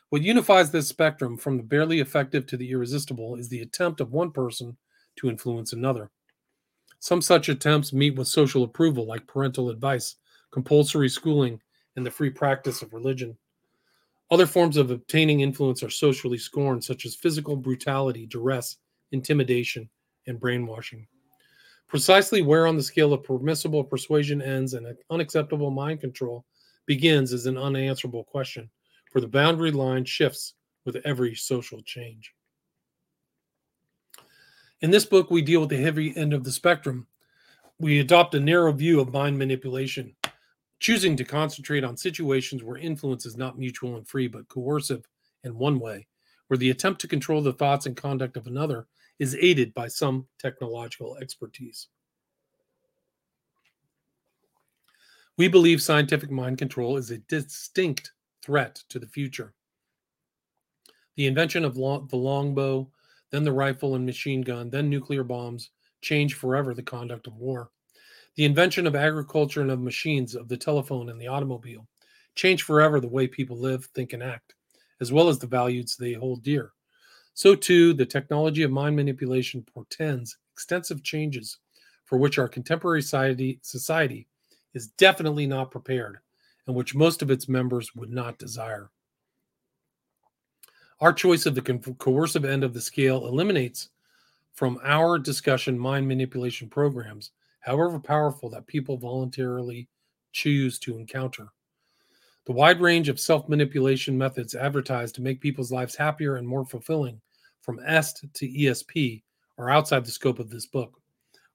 What 0.08 0.22
unifies 0.22 0.72
this 0.72 0.88
spectrum 0.88 1.36
from 1.36 1.56
the 1.56 1.62
barely 1.62 2.00
effective 2.00 2.46
to 2.46 2.56
the 2.56 2.68
irresistible 2.72 3.36
is 3.36 3.48
the 3.48 3.60
attempt 3.60 4.00
of 4.00 4.10
one 4.12 4.32
person 4.32 4.76
to 5.20 5.30
influence 5.30 5.72
another. 5.72 6.10
Some 6.98 7.22
such 7.22 7.48
attempts 7.48 7.92
meet 7.92 8.16
with 8.16 8.26
social 8.26 8.64
approval, 8.64 9.06
like 9.06 9.24
parental 9.28 9.70
advice, 9.70 10.16
compulsory 10.50 11.08
schooling, 11.08 11.60
and 11.94 12.04
the 12.04 12.10
free 12.10 12.30
practice 12.30 12.82
of 12.82 12.92
religion. 12.92 13.38
Other 14.32 14.46
forms 14.46 14.76
of 14.76 14.90
obtaining 14.90 15.42
influence 15.42 15.84
are 15.84 15.90
socially 15.90 16.38
scorned, 16.38 16.82
such 16.82 17.06
as 17.06 17.14
physical 17.14 17.54
brutality, 17.54 18.26
duress, 18.26 18.78
intimidation, 19.12 19.88
and 20.26 20.40
brainwashing. 20.40 21.06
Precisely 21.90 22.40
where 22.40 22.68
on 22.68 22.76
the 22.76 22.82
scale 22.84 23.12
of 23.12 23.24
permissible 23.24 23.82
persuasion 23.82 24.40
ends 24.40 24.74
and 24.74 24.86
unacceptable 25.10 25.72
mind 25.72 26.00
control 26.00 26.44
begins 26.86 27.32
is 27.32 27.46
an 27.46 27.58
unanswerable 27.58 28.22
question, 28.22 28.70
for 29.10 29.20
the 29.20 29.26
boundary 29.26 29.72
line 29.72 30.04
shifts 30.04 30.54
with 30.84 30.96
every 31.04 31.34
social 31.34 31.82
change. 31.82 32.32
In 34.82 34.92
this 34.92 35.04
book, 35.04 35.32
we 35.32 35.42
deal 35.42 35.60
with 35.60 35.70
the 35.70 35.82
heavy 35.82 36.16
end 36.16 36.32
of 36.32 36.44
the 36.44 36.52
spectrum. 36.52 37.08
We 37.80 37.98
adopt 37.98 38.36
a 38.36 38.40
narrow 38.40 38.70
view 38.70 39.00
of 39.00 39.12
mind 39.12 39.36
manipulation, 39.36 40.14
choosing 40.78 41.16
to 41.16 41.24
concentrate 41.24 41.82
on 41.82 41.96
situations 41.96 42.62
where 42.62 42.76
influence 42.76 43.26
is 43.26 43.36
not 43.36 43.58
mutual 43.58 43.96
and 43.96 44.06
free, 44.06 44.28
but 44.28 44.46
coercive 44.46 45.08
in 45.42 45.58
one 45.58 45.80
way, 45.80 46.06
where 46.46 46.56
the 46.56 46.70
attempt 46.70 47.00
to 47.00 47.08
control 47.08 47.42
the 47.42 47.52
thoughts 47.52 47.86
and 47.86 47.96
conduct 47.96 48.36
of 48.36 48.46
another 48.46 48.86
is 49.20 49.36
aided 49.38 49.72
by 49.74 49.86
some 49.86 50.26
technological 50.38 51.16
expertise. 51.18 51.88
We 55.36 55.46
believe 55.46 55.80
scientific 55.80 56.30
mind 56.30 56.58
control 56.58 56.96
is 56.96 57.10
a 57.10 57.18
distinct 57.18 58.12
threat 58.42 58.82
to 58.88 58.98
the 58.98 59.06
future. 59.06 59.54
The 61.16 61.26
invention 61.26 61.64
of 61.64 61.76
long, 61.76 62.08
the 62.08 62.16
longbow, 62.16 62.90
then 63.30 63.44
the 63.44 63.52
rifle 63.52 63.94
and 63.94 64.06
machine 64.06 64.40
gun, 64.40 64.70
then 64.70 64.88
nuclear 64.88 65.22
bombs 65.22 65.70
changed 66.00 66.36
forever 66.36 66.74
the 66.74 66.82
conduct 66.82 67.26
of 67.26 67.36
war. 67.36 67.70
The 68.36 68.46
invention 68.46 68.86
of 68.86 68.96
agriculture 68.96 69.60
and 69.60 69.70
of 69.70 69.80
machines, 69.80 70.34
of 70.34 70.48
the 70.48 70.56
telephone 70.56 71.10
and 71.10 71.20
the 71.20 71.28
automobile, 71.28 71.86
changed 72.34 72.62
forever 72.64 73.00
the 73.00 73.08
way 73.08 73.26
people 73.26 73.58
live, 73.58 73.84
think, 73.94 74.14
and 74.14 74.22
act, 74.22 74.54
as 75.00 75.12
well 75.12 75.28
as 75.28 75.38
the 75.38 75.46
values 75.46 75.96
they 75.96 76.14
hold 76.14 76.42
dear. 76.42 76.72
So, 77.34 77.54
too, 77.54 77.92
the 77.92 78.06
technology 78.06 78.62
of 78.62 78.70
mind 78.70 78.96
manipulation 78.96 79.62
portends 79.62 80.38
extensive 80.52 81.02
changes 81.02 81.58
for 82.04 82.18
which 82.18 82.38
our 82.38 82.48
contemporary 82.48 83.02
society, 83.02 83.58
society 83.62 84.28
is 84.74 84.88
definitely 84.88 85.46
not 85.46 85.70
prepared 85.70 86.18
and 86.66 86.76
which 86.76 86.94
most 86.94 87.22
of 87.22 87.30
its 87.30 87.48
members 87.48 87.94
would 87.94 88.10
not 88.10 88.38
desire. 88.38 88.90
Our 91.00 91.12
choice 91.12 91.46
of 91.46 91.54
the 91.54 91.62
coercive 91.98 92.44
end 92.44 92.62
of 92.62 92.74
the 92.74 92.80
scale 92.80 93.26
eliminates 93.26 93.88
from 94.52 94.78
our 94.84 95.18
discussion 95.18 95.78
mind 95.78 96.08
manipulation 96.08 96.68
programs, 96.68 97.30
however 97.60 97.98
powerful 97.98 98.50
that 98.50 98.66
people 98.66 98.96
voluntarily 98.98 99.88
choose 100.32 100.78
to 100.80 100.98
encounter. 100.98 101.52
The 102.50 102.56
wide 102.56 102.80
range 102.80 103.08
of 103.08 103.20
self 103.20 103.48
manipulation 103.48 104.18
methods 104.18 104.56
advertised 104.56 105.14
to 105.14 105.22
make 105.22 105.40
people's 105.40 105.70
lives 105.70 105.94
happier 105.94 106.34
and 106.34 106.48
more 106.48 106.64
fulfilling, 106.64 107.20
from 107.60 107.78
EST 107.86 108.34
to 108.34 108.48
ESP, 108.48 109.22
are 109.56 109.70
outside 109.70 110.04
the 110.04 110.10
scope 110.10 110.40
of 110.40 110.50
this 110.50 110.66
book. 110.66 111.00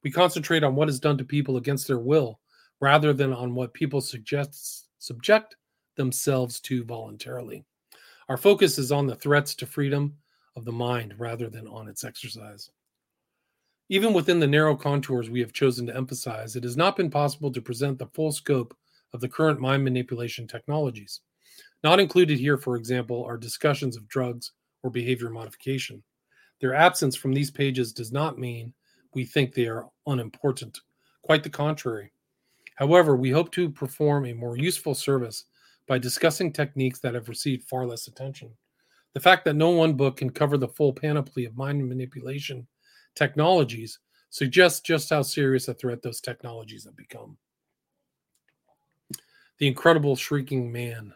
We 0.04 0.10
concentrate 0.10 0.64
on 0.64 0.74
what 0.74 0.88
is 0.88 1.02
done 1.02 1.18
to 1.18 1.26
people 1.26 1.58
against 1.58 1.86
their 1.86 2.00
will 2.00 2.40
rather 2.80 3.12
than 3.12 3.34
on 3.34 3.54
what 3.54 3.74
people 3.74 4.00
suggest, 4.00 4.88
subject 5.00 5.58
themselves 5.98 6.62
to 6.62 6.86
voluntarily. 6.86 7.66
Our 8.30 8.38
focus 8.38 8.78
is 8.78 8.94
on 8.94 9.06
the 9.06 9.16
threats 9.16 9.54
to 9.56 9.66
freedom 9.66 10.16
of 10.56 10.64
the 10.64 10.72
mind 10.72 11.16
rather 11.18 11.50
than 11.50 11.68
on 11.68 11.90
its 11.90 12.06
exercise. 12.06 12.72
Even 13.90 14.14
within 14.14 14.40
the 14.40 14.48
narrow 14.48 14.78
contours 14.78 15.30
we 15.30 15.42
have 15.42 15.52
chosen 15.52 15.88
to 15.88 15.96
emphasize, 15.98 16.56
it 16.56 16.64
has 16.64 16.78
not 16.78 16.96
been 16.96 17.12
possible 17.12 17.52
to 17.52 17.62
present 17.62 18.00
the 18.00 18.08
full 18.08 18.32
scope 18.32 18.78
of 19.14 19.22
the 19.22 19.30
current 19.30 19.60
mind 19.60 19.84
manipulation 19.84 20.48
technologies. 20.48 21.22
Not 21.84 22.00
included 22.00 22.40
here, 22.40 22.58
for 22.58 22.76
example, 22.76 23.24
are 23.24 23.38
discussions 23.38 23.96
of 23.96 24.08
drugs 24.08 24.52
or 24.84 24.90
behavior 24.90 25.30
modification. 25.30 26.04
Their 26.62 26.74
absence 26.74 27.16
from 27.16 27.34
these 27.34 27.52
pages 27.52 27.94
does 27.94 28.12
not 28.12 28.40
mean 28.40 28.74
we 29.14 29.26
think 29.26 29.54
they 29.54 29.68
are 29.68 29.88
unimportant. 30.08 30.80
Quite 31.22 31.44
the 31.44 31.50
contrary. 31.50 32.12
However, 32.76 33.16
we 33.16 33.32
hope 33.32 33.52
to 33.54 33.70
perform 33.70 34.26
a 34.26 34.34
more 34.34 34.58
useful 34.58 34.94
service 34.94 35.46
by 35.88 35.98
discussing 35.98 36.52
techniques 36.52 37.00
that 37.00 37.14
have 37.14 37.30
received 37.30 37.68
far 37.68 37.86
less 37.86 38.08
attention. 38.08 38.52
The 39.14 39.20
fact 39.20 39.46
that 39.46 39.56
no 39.56 39.70
one 39.70 39.94
book 39.94 40.18
can 40.18 40.30
cover 40.30 40.58
the 40.58 40.68
full 40.68 40.94
panoply 40.94 41.46
of 41.46 41.56
mind 41.56 41.88
manipulation 41.88 42.68
technologies 43.16 44.00
suggests 44.30 44.82
just 44.82 45.10
how 45.10 45.22
serious 45.22 45.70
a 45.70 45.74
threat 45.74 46.02
those 46.02 46.20
technologies 46.20 46.84
have 46.84 46.98
become. 46.98 47.38
The 49.58 49.68
incredible 49.68 50.16
shrinking 50.16 50.72
man. 50.72 51.14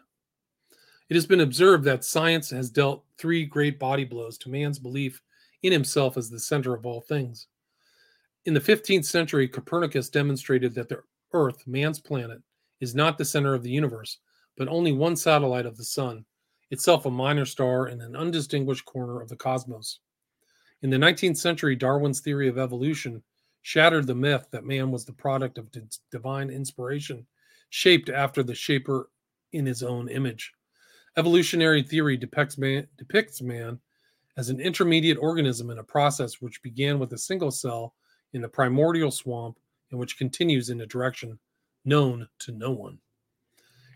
It 1.08 1.14
has 1.14 1.26
been 1.26 1.40
observed 1.40 1.84
that 1.84 2.04
science 2.04 2.50
has 2.50 2.70
dealt 2.70 3.04
three 3.18 3.44
great 3.44 3.78
body 3.78 4.04
blows 4.04 4.38
to 4.38 4.48
man's 4.48 4.78
belief 4.78 5.22
in 5.62 5.72
himself 5.72 6.16
as 6.16 6.30
the 6.30 6.40
center 6.40 6.72
of 6.74 6.86
all 6.86 7.00
things. 7.00 7.48
In 8.46 8.54
the 8.54 8.60
15th 8.60 9.04
century, 9.04 9.46
Copernicus 9.46 10.08
demonstrated 10.08 10.74
that 10.74 10.88
the 10.88 11.02
Earth, 11.32 11.66
man's 11.66 12.00
planet, 12.00 12.40
is 12.80 12.94
not 12.94 13.18
the 13.18 13.24
center 13.24 13.54
of 13.54 13.62
the 13.62 13.70
universe, 13.70 14.18
but 14.56 14.68
only 14.68 14.92
one 14.92 15.16
satellite 15.16 15.66
of 15.66 15.76
the 15.76 15.84
Sun, 15.84 16.24
itself 16.70 17.04
a 17.04 17.10
minor 17.10 17.44
star 17.44 17.88
in 17.88 18.00
an 18.00 18.16
undistinguished 18.16 18.84
corner 18.86 19.20
of 19.20 19.28
the 19.28 19.36
cosmos. 19.36 20.00
In 20.82 20.88
the 20.88 20.96
19th 20.96 21.36
century, 21.36 21.76
Darwin's 21.76 22.20
theory 22.20 22.48
of 22.48 22.56
evolution 22.56 23.22
shattered 23.62 24.06
the 24.06 24.14
myth 24.14 24.46
that 24.50 24.64
man 24.64 24.90
was 24.90 25.04
the 25.04 25.12
product 25.12 25.58
of 25.58 25.68
divine 26.10 26.48
inspiration, 26.48 27.26
shaped 27.70 28.08
after 28.08 28.42
the 28.42 28.54
shaper 28.54 29.08
in 29.52 29.64
his 29.64 29.82
own 29.82 30.08
image. 30.08 30.52
Evolutionary 31.16 31.82
theory 31.82 32.16
depicts 32.16 32.58
man, 32.58 32.86
depicts 32.98 33.40
man 33.40 33.80
as 34.36 34.48
an 34.48 34.60
intermediate 34.60 35.18
organism 35.18 35.70
in 35.70 35.78
a 35.78 35.84
process 35.84 36.40
which 36.40 36.62
began 36.62 36.98
with 36.98 37.12
a 37.12 37.18
single 37.18 37.50
cell 37.50 37.94
in 38.32 38.42
the 38.42 38.48
primordial 38.48 39.10
swamp 39.10 39.58
and 39.90 39.98
which 39.98 40.18
continues 40.18 40.70
in 40.70 40.80
a 40.82 40.86
direction 40.86 41.38
known 41.84 42.28
to 42.38 42.52
no 42.52 42.70
one. 42.70 42.98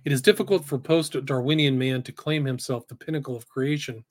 It 0.05 0.13
is 0.13 0.21
difficult 0.21 0.65
for 0.65 0.79
post 0.79 1.25
Darwinian 1.25 1.79
man 1.79 2.03
to 2.03 2.13
claim 2.13 2.45
himself 2.45 2.87
the 2.89 2.95
pinnacle 2.95 3.37
of 3.37 3.49
creation 3.49 4.05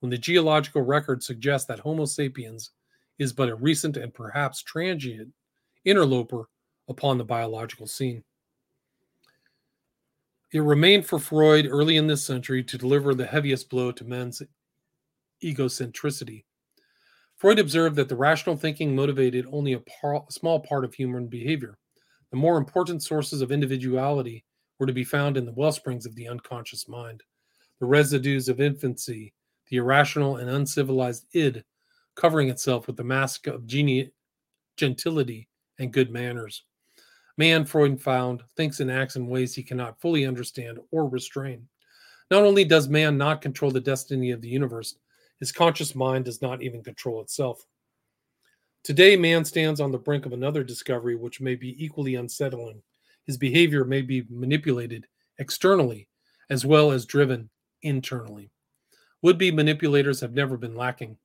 when 0.00 0.10
the 0.10 0.18
geological 0.18 0.82
record 0.82 1.22
suggests 1.22 1.66
that 1.68 1.80
Homo 1.80 2.04
sapiens 2.04 2.70
is 3.18 3.32
but 3.32 3.48
a 3.48 3.54
recent 3.54 3.96
and 3.96 4.14
perhaps 4.14 4.62
transient 4.62 5.32
interloper 5.84 6.48
upon 6.88 7.18
the 7.18 7.24
biological 7.24 7.86
scene. 7.86 8.22
It 10.52 10.60
remained 10.60 11.06
for 11.06 11.18
Freud 11.18 11.66
early 11.70 11.96
in 11.96 12.08
this 12.08 12.24
century 12.24 12.64
to 12.64 12.78
deliver 12.78 13.14
the 13.14 13.26
heaviest 13.26 13.70
blow 13.70 13.92
to 13.92 14.04
men's 14.04 14.42
egocentricity. 15.42 16.44
Freud 17.36 17.58
observed 17.58 17.96
that 17.96 18.08
the 18.08 18.16
rational 18.16 18.56
thinking 18.56 18.94
motivated 18.94 19.46
only 19.52 19.74
a, 19.74 19.80
par- 19.80 20.24
small 20.28 20.60
part 20.60 20.84
of 20.84 20.92
human 20.92 21.28
behavior. 21.28 21.78
The 22.30 22.36
more 22.36 22.58
important 22.58 23.02
sources 23.02 23.42
of 23.42 23.52
individuality 23.52 24.44
were 24.78 24.86
to 24.86 24.92
be 24.92 25.04
found 25.04 25.36
in 25.36 25.46
the 25.46 25.52
well 25.52 25.72
springs 25.72 26.04
of 26.04 26.14
the 26.16 26.28
unconscious 26.28 26.88
mind, 26.88 27.22
the 27.78 27.86
residues 27.86 28.48
of 28.48 28.60
infancy, 28.60 29.32
the 29.68 29.76
irrational 29.76 30.36
and 30.36 30.50
uncivilized 30.50 31.26
id 31.32 31.64
covering 32.16 32.48
itself 32.48 32.86
with 32.86 32.96
the 32.96 33.04
mask 33.04 33.46
of 33.46 33.66
geni- 33.66 34.10
gentility 34.76 35.48
and 35.78 35.92
good 35.92 36.10
manners. 36.10 36.64
Man, 37.40 37.64
Freud 37.64 37.98
found, 37.98 38.42
thinks 38.54 38.80
and 38.80 38.90
acts 38.90 39.16
in 39.16 39.26
ways 39.26 39.54
he 39.54 39.62
cannot 39.62 39.98
fully 39.98 40.26
understand 40.26 40.78
or 40.90 41.08
restrain. 41.08 41.66
Not 42.30 42.42
only 42.42 42.66
does 42.66 42.86
man 42.86 43.16
not 43.16 43.40
control 43.40 43.70
the 43.70 43.80
destiny 43.80 44.30
of 44.30 44.42
the 44.42 44.48
universe, 44.50 44.96
his 45.38 45.50
conscious 45.50 45.94
mind 45.94 46.26
does 46.26 46.42
not 46.42 46.60
even 46.62 46.82
control 46.82 47.22
itself. 47.22 47.64
Today, 48.84 49.16
man 49.16 49.42
stands 49.46 49.80
on 49.80 49.90
the 49.90 49.96
brink 49.96 50.26
of 50.26 50.34
another 50.34 50.62
discovery 50.62 51.14
which 51.14 51.40
may 51.40 51.54
be 51.54 51.82
equally 51.82 52.16
unsettling. 52.16 52.82
His 53.24 53.38
behavior 53.38 53.86
may 53.86 54.02
be 54.02 54.26
manipulated 54.28 55.06
externally 55.38 56.08
as 56.50 56.66
well 56.66 56.90
as 56.90 57.06
driven 57.06 57.48
internally. 57.80 58.50
Would 59.22 59.38
be 59.38 59.50
manipulators 59.50 60.20
have 60.20 60.34
never 60.34 60.58
been 60.58 60.76
lacking. 60.76 61.16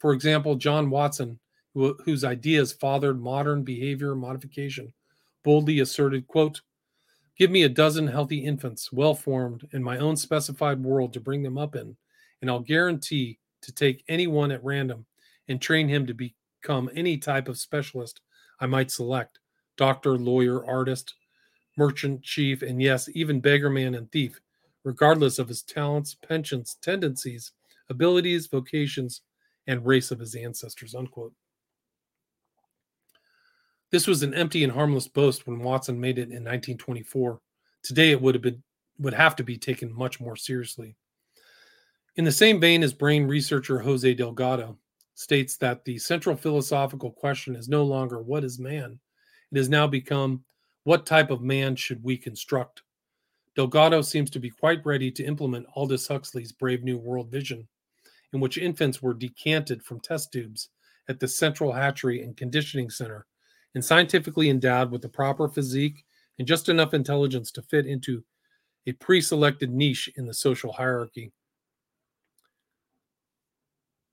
For 0.00 0.12
example, 0.12 0.54
John 0.54 0.90
Watson, 0.90 1.40
who, 1.72 1.96
whose 2.04 2.24
ideas 2.24 2.74
fathered 2.74 3.18
modern 3.18 3.62
behavior 3.62 4.14
modification, 4.14 4.92
boldly 5.42 5.80
asserted, 5.80 6.26
quote, 6.26 6.60
Give 7.36 7.50
me 7.50 7.62
a 7.62 7.68
dozen 7.68 8.06
healthy 8.06 8.44
infants, 8.44 8.92
well 8.92 9.14
formed, 9.14 9.68
in 9.72 9.82
my 9.82 9.98
own 9.98 10.16
specified 10.16 10.82
world 10.82 11.12
to 11.14 11.20
bring 11.20 11.42
them 11.42 11.58
up 11.58 11.74
in, 11.74 11.96
and 12.40 12.50
I'll 12.50 12.60
guarantee 12.60 13.38
to 13.62 13.72
take 13.72 14.04
any 14.08 14.26
one 14.26 14.50
at 14.50 14.62
random 14.62 15.06
and 15.48 15.60
train 15.60 15.88
him 15.88 16.06
to 16.06 16.14
become 16.14 16.90
any 16.94 17.16
type 17.16 17.48
of 17.48 17.58
specialist 17.58 18.20
I 18.60 18.66
might 18.66 18.90
select 18.90 19.38
doctor, 19.76 20.16
lawyer, 20.18 20.64
artist, 20.66 21.14
merchant, 21.76 22.22
chief, 22.22 22.62
and 22.62 22.80
yes, 22.80 23.08
even 23.14 23.40
beggarman 23.40 23.96
and 23.96 24.10
thief, 24.12 24.40
regardless 24.84 25.38
of 25.38 25.48
his 25.48 25.62
talents, 25.62 26.14
pensions, 26.14 26.76
tendencies, 26.82 27.52
abilities, 27.88 28.46
vocations, 28.46 29.22
and 29.66 29.86
race 29.86 30.10
of 30.10 30.18
his 30.18 30.34
ancestors. 30.34 30.94
Unquote. 30.94 31.32
This 33.92 34.06
was 34.06 34.22
an 34.22 34.32
empty 34.32 34.64
and 34.64 34.72
harmless 34.72 35.06
boast 35.06 35.46
when 35.46 35.60
Watson 35.60 36.00
made 36.00 36.18
it 36.18 36.30
in 36.30 36.42
1924. 36.42 37.38
Today 37.82 38.10
it 38.10 38.20
would 38.20 38.34
have 38.34 38.42
been 38.42 38.62
would 38.98 39.12
have 39.12 39.36
to 39.36 39.44
be 39.44 39.58
taken 39.58 39.92
much 39.92 40.18
more 40.18 40.34
seriously. 40.34 40.96
In 42.16 42.24
the 42.24 42.32
same 42.32 42.58
vein 42.58 42.82
as 42.82 42.94
brain 42.94 43.24
researcher 43.26 43.78
Jose 43.80 44.14
Delgado 44.14 44.78
states 45.14 45.58
that 45.58 45.84
the 45.84 45.98
central 45.98 46.36
philosophical 46.36 47.10
question 47.10 47.54
is 47.54 47.68
no 47.68 47.84
longer 47.84 48.22
what 48.22 48.44
is 48.44 48.58
man? 48.58 48.98
It 49.50 49.58
has 49.58 49.68
now 49.68 49.86
become 49.86 50.42
what 50.84 51.04
type 51.04 51.30
of 51.30 51.42
man 51.42 51.76
should 51.76 52.02
we 52.02 52.16
construct? 52.16 52.82
Delgado 53.56 54.00
seems 54.00 54.30
to 54.30 54.40
be 54.40 54.48
quite 54.48 54.84
ready 54.86 55.10
to 55.10 55.24
implement 55.24 55.66
Aldous 55.76 56.08
Huxley's 56.08 56.52
Brave 56.52 56.82
New 56.82 56.96
World 56.96 57.30
vision, 57.30 57.68
in 58.32 58.40
which 58.40 58.56
infants 58.56 59.02
were 59.02 59.12
decanted 59.12 59.82
from 59.82 60.00
test 60.00 60.32
tubes 60.32 60.70
at 61.08 61.20
the 61.20 61.28
Central 61.28 61.72
Hatchery 61.72 62.22
and 62.22 62.36
Conditioning 62.36 62.88
Center 62.88 63.26
and 63.74 63.84
scientifically 63.84 64.50
endowed 64.50 64.90
with 64.90 65.02
the 65.02 65.08
proper 65.08 65.48
physique 65.48 66.04
and 66.38 66.48
just 66.48 66.68
enough 66.68 66.94
intelligence 66.94 67.50
to 67.52 67.62
fit 67.62 67.86
into 67.86 68.22
a 68.86 68.92
pre 68.92 69.20
selected 69.20 69.70
niche 69.70 70.10
in 70.16 70.26
the 70.26 70.34
social 70.34 70.72
hierarchy. 70.72 71.32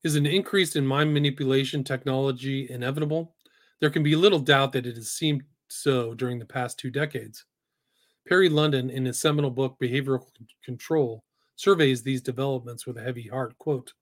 Is 0.04 0.16
an 0.16 0.26
increase 0.26 0.76
in 0.76 0.86
mind 0.86 1.14
manipulation 1.14 1.84
technology 1.84 2.70
inevitable? 2.70 3.36
There 3.82 3.90
can 3.90 4.04
be 4.04 4.16
little 4.16 4.40
doubt 4.40 4.72
that 4.74 4.86
it 4.86 4.96
has 4.96 5.12
seemed 5.12 5.44
so 5.68 6.14
during 6.14 6.40
the 6.40 6.46
past 6.46 6.80
two 6.80 6.90
decades. 6.90 7.46
Perry 8.28 8.48
London, 8.48 8.90
in 8.90 9.06
his 9.06 9.20
seminal 9.20 9.50
book 9.50 9.78
Behavioral 9.82 10.26
Control, 10.64 11.24
surveys 11.56 12.02
these 12.02 12.22
developments 12.22 12.86
with 12.86 12.98
a 12.98 13.04
heavy 13.04 13.28
heart. 13.28 13.58
Quote 13.58 13.94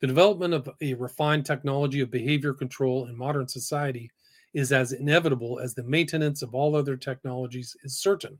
The 0.00 0.06
development 0.06 0.54
of 0.54 0.68
a 0.80 0.94
refined 0.94 1.46
technology 1.46 2.00
of 2.00 2.10
behavior 2.10 2.54
control 2.54 3.06
in 3.06 3.16
modern 3.16 3.46
society 3.46 4.10
is 4.54 4.72
as 4.72 4.92
inevitable 4.92 5.58
as 5.58 5.74
the 5.74 5.82
maintenance 5.82 6.42
of 6.42 6.54
all 6.54 6.76
other 6.76 6.96
technologies 6.96 7.76
is 7.84 7.98
certain. 7.98 8.38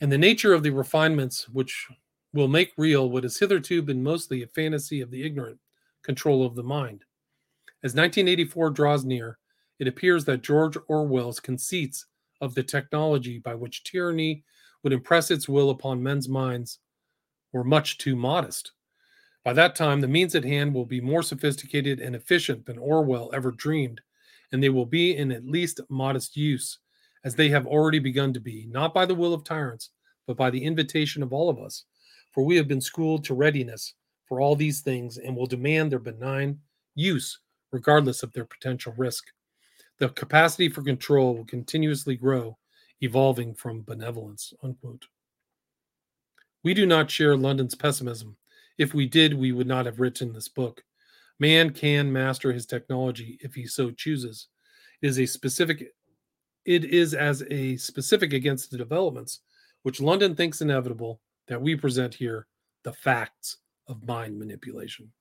And 0.00 0.10
the 0.10 0.18
nature 0.18 0.52
of 0.52 0.62
the 0.62 0.70
refinements 0.70 1.48
which 1.48 1.88
will 2.32 2.48
make 2.48 2.72
real 2.76 3.10
what 3.10 3.22
has 3.22 3.38
hitherto 3.38 3.82
been 3.82 4.02
mostly 4.02 4.42
a 4.42 4.46
fantasy 4.48 5.00
of 5.00 5.10
the 5.10 5.24
ignorant 5.24 5.58
control 6.02 6.44
of 6.44 6.54
the 6.54 6.62
mind. 6.62 7.04
As 7.82 7.92
1984 7.94 8.70
draws 8.70 9.04
near, 9.04 9.38
it 9.78 9.88
appears 9.88 10.24
that 10.24 10.42
George 10.42 10.76
Orwell's 10.88 11.40
conceits 11.40 12.06
of 12.40 12.54
the 12.54 12.62
technology 12.62 13.38
by 13.38 13.54
which 13.54 13.84
tyranny 13.84 14.44
would 14.82 14.92
impress 14.92 15.30
its 15.30 15.48
will 15.48 15.70
upon 15.70 16.02
men's 16.02 16.28
minds 16.28 16.78
were 17.52 17.64
much 17.64 17.98
too 17.98 18.16
modest. 18.16 18.72
By 19.44 19.52
that 19.54 19.76
time, 19.76 20.00
the 20.00 20.08
means 20.08 20.34
at 20.34 20.44
hand 20.44 20.74
will 20.74 20.84
be 20.84 21.00
more 21.00 21.22
sophisticated 21.22 22.00
and 22.00 22.16
efficient 22.16 22.66
than 22.66 22.78
Orwell 22.78 23.30
ever 23.32 23.50
dreamed, 23.50 24.00
and 24.52 24.62
they 24.62 24.68
will 24.68 24.86
be 24.86 25.16
in 25.16 25.32
at 25.32 25.46
least 25.46 25.80
modest 25.88 26.36
use, 26.36 26.78
as 27.24 27.34
they 27.34 27.48
have 27.48 27.66
already 27.66 27.98
begun 27.98 28.32
to 28.32 28.40
be, 28.40 28.66
not 28.70 28.94
by 28.94 29.04
the 29.04 29.14
will 29.14 29.34
of 29.34 29.44
tyrants, 29.44 29.90
but 30.26 30.36
by 30.36 30.50
the 30.50 30.62
invitation 30.62 31.22
of 31.22 31.32
all 31.32 31.48
of 31.48 31.58
us, 31.58 31.84
for 32.32 32.44
we 32.44 32.56
have 32.56 32.68
been 32.68 32.80
schooled 32.80 33.24
to 33.24 33.34
readiness 33.34 33.94
for 34.26 34.40
all 34.40 34.56
these 34.56 34.80
things 34.80 35.18
and 35.18 35.36
will 35.36 35.46
demand 35.46 35.90
their 35.90 35.98
benign 35.98 36.58
use 36.94 37.40
regardless 37.72 38.22
of 38.22 38.32
their 38.32 38.44
potential 38.44 38.94
risk. 38.96 39.24
The 39.98 40.08
capacity 40.10 40.68
for 40.68 40.82
control 40.82 41.36
will 41.36 41.44
continuously 41.44 42.16
grow, 42.16 42.58
evolving 43.00 43.54
from 43.54 43.82
benevolence. 43.82 44.52
Unquote. 44.62 45.06
We 46.62 46.74
do 46.74 46.86
not 46.86 47.10
share 47.10 47.36
London's 47.36 47.74
pessimism. 47.74 48.36
If 48.78 48.92
we 48.92 49.06
did, 49.06 49.34
we 49.34 49.52
would 49.52 49.66
not 49.66 49.86
have 49.86 50.00
written 50.00 50.32
this 50.32 50.48
book. 50.48 50.82
Man 51.38 51.70
can 51.70 52.12
master 52.12 52.52
his 52.52 52.66
technology 52.66 53.38
if 53.42 53.54
he 53.54 53.66
so 53.66 53.90
chooses. 53.90 54.48
It 55.02 55.08
is 55.08 55.18
a 55.18 55.26
specific 55.26 55.92
it 56.64 56.84
is 56.84 57.14
as 57.14 57.44
a 57.50 57.76
specific 57.76 58.32
against 58.32 58.70
the 58.70 58.76
developments 58.78 59.40
which 59.82 60.00
London 60.00 60.34
thinks 60.34 60.60
inevitable 60.60 61.20
that 61.46 61.62
we 61.62 61.76
present 61.76 62.12
here 62.12 62.48
the 62.82 62.92
facts 62.92 63.58
of 63.86 64.04
mind 64.04 64.36
manipulation. 64.36 65.12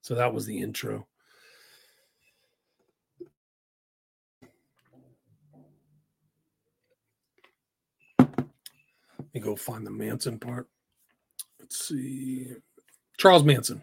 So 0.00 0.16
that 0.16 0.34
was 0.34 0.46
the 0.46 0.58
intro. 0.58 1.06
Let 8.18 9.34
me 9.34 9.40
go 9.40 9.54
find 9.54 9.86
the 9.86 9.90
Manson 9.90 10.40
part. 10.40 10.68
Let's 11.60 11.86
see. 11.86 12.48
Charles 13.16 13.44
Manson. 13.44 13.80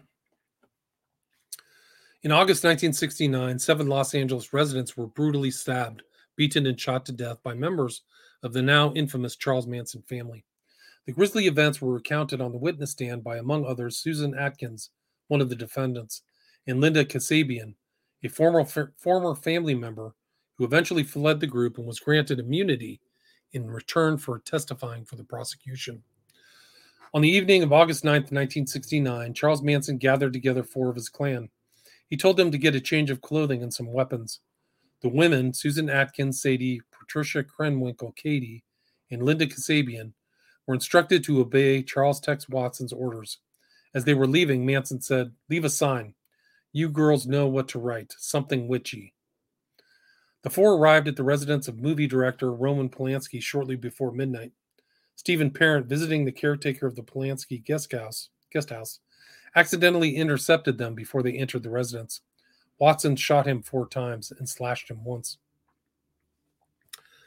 In 2.22 2.32
August 2.32 2.64
1969, 2.64 3.58
seven 3.58 3.86
Los 3.86 4.14
Angeles 4.14 4.52
residents 4.52 4.94
were 4.94 5.06
brutally 5.06 5.50
stabbed, 5.50 6.02
beaten, 6.36 6.66
and 6.66 6.78
shot 6.78 7.06
to 7.06 7.12
death 7.12 7.42
by 7.42 7.54
members 7.54 8.02
of 8.42 8.52
the 8.52 8.60
now 8.60 8.92
infamous 8.92 9.36
Charles 9.36 9.66
Manson 9.66 10.02
family. 10.02 10.44
The 11.06 11.12
grisly 11.12 11.46
events 11.46 11.80
were 11.80 11.94
recounted 11.94 12.42
on 12.42 12.52
the 12.52 12.58
witness 12.58 12.90
stand 12.90 13.24
by, 13.24 13.38
among 13.38 13.64
others, 13.64 13.96
Susan 13.96 14.34
Atkins, 14.34 14.90
one 15.28 15.40
of 15.40 15.48
the 15.48 15.56
defendants, 15.56 16.20
and 16.66 16.78
Linda 16.78 17.06
Kasabian, 17.06 17.74
a 18.22 18.28
former, 18.28 18.66
former 18.98 19.34
family 19.34 19.74
member 19.74 20.14
who 20.56 20.64
eventually 20.66 21.04
fled 21.04 21.40
the 21.40 21.46
group 21.46 21.78
and 21.78 21.86
was 21.86 22.00
granted 22.00 22.38
immunity 22.38 23.00
in 23.52 23.66
return 23.66 24.18
for 24.18 24.40
testifying 24.40 25.06
for 25.06 25.16
the 25.16 25.24
prosecution. 25.24 26.02
On 27.14 27.22
the 27.22 27.30
evening 27.30 27.62
of 27.62 27.72
August 27.72 28.04
9, 28.04 28.12
1969, 28.12 29.32
Charles 29.32 29.62
Manson 29.62 29.96
gathered 29.96 30.34
together 30.34 30.62
four 30.62 30.90
of 30.90 30.96
his 30.96 31.08
clan. 31.08 31.48
He 32.10 32.16
told 32.16 32.36
them 32.36 32.50
to 32.50 32.58
get 32.58 32.74
a 32.74 32.80
change 32.80 33.10
of 33.10 33.22
clothing 33.22 33.62
and 33.62 33.72
some 33.72 33.92
weapons. 33.92 34.40
The 35.00 35.08
women, 35.08 35.54
Susan 35.54 35.88
Atkins, 35.88 36.42
Sadie, 36.42 36.82
Patricia 36.90 37.44
Krenwinkel, 37.44 38.14
Katie, 38.16 38.64
and 39.10 39.22
Linda 39.22 39.46
Kasabian, 39.46 40.12
were 40.66 40.74
instructed 40.74 41.24
to 41.24 41.40
obey 41.40 41.82
Charles 41.82 42.20
Tex 42.20 42.48
Watson's 42.48 42.92
orders. 42.92 43.38
As 43.94 44.04
they 44.04 44.14
were 44.14 44.26
leaving, 44.26 44.66
Manson 44.66 45.00
said, 45.00 45.32
Leave 45.48 45.64
a 45.64 45.70
sign. 45.70 46.14
You 46.72 46.88
girls 46.88 47.26
know 47.26 47.46
what 47.46 47.68
to 47.68 47.78
write, 47.78 48.12
something 48.18 48.68
witchy. 48.68 49.14
The 50.42 50.50
four 50.50 50.74
arrived 50.74 51.08
at 51.08 51.16
the 51.16 51.24
residence 51.24 51.68
of 51.68 51.80
movie 51.80 52.06
director 52.06 52.52
Roman 52.52 52.88
Polanski 52.88 53.42
shortly 53.42 53.76
before 53.76 54.12
midnight. 54.12 54.52
Stephen 55.16 55.50
Parent, 55.50 55.86
visiting 55.86 56.24
the 56.24 56.32
caretaker 56.32 56.86
of 56.86 56.96
the 56.96 57.02
Polanski 57.02 57.62
guest 57.62 57.92
house, 57.92 58.30
guest 58.52 58.70
house, 58.70 59.00
accidentally 59.56 60.16
intercepted 60.16 60.78
them 60.78 60.94
before 60.94 61.22
they 61.22 61.32
entered 61.32 61.62
the 61.62 61.70
residence. 61.70 62.20
Watson 62.78 63.16
shot 63.16 63.46
him 63.46 63.62
four 63.62 63.86
times 63.86 64.32
and 64.36 64.48
slashed 64.48 64.90
him 64.90 65.04
once. 65.04 65.38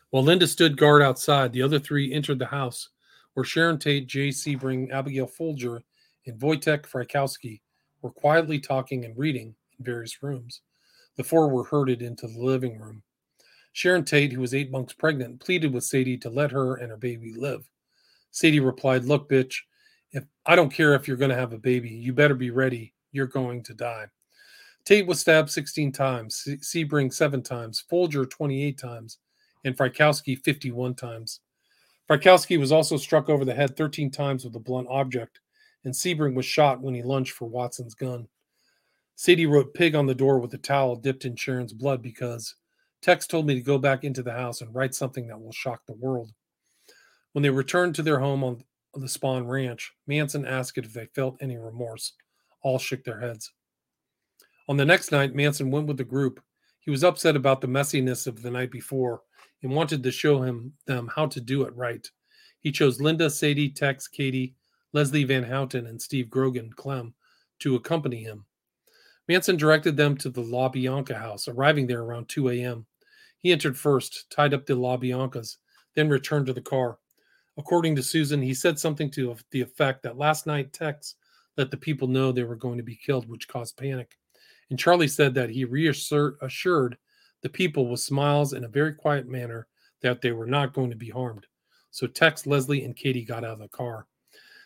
While 0.10 0.24
Linda 0.24 0.48
stood 0.48 0.78
guard 0.78 1.02
outside, 1.02 1.54
the 1.54 1.62
other 1.62 1.80
three 1.80 2.14
entered 2.14 2.40
the 2.40 2.46
house, 2.46 2.90
where 3.34 3.44
Sharon 3.44 3.80
Tate, 3.80 4.08
Jay 4.08 4.30
Sebring, 4.30 4.92
Abigail 4.92 5.28
Folger, 5.28 5.82
and 6.26 6.40
Wojtek 6.40 6.88
Frykowski 6.88 7.62
were 8.02 8.12
quietly 8.12 8.60
talking 8.60 9.06
and 9.06 9.18
reading 9.18 9.56
in 9.78 9.86
various 9.86 10.22
rooms. 10.22 10.62
The 11.16 11.24
four 11.24 11.48
were 11.50 11.64
herded 11.64 12.02
into 12.02 12.28
the 12.28 12.40
living 12.40 12.80
room. 12.80 13.04
Sharon 13.72 14.06
Tate, 14.06 14.32
who 14.32 14.42
was 14.42 14.54
eight 14.54 14.72
months 14.72 14.94
pregnant, 14.94 15.40
pleaded 15.40 15.74
with 15.74 15.84
Sadie 15.84 16.18
to 16.18 16.30
let 16.30 16.52
her 16.52 16.76
and 16.76 16.92
her 16.92 16.98
baby 16.98 17.34
live. 17.34 17.68
Sadie 18.30 18.60
replied, 18.60 19.06
Look, 19.06 19.30
bitch, 19.30 19.62
if 20.14 20.24
I 20.46 20.56
don't 20.56 20.72
care 20.72 20.94
if 20.94 21.08
you're 21.08 21.18
going 21.18 21.32
to 21.32 21.36
have 21.36 21.54
a 21.54 21.58
baby, 21.58 21.90
you 21.90 22.14
better 22.14 22.36
be 22.36 22.52
ready. 22.52 22.94
You're 23.12 23.28
going 23.28 23.64
to 23.64 23.74
die. 23.74 24.06
Tate 24.86 25.08
was 25.08 25.20
stabbed 25.20 25.50
16 25.50 25.92
times, 25.92 26.48
Sebring 26.62 27.14
seven 27.14 27.42
times, 27.42 27.84
Folger 27.90 28.26
28 28.26 28.78
times, 28.78 29.18
and 29.64 29.78
Frykowski 29.78 30.38
51 30.44 30.96
times. 30.96 31.40
Frykowski 32.10 32.60
was 32.60 32.72
also 32.72 32.98
struck 32.98 33.30
over 33.30 33.46
the 33.46 33.54
head 33.54 33.78
13 33.78 34.12
times 34.12 34.44
with 34.44 34.56
a 34.56 34.60
blunt 34.60 34.88
object, 34.90 35.40
and 35.86 35.94
Sebring 35.94 36.36
was 36.36 36.46
shot 36.46 36.82
when 36.82 36.94
he 36.94 37.02
lunged 37.02 37.32
for 37.32 37.48
Watson's 37.48 37.96
gun. 37.96 38.28
Sadie 39.16 39.46
wrote 39.46 39.74
pig 39.74 39.96
on 39.96 40.06
the 40.06 40.16
door 40.16 40.40
with 40.40 40.54
a 40.54 40.58
towel 40.58 40.96
dipped 40.96 41.24
in 41.24 41.36
Sharon's 41.36 41.74
blood 41.74 42.02
because 42.02 42.56
Tex 43.02 43.26
told 43.26 43.46
me 43.46 43.54
to 43.54 43.62
go 43.62 43.78
back 43.78 44.04
into 44.04 44.24
the 44.24 44.34
house 44.34 44.62
and 44.62 44.74
write 44.74 44.96
something 44.96 45.28
that 45.28 45.40
will 45.40 45.52
shock 45.52 45.82
the 45.86 45.94
world. 45.94 46.34
When 47.32 47.42
they 47.42 47.50
returned 47.50 47.96
to 47.96 48.04
their 48.04 48.20
home 48.20 48.44
on 48.44 48.64
the 49.02 49.08
Spahn 49.08 49.48
Ranch, 49.48 49.92
Manson 50.08 50.46
asked 50.46 50.78
if 50.78 50.94
they 50.94 51.08
felt 51.08 51.38
any 51.42 51.58
remorse. 51.58 52.14
All 52.62 52.80
shook 52.80 53.04
their 53.04 53.20
heads. 53.20 53.52
On 54.70 54.78
the 54.78 54.86
next 54.86 55.12
night, 55.12 55.36
Manson 55.36 55.72
went 55.72 55.88
with 55.88 55.98
the 55.98 56.04
group. 56.04 56.42
He 56.80 56.92
was 56.92 57.04
upset 57.04 57.36
about 57.36 57.60
the 57.60 57.68
messiness 57.68 58.28
of 58.28 58.42
the 58.42 58.52
night 58.52 58.72
before 58.72 59.22
and 59.62 59.72
wanted 59.72 60.04
to 60.04 60.12
show 60.12 60.42
him 60.42 60.74
them 60.86 61.10
how 61.14 61.26
to 61.28 61.42
do 61.42 61.64
it 61.64 61.76
right. 61.76 62.08
He 62.60 62.72
chose 62.72 63.02
Linda, 63.02 63.30
Sadie, 63.30 63.70
Tex, 63.70 64.08
Katie, 64.08 64.56
Leslie 64.94 65.24
Van 65.24 65.44
Houten, 65.44 65.88
and 65.88 66.02
Steve 66.02 66.30
Grogan 66.30 66.72
Clem 66.74 67.14
to 67.60 67.76
accompany 67.76 68.24
him. 68.24 68.46
Manson 69.28 69.58
directed 69.58 69.98
them 69.98 70.18
to 70.18 70.30
the 70.30 70.42
LaBianca 70.42 71.18
house, 71.18 71.48
arriving 71.48 71.88
there 71.88 72.02
around 72.02 72.30
2 72.30 72.50
a.m. 72.50 72.86
He 73.38 73.52
entered 73.52 73.78
first, 73.78 74.30
tied 74.30 74.54
up 74.54 74.66
the 74.66 74.76
LaBiancas, 74.76 75.58
then 75.96 76.10
returned 76.10 76.46
to 76.48 76.54
the 76.54 76.62
car. 76.62 77.00
According 77.58 77.96
to 77.96 78.04
Susan, 78.04 78.42
he 78.42 78.54
said 78.54 78.80
something 78.80 79.12
to 79.12 79.36
the 79.52 79.62
effect 79.62 80.04
that 80.04 80.18
last 80.18 80.48
night 80.48 80.74
Tex 80.74 81.16
let 81.58 81.70
the 81.70 81.78
people 81.78 82.08
know 82.08 82.32
they 82.32 82.44
were 82.44 82.56
going 82.56 82.78
to 82.78 82.84
be 82.84 82.96
killed, 82.96 83.30
which 83.30 83.48
caused 83.48 83.78
panic. 83.78 84.18
And 84.70 84.80
Charlie 84.80 85.08
said 85.08 85.36
that 85.36 85.52
he 85.52 85.66
reassured 85.66 86.98
the 87.42 87.50
people 87.50 87.88
with 87.88 88.00
smiles 88.00 88.54
in 88.54 88.64
a 88.64 88.70
very 88.70 88.94
quiet 88.94 89.28
manner 89.28 89.68
that 90.02 90.22
they 90.22 90.32
were 90.32 90.48
not 90.48 90.74
going 90.74 90.90
to 90.90 90.96
be 90.96 91.10
harmed. 91.10 91.46
So 91.92 92.08
Tex, 92.08 92.48
Leslie, 92.48 92.86
and 92.86 92.96
Katie 92.96 93.24
got 93.24 93.44
out 93.44 93.54
of 93.54 93.60
the 93.60 93.68
car. 93.68 94.08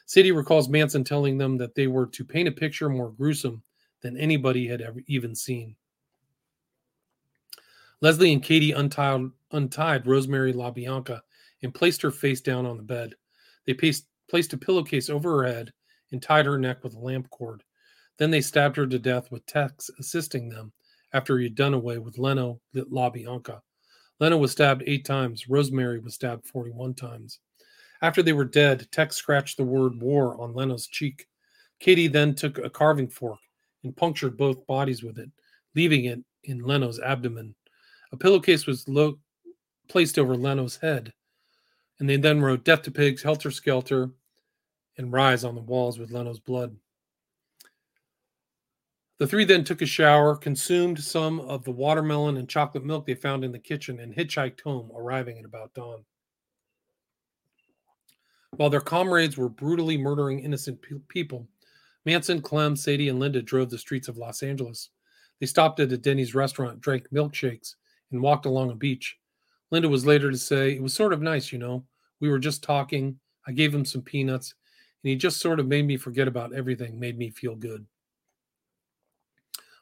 Sadie 0.05 0.31
recalls 0.31 0.69
Manson 0.69 1.03
telling 1.03 1.37
them 1.37 1.57
that 1.57 1.75
they 1.75 1.87
were 1.87 2.07
to 2.07 2.23
paint 2.23 2.47
a 2.47 2.51
picture 2.53 2.87
more 2.87 3.11
gruesome 3.11 3.61
than 4.01 4.15
anybody 4.15 4.65
had 4.65 4.81
ever 4.81 5.01
even 5.07 5.35
seen. 5.35 5.75
Leslie 7.99 8.31
and 8.31 8.41
Katie 8.41 8.71
untied, 8.71 9.29
untied 9.51 10.07
Rosemary 10.07 10.53
LaBianca 10.53 11.19
and 11.63 11.73
placed 11.73 12.01
her 12.01 12.11
face 12.11 12.41
down 12.41 12.65
on 12.65 12.77
the 12.77 12.83
bed. 12.83 13.13
They 13.65 13.73
placed, 13.73 14.07
placed 14.29 14.53
a 14.53 14.57
pillowcase 14.57 15.09
over 15.09 15.37
her 15.37 15.47
head 15.47 15.71
and 16.11 16.21
tied 16.21 16.45
her 16.45 16.57
neck 16.57 16.83
with 16.83 16.95
a 16.95 16.99
lamp 16.99 17.29
cord. 17.29 17.63
Then 18.17 18.31
they 18.31 18.41
stabbed 18.41 18.77
her 18.77 18.87
to 18.87 18.99
death 18.99 19.31
with 19.31 19.45
Tex 19.45 19.89
assisting 19.99 20.49
them 20.49 20.71
after 21.13 21.37
he 21.37 21.45
had 21.45 21.55
done 21.55 21.73
away 21.73 21.97
with 21.97 22.17
Leno 22.17 22.59
LaBianca. 22.75 23.61
Leno 24.19 24.37
was 24.37 24.51
stabbed 24.51 24.83
eight 24.87 25.05
times. 25.05 25.47
Rosemary 25.47 25.99
was 25.99 26.15
stabbed 26.15 26.47
41 26.47 26.95
times. 26.95 27.39
After 28.01 28.21
they 28.23 28.33
were 28.33 28.45
dead, 28.45 28.87
Tex 28.91 29.15
scratched 29.15 29.57
the 29.57 29.63
word 29.63 30.01
war 30.01 30.39
on 30.41 30.53
Leno's 30.53 30.87
cheek. 30.87 31.27
Katie 31.79 32.07
then 32.07 32.33
took 32.33 32.57
a 32.57 32.69
carving 32.69 33.07
fork 33.07 33.39
and 33.83 33.95
punctured 33.95 34.37
both 34.37 34.65
bodies 34.67 35.03
with 35.03 35.19
it, 35.19 35.29
leaving 35.75 36.05
it 36.05 36.19
in 36.43 36.59
Leno's 36.59 36.99
abdomen. 36.99 37.55
A 38.11 38.17
pillowcase 38.17 38.65
was 38.65 38.87
lo- 38.87 39.19
placed 39.87 40.17
over 40.17 40.35
Leno's 40.35 40.77
head, 40.77 41.13
and 41.99 42.09
they 42.09 42.17
then 42.17 42.41
wrote 42.41 42.63
Death 42.63 42.83
to 42.83 42.91
Pigs, 42.91 43.23
Helter 43.23 43.51
Skelter, 43.51 44.11
and 44.97 45.11
Rise 45.11 45.43
on 45.43 45.55
the 45.55 45.61
walls 45.61 45.99
with 45.99 46.11
Leno's 46.11 46.39
blood. 46.39 46.75
The 49.19 49.27
three 49.27 49.45
then 49.45 49.63
took 49.63 49.81
a 49.81 49.85
shower, 49.87 50.35
consumed 50.35 51.03
some 51.03 51.39
of 51.39 51.63
the 51.63 51.71
watermelon 51.71 52.37
and 52.37 52.47
chocolate 52.47 52.85
milk 52.85 53.07
they 53.07 53.15
found 53.15 53.43
in 53.43 53.51
the 53.51 53.59
kitchen, 53.59 53.99
and 53.99 54.13
hitchhiked 54.13 54.61
home, 54.61 54.91
arriving 54.95 55.39
at 55.39 55.45
about 55.45 55.73
dawn. 55.73 56.05
While 58.57 58.69
their 58.69 58.81
comrades 58.81 59.35
were 59.35 59.49
brutally 59.49 59.97
murdering 59.97 60.39
innocent 60.39 60.81
pe- 60.81 60.99
people, 61.07 61.47
Manson, 62.05 62.41
Clem, 62.41 62.75
Sadie, 62.75 63.09
and 63.09 63.19
Linda 63.19 63.41
drove 63.41 63.69
the 63.69 63.77
streets 63.77 64.07
of 64.07 64.17
Los 64.17 64.43
Angeles. 64.43 64.89
They 65.39 65.45
stopped 65.45 65.79
at 65.79 65.91
a 65.91 65.97
Denny's 65.97 66.35
restaurant, 66.35 66.79
drank 66.79 67.09
milkshakes, 67.09 67.75
and 68.11 68.21
walked 68.21 68.45
along 68.45 68.71
a 68.71 68.75
beach. 68.75 69.17
Linda 69.71 69.89
was 69.89 70.05
later 70.05 70.31
to 70.31 70.37
say, 70.37 70.75
It 70.75 70.81
was 70.81 70.93
sort 70.93 71.13
of 71.13 71.21
nice, 71.21 71.51
you 71.51 71.59
know. 71.59 71.85
We 72.19 72.29
were 72.29 72.39
just 72.39 72.63
talking. 72.63 73.19
I 73.45 73.51
gave 73.51 73.73
him 73.73 73.85
some 73.85 74.01
peanuts, 74.01 74.53
and 75.03 75.09
he 75.09 75.15
just 75.15 75.39
sort 75.39 75.59
of 75.59 75.67
made 75.67 75.85
me 75.85 75.97
forget 75.97 76.27
about 76.27 76.53
everything, 76.53 76.99
made 76.99 77.17
me 77.17 77.29
feel 77.29 77.55
good. 77.55 77.85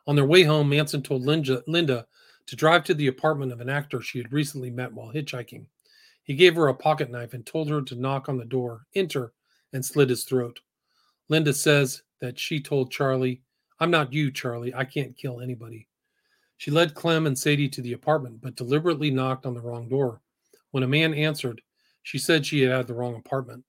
On 0.08 0.16
their 0.16 0.26
way 0.26 0.44
home, 0.44 0.70
Manson 0.70 1.02
told 1.02 1.24
Linda, 1.24 1.64
Linda 1.68 2.06
to 2.48 2.56
drive 2.56 2.84
to 2.84 2.94
the 2.94 3.08
apartment 3.08 3.52
of 3.52 3.60
an 3.60 3.70
actor 3.70 4.02
she 4.02 4.20
had 4.20 4.32
recently 4.32 4.70
met 4.70 4.94
while 4.94 5.12
hitchhiking. 5.12 5.66
He 6.24 6.36
gave 6.36 6.56
her 6.56 6.68
a 6.68 6.76
pocket 6.76 7.10
knife 7.10 7.34
and 7.34 7.46
told 7.46 7.70
her 7.70 7.82
to 7.82 7.96
knock 7.96 8.30
on 8.30 8.38
the 8.38 8.46
door, 8.46 8.86
enter, 8.96 9.34
and 9.74 9.84
slit 9.84 10.10
his 10.10 10.24
throat. 10.24 10.60
Linda 11.28 11.54
says 11.54 12.04
that 12.22 12.38
she 12.40 12.60
told 12.60 12.92
Charlie, 12.92 13.42
I'm 13.80 13.92
not 13.92 14.14
you, 14.14 14.32
Charlie. 14.32 14.74
I 14.74 14.86
can't 14.86 15.18
kill 15.18 15.42
anybody. 15.42 15.88
She 16.58 16.72
led 16.72 16.96
Clem 16.96 17.28
and 17.28 17.38
Sadie 17.38 17.70
to 17.70 17.82
the 17.82 17.94
apartment, 17.94 18.42
but 18.42 18.56
deliberately 18.56 19.12
knocked 19.12 19.46
on 19.46 19.54
the 19.54 19.62
wrong 19.62 19.90
door. 19.90 20.22
When 20.72 20.84
a 20.84 20.88
man 20.88 21.14
answered, 21.14 21.62
she 22.04 22.18
said 22.18 22.46
she 22.46 22.62
had 22.62 22.72
had 22.72 22.88
the 22.88 22.94
wrong 22.94 23.16
apartment. 23.16 23.64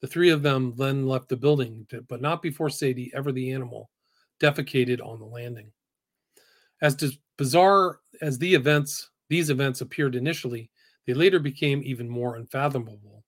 The 0.00 0.06
three 0.06 0.30
of 0.30 0.42
them 0.42 0.74
then 0.76 1.06
left 1.06 1.28
the 1.28 1.36
building, 1.36 1.86
but 2.08 2.20
not 2.20 2.42
before 2.42 2.70
Sadie, 2.70 3.12
ever 3.14 3.32
the 3.32 3.52
animal, 3.52 3.90
defecated 4.40 5.00
on 5.00 5.18
the 5.18 5.26
landing. 5.26 5.70
As 6.80 6.96
bizarre 7.38 8.00
as 8.20 8.38
the 8.38 8.54
events, 8.54 9.10
these 9.28 9.50
events 9.50 9.80
appeared 9.80 10.16
initially, 10.16 10.70
they 11.06 11.14
later 11.14 11.38
became 11.38 11.82
even 11.84 12.08
more 12.08 12.36
unfathomable. 12.36 13.24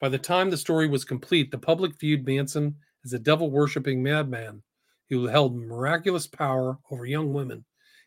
By 0.00 0.08
the 0.08 0.18
time 0.18 0.50
the 0.50 0.56
story 0.56 0.88
was 0.88 1.04
complete, 1.04 1.50
the 1.50 1.58
public 1.58 1.98
viewed 1.98 2.26
Manson 2.26 2.76
as 3.04 3.12
a 3.12 3.18
devil 3.18 3.50
worshipping 3.50 4.02
madman 4.02 4.62
who 5.08 5.26
held 5.26 5.56
miraculous 5.56 6.26
power 6.26 6.78
over 6.90 7.06
young 7.06 7.32
women 7.32 7.64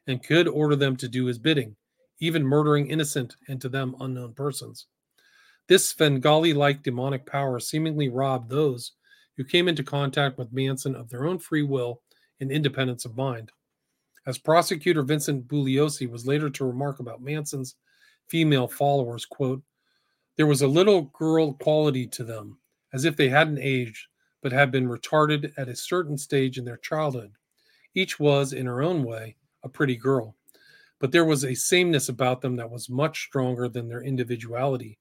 and 0.07 0.23
could 0.23 0.47
order 0.47 0.75
them 0.75 0.95
to 0.97 1.07
do 1.07 1.25
his 1.25 1.37
bidding, 1.37 1.75
even 2.19 2.43
murdering 2.43 2.87
innocent 2.87 3.35
and 3.47 3.61
to 3.61 3.69
them 3.69 3.95
unknown 3.99 4.33
persons. 4.33 4.87
This 5.67 5.87
Svengali 5.89 6.53
like 6.53 6.83
demonic 6.83 7.25
power 7.25 7.59
seemingly 7.59 8.09
robbed 8.09 8.49
those 8.49 8.91
who 9.37 9.43
came 9.43 9.67
into 9.67 9.83
contact 9.83 10.37
with 10.37 10.53
Manson 10.53 10.95
of 10.95 11.09
their 11.09 11.25
own 11.25 11.39
free 11.39 11.63
will 11.63 12.01
and 12.39 12.51
independence 12.51 13.05
of 13.05 13.15
mind. 13.15 13.51
As 14.25 14.37
prosecutor 14.37 15.03
Vincent 15.03 15.47
Bugliosi 15.47 16.09
was 16.09 16.25
later 16.25 16.49
to 16.49 16.65
remark 16.65 16.99
about 16.99 17.21
Manson's 17.21 17.75
female 18.27 18.67
followers, 18.67 19.25
quote, 19.25 19.63
there 20.35 20.47
was 20.47 20.61
a 20.61 20.67
little 20.67 21.03
girl 21.17 21.53
quality 21.53 22.07
to 22.07 22.23
them, 22.23 22.57
as 22.93 23.05
if 23.05 23.15
they 23.15 23.29
hadn't 23.29 23.59
aged, 23.59 24.07
but 24.41 24.51
had 24.51 24.71
been 24.71 24.87
retarded 24.87 25.53
at 25.57 25.69
a 25.69 25.75
certain 25.75 26.17
stage 26.17 26.57
in 26.57 26.65
their 26.65 26.77
childhood. 26.77 27.33
Each 27.93 28.19
was, 28.19 28.51
in 28.53 28.65
her 28.65 28.81
own 28.81 29.03
way, 29.03 29.35
a 29.63 29.69
pretty 29.69 29.95
girl, 29.95 30.35
but 30.99 31.11
there 31.11 31.25
was 31.25 31.43
a 31.43 31.53
sameness 31.53 32.09
about 32.09 32.41
them 32.41 32.55
that 32.55 32.69
was 32.69 32.89
much 32.89 33.23
stronger 33.23 33.67
than 33.67 33.87
their 33.87 34.01
individuality. 34.01 34.97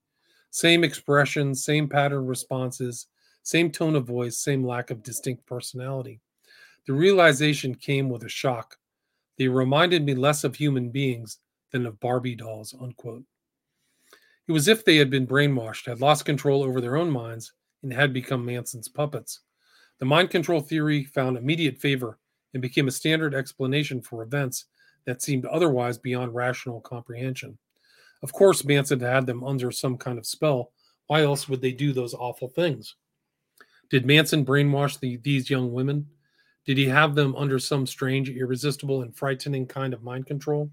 Same 0.50 0.84
expression, 0.84 1.54
same 1.54 1.88
pattern 1.88 2.26
responses, 2.26 3.06
same 3.42 3.70
tone 3.70 3.96
of 3.96 4.06
voice, 4.06 4.36
same 4.36 4.64
lack 4.64 4.90
of 4.90 5.02
distinct 5.02 5.46
personality. 5.46 6.20
The 6.86 6.92
realization 6.92 7.74
came 7.74 8.08
with 8.08 8.24
a 8.24 8.28
shock. 8.28 8.76
They 9.38 9.48
reminded 9.48 10.04
me 10.04 10.14
less 10.14 10.44
of 10.44 10.54
human 10.54 10.90
beings 10.90 11.38
than 11.70 11.86
of 11.86 12.00
Barbie 12.00 12.34
dolls. 12.34 12.74
Unquote. 12.80 13.24
It 14.48 14.52
was 14.52 14.68
as 14.68 14.78
if 14.78 14.84
they 14.84 14.96
had 14.96 15.08
been 15.08 15.26
brainwashed, 15.26 15.86
had 15.86 16.00
lost 16.00 16.24
control 16.24 16.62
over 16.62 16.80
their 16.80 16.96
own 16.96 17.10
minds, 17.10 17.52
and 17.82 17.92
had 17.92 18.12
become 18.12 18.44
Manson's 18.44 18.88
puppets. 18.88 19.40
The 19.98 20.04
mind 20.04 20.30
control 20.30 20.60
theory 20.60 21.04
found 21.04 21.36
immediate 21.36 21.78
favor 21.78 22.18
and 22.52 22.62
became 22.62 22.88
a 22.88 22.92
standard 22.92 23.34
explanation 23.34 24.00
for 24.00 24.22
events 24.22 24.66
that 25.04 25.22
seemed 25.22 25.46
otherwise 25.46 25.98
beyond 25.98 26.34
rational 26.34 26.80
comprehension. 26.80 27.58
Of 28.22 28.32
course, 28.32 28.64
Manson 28.64 29.00
had 29.00 29.26
them 29.26 29.42
under 29.42 29.70
some 29.70 29.96
kind 29.96 30.18
of 30.18 30.26
spell. 30.26 30.72
Why 31.08 31.22
else 31.22 31.48
would 31.48 31.60
they 31.60 31.72
do 31.72 31.92
those 31.92 32.14
awful 32.14 32.48
things? 32.48 32.94
Did 33.90 34.06
Manson 34.06 34.44
brainwash 34.44 35.00
the, 35.00 35.16
these 35.18 35.50
young 35.50 35.72
women? 35.72 36.06
Did 36.64 36.78
he 36.78 36.86
have 36.86 37.14
them 37.14 37.34
under 37.34 37.58
some 37.58 37.86
strange, 37.86 38.30
irresistible, 38.30 39.02
and 39.02 39.14
frightening 39.14 39.66
kind 39.66 39.92
of 39.92 40.04
mind 40.04 40.26
control? 40.26 40.70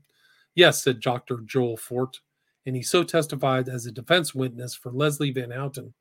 Yes, 0.53 0.83
said 0.83 0.99
Dr. 0.99 1.39
Joel 1.45 1.77
Fort, 1.77 2.19
and 2.65 2.75
he 2.75 2.83
so 2.83 3.03
testified 3.03 3.67
as 3.67 3.85
a 3.85 3.91
defense 3.91 4.35
witness 4.35 4.75
for 4.75 4.91
Leslie 4.91 5.31
Van 5.31 5.51
Houten. 5.51 5.93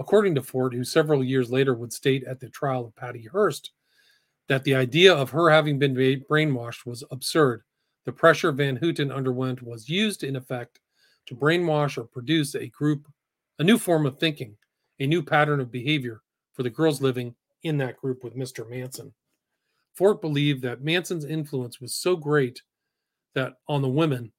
According 0.00 0.34
to 0.34 0.42
Fort, 0.42 0.74
who 0.74 0.82
several 0.82 1.22
years 1.22 1.50
later 1.50 1.74
would 1.74 1.92
state 1.92 2.24
at 2.24 2.40
the 2.40 2.48
trial 2.48 2.86
of 2.86 2.96
Patty 2.96 3.28
Hearst 3.30 3.70
that 4.50 4.64
the 4.64 4.74
idea 4.74 5.14
of 5.14 5.30
her 5.30 5.48
having 5.48 5.78
been 5.78 5.94
brainwashed 5.94 6.84
was 6.84 7.04
absurd. 7.12 7.62
The 8.04 8.10
pressure 8.10 8.50
Van 8.50 8.74
Houten 8.74 9.12
underwent 9.12 9.62
was 9.62 9.88
used 9.88 10.24
in 10.24 10.34
effect 10.34 10.80
to 11.26 11.36
brainwash 11.36 11.96
or 11.96 12.02
produce 12.02 12.56
a 12.56 12.66
group, 12.66 13.06
a 13.60 13.62
new 13.62 13.78
form 13.78 14.06
of 14.06 14.18
thinking, 14.18 14.56
a 14.98 15.06
new 15.06 15.22
pattern 15.22 15.60
of 15.60 15.70
behavior 15.70 16.22
for 16.52 16.64
the 16.64 16.70
girls 16.70 17.00
living 17.00 17.36
in 17.62 17.78
that 17.78 17.96
group 17.98 18.24
with 18.24 18.34
Mr. 18.34 18.68
Manson. 18.68 19.14
Fort 19.94 20.20
believed 20.20 20.62
that 20.62 20.82
Manson's 20.82 21.24
influence 21.24 21.80
was 21.80 21.94
so 21.94 22.16
great 22.16 22.60
that 23.36 23.54
on 23.68 23.82
the 23.82 23.88
women 23.88 24.32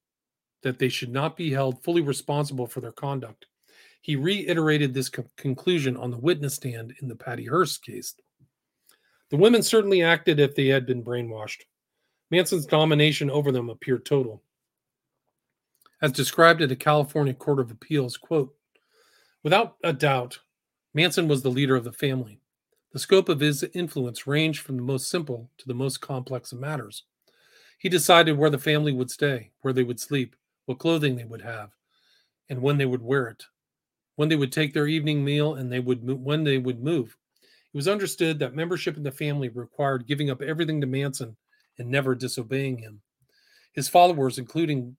that 0.61 0.77
they 0.77 0.89
should 0.89 1.13
not 1.13 1.37
be 1.37 1.51
held 1.51 1.81
fully 1.85 2.01
responsible 2.01 2.67
for 2.67 2.81
their 2.81 2.91
conduct. 2.91 3.45
He 4.01 4.17
reiterated 4.17 4.93
this 4.93 5.07
co- 5.07 5.23
conclusion 5.37 5.95
on 5.95 6.11
the 6.11 6.17
witness 6.17 6.55
stand 6.55 6.95
in 7.01 7.07
the 7.07 7.15
Patty 7.15 7.45
Hearst 7.45 7.81
case. 7.85 8.13
The 9.31 9.37
women 9.37 9.63
certainly 9.63 10.03
acted 10.03 10.39
if 10.39 10.55
they 10.55 10.67
had 10.67 10.85
been 10.85 11.03
brainwashed. 11.03 11.61
Manson's 12.29 12.65
domination 12.65 13.31
over 13.31 13.51
them 13.51 13.69
appeared 13.69 14.05
total. 14.05 14.43
As 16.01 16.11
described 16.11 16.61
at 16.61 16.71
a 16.71 16.75
California 16.75 17.33
Court 17.33 17.59
of 17.59 17.71
Appeals, 17.71 18.17
quote, 18.17 18.53
without 19.41 19.77
a 19.83 19.93
doubt, 19.93 20.39
Manson 20.93 21.29
was 21.29 21.41
the 21.41 21.49
leader 21.49 21.77
of 21.77 21.85
the 21.85 21.93
family. 21.93 22.41
The 22.91 22.99
scope 22.99 23.29
of 23.29 23.39
his 23.39 23.63
influence 23.73 24.27
ranged 24.27 24.61
from 24.61 24.75
the 24.75 24.83
most 24.83 25.07
simple 25.07 25.49
to 25.59 25.67
the 25.67 25.73
most 25.73 26.01
complex 26.01 26.51
of 26.51 26.59
matters. 26.59 27.03
He 27.79 27.87
decided 27.87 28.37
where 28.37 28.49
the 28.49 28.57
family 28.57 28.91
would 28.91 29.09
stay, 29.09 29.51
where 29.61 29.73
they 29.73 29.83
would 29.83 29.99
sleep, 29.99 30.35
what 30.65 30.79
clothing 30.79 31.15
they 31.15 31.23
would 31.23 31.41
have, 31.41 31.71
and 32.49 32.61
when 32.61 32.77
they 32.77 32.85
would 32.85 33.01
wear 33.01 33.27
it, 33.27 33.45
when 34.17 34.27
they 34.27 34.35
would 34.35 34.51
take 34.51 34.73
their 34.73 34.87
evening 34.87 35.23
meal, 35.23 35.55
and 35.55 35.71
they 35.71 35.79
would 35.79 36.03
when 36.03 36.43
they 36.43 36.57
would 36.57 36.83
move. 36.83 37.15
It 37.73 37.77
was 37.77 37.87
understood 37.87 38.39
that 38.39 38.53
membership 38.53 38.97
in 38.97 39.03
the 39.03 39.11
family 39.11 39.49
required 39.49 40.07
giving 40.07 40.29
up 40.29 40.41
everything 40.41 40.81
to 40.81 40.87
Manson 40.87 41.37
and 41.77 41.89
never 41.89 42.15
disobeying 42.15 42.77
him. 42.77 43.01
His 43.73 43.87
followers, 43.87 44.37
including 44.37 44.97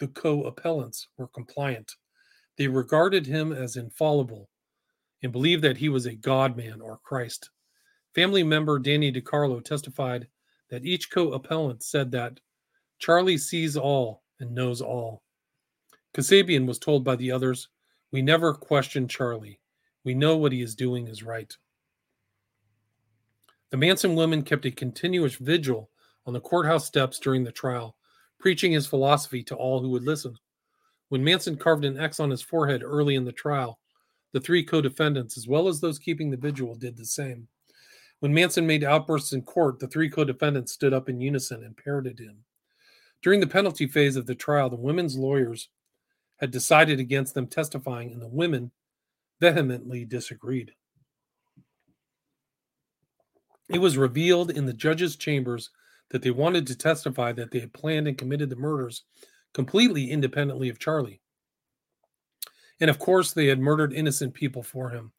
the 0.00 0.08
co-appellants, 0.08 1.06
were 1.16 1.28
compliant. 1.28 1.92
They 2.58 2.66
regarded 2.66 3.26
him 3.26 3.52
as 3.52 3.76
infallible 3.76 4.48
and 5.22 5.30
believed 5.30 5.62
that 5.62 5.76
he 5.76 5.88
was 5.88 6.06
a 6.06 6.14
God 6.14 6.56
man 6.56 6.80
or 6.80 6.98
Christ. 7.04 7.50
Family 8.14 8.42
member 8.42 8.78
Danny 8.78 9.12
DeCarlo 9.12 9.64
testified 9.64 10.26
that 10.70 10.84
each 10.84 11.10
co 11.10 11.32
appellant 11.32 11.82
said 11.82 12.10
that 12.10 12.40
Charlie 12.98 13.38
sees 13.38 13.76
all 13.76 14.22
and 14.40 14.54
knows 14.54 14.80
all. 14.80 15.22
Kasabian 16.14 16.66
was 16.66 16.78
told 16.78 17.04
by 17.04 17.16
the 17.16 17.30
others, 17.30 17.68
We 18.10 18.22
never 18.22 18.52
question 18.54 19.06
Charlie. 19.08 19.60
We 20.04 20.14
know 20.14 20.36
what 20.36 20.52
he 20.52 20.62
is 20.62 20.74
doing 20.74 21.06
is 21.06 21.22
right. 21.22 21.56
The 23.72 23.78
Manson 23.78 24.14
women 24.14 24.42
kept 24.42 24.66
a 24.66 24.70
continuous 24.70 25.36
vigil 25.36 25.88
on 26.26 26.34
the 26.34 26.42
courthouse 26.42 26.86
steps 26.86 27.18
during 27.18 27.42
the 27.42 27.50
trial, 27.50 27.96
preaching 28.38 28.70
his 28.70 28.86
philosophy 28.86 29.42
to 29.44 29.56
all 29.56 29.80
who 29.80 29.88
would 29.88 30.02
listen. 30.02 30.36
When 31.08 31.24
Manson 31.24 31.56
carved 31.56 31.86
an 31.86 31.98
X 31.98 32.20
on 32.20 32.28
his 32.28 32.42
forehead 32.42 32.82
early 32.82 33.14
in 33.14 33.24
the 33.24 33.32
trial, 33.32 33.78
the 34.32 34.40
three 34.40 34.62
co 34.62 34.82
defendants, 34.82 35.38
as 35.38 35.48
well 35.48 35.68
as 35.68 35.80
those 35.80 35.98
keeping 35.98 36.30
the 36.30 36.36
vigil, 36.36 36.74
did 36.74 36.98
the 36.98 37.06
same. 37.06 37.48
When 38.20 38.34
Manson 38.34 38.66
made 38.66 38.84
outbursts 38.84 39.32
in 39.32 39.40
court, 39.40 39.78
the 39.78 39.88
three 39.88 40.10
co 40.10 40.22
defendants 40.22 40.72
stood 40.72 40.92
up 40.92 41.08
in 41.08 41.22
unison 41.22 41.64
and 41.64 41.74
parroted 41.74 42.18
him. 42.18 42.44
During 43.22 43.40
the 43.40 43.46
penalty 43.46 43.86
phase 43.86 44.16
of 44.16 44.26
the 44.26 44.34
trial, 44.34 44.68
the 44.68 44.76
women's 44.76 45.16
lawyers 45.16 45.70
had 46.36 46.50
decided 46.50 47.00
against 47.00 47.32
them 47.32 47.46
testifying, 47.46 48.12
and 48.12 48.20
the 48.20 48.28
women 48.28 48.70
vehemently 49.40 50.04
disagreed. 50.04 50.72
It 53.72 53.80
was 53.80 53.96
revealed 53.96 54.50
in 54.50 54.66
the 54.66 54.74
judge's 54.74 55.16
chambers 55.16 55.70
that 56.10 56.20
they 56.20 56.30
wanted 56.30 56.66
to 56.66 56.76
testify 56.76 57.32
that 57.32 57.50
they 57.50 57.58
had 57.58 57.72
planned 57.72 58.06
and 58.06 58.18
committed 58.18 58.50
the 58.50 58.56
murders 58.56 59.04
completely 59.54 60.10
independently 60.10 60.68
of 60.68 60.78
Charlie. 60.78 61.22
And 62.80 62.90
of 62.90 62.98
course, 62.98 63.32
they 63.32 63.46
had 63.46 63.58
murdered 63.58 63.94
innocent 63.94 64.34
people 64.34 64.62
for 64.62 64.90
him. 64.90 65.12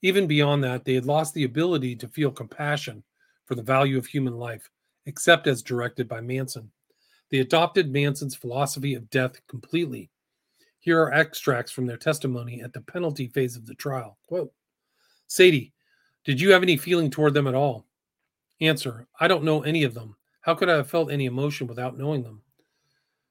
Even 0.00 0.26
beyond 0.26 0.64
that, 0.64 0.84
they 0.84 0.94
had 0.94 1.04
lost 1.04 1.34
the 1.34 1.44
ability 1.44 1.96
to 1.96 2.08
feel 2.08 2.30
compassion 2.30 3.02
for 3.44 3.54
the 3.54 3.62
value 3.62 3.98
of 3.98 4.06
human 4.06 4.38
life, 4.38 4.70
except 5.04 5.46
as 5.46 5.62
directed 5.62 6.08
by 6.08 6.20
Manson. 6.20 6.70
They 7.30 7.40
adopted 7.40 7.92
Manson's 7.92 8.34
philosophy 8.34 8.94
of 8.94 9.10
death 9.10 9.46
completely. 9.48 10.10
Here 10.80 11.02
are 11.02 11.12
extracts 11.12 11.72
from 11.72 11.84
their 11.84 11.96
testimony 11.98 12.62
at 12.62 12.72
the 12.72 12.80
penalty 12.80 13.26
phase 13.26 13.54
of 13.56 13.66
the 13.66 13.74
trial. 13.74 14.16
Quote 14.26 14.52
Sadie, 15.26 15.74
did 16.24 16.40
you 16.40 16.52
have 16.52 16.62
any 16.62 16.78
feeling 16.78 17.10
toward 17.10 17.34
them 17.34 17.46
at 17.46 17.54
all? 17.54 17.87
Answer 18.60 19.06
I 19.20 19.28
don't 19.28 19.44
know 19.44 19.62
any 19.62 19.84
of 19.84 19.94
them. 19.94 20.16
How 20.40 20.54
could 20.54 20.68
I 20.68 20.76
have 20.76 20.90
felt 20.90 21.10
any 21.10 21.26
emotion 21.26 21.66
without 21.66 21.98
knowing 21.98 22.22
them? 22.22 22.42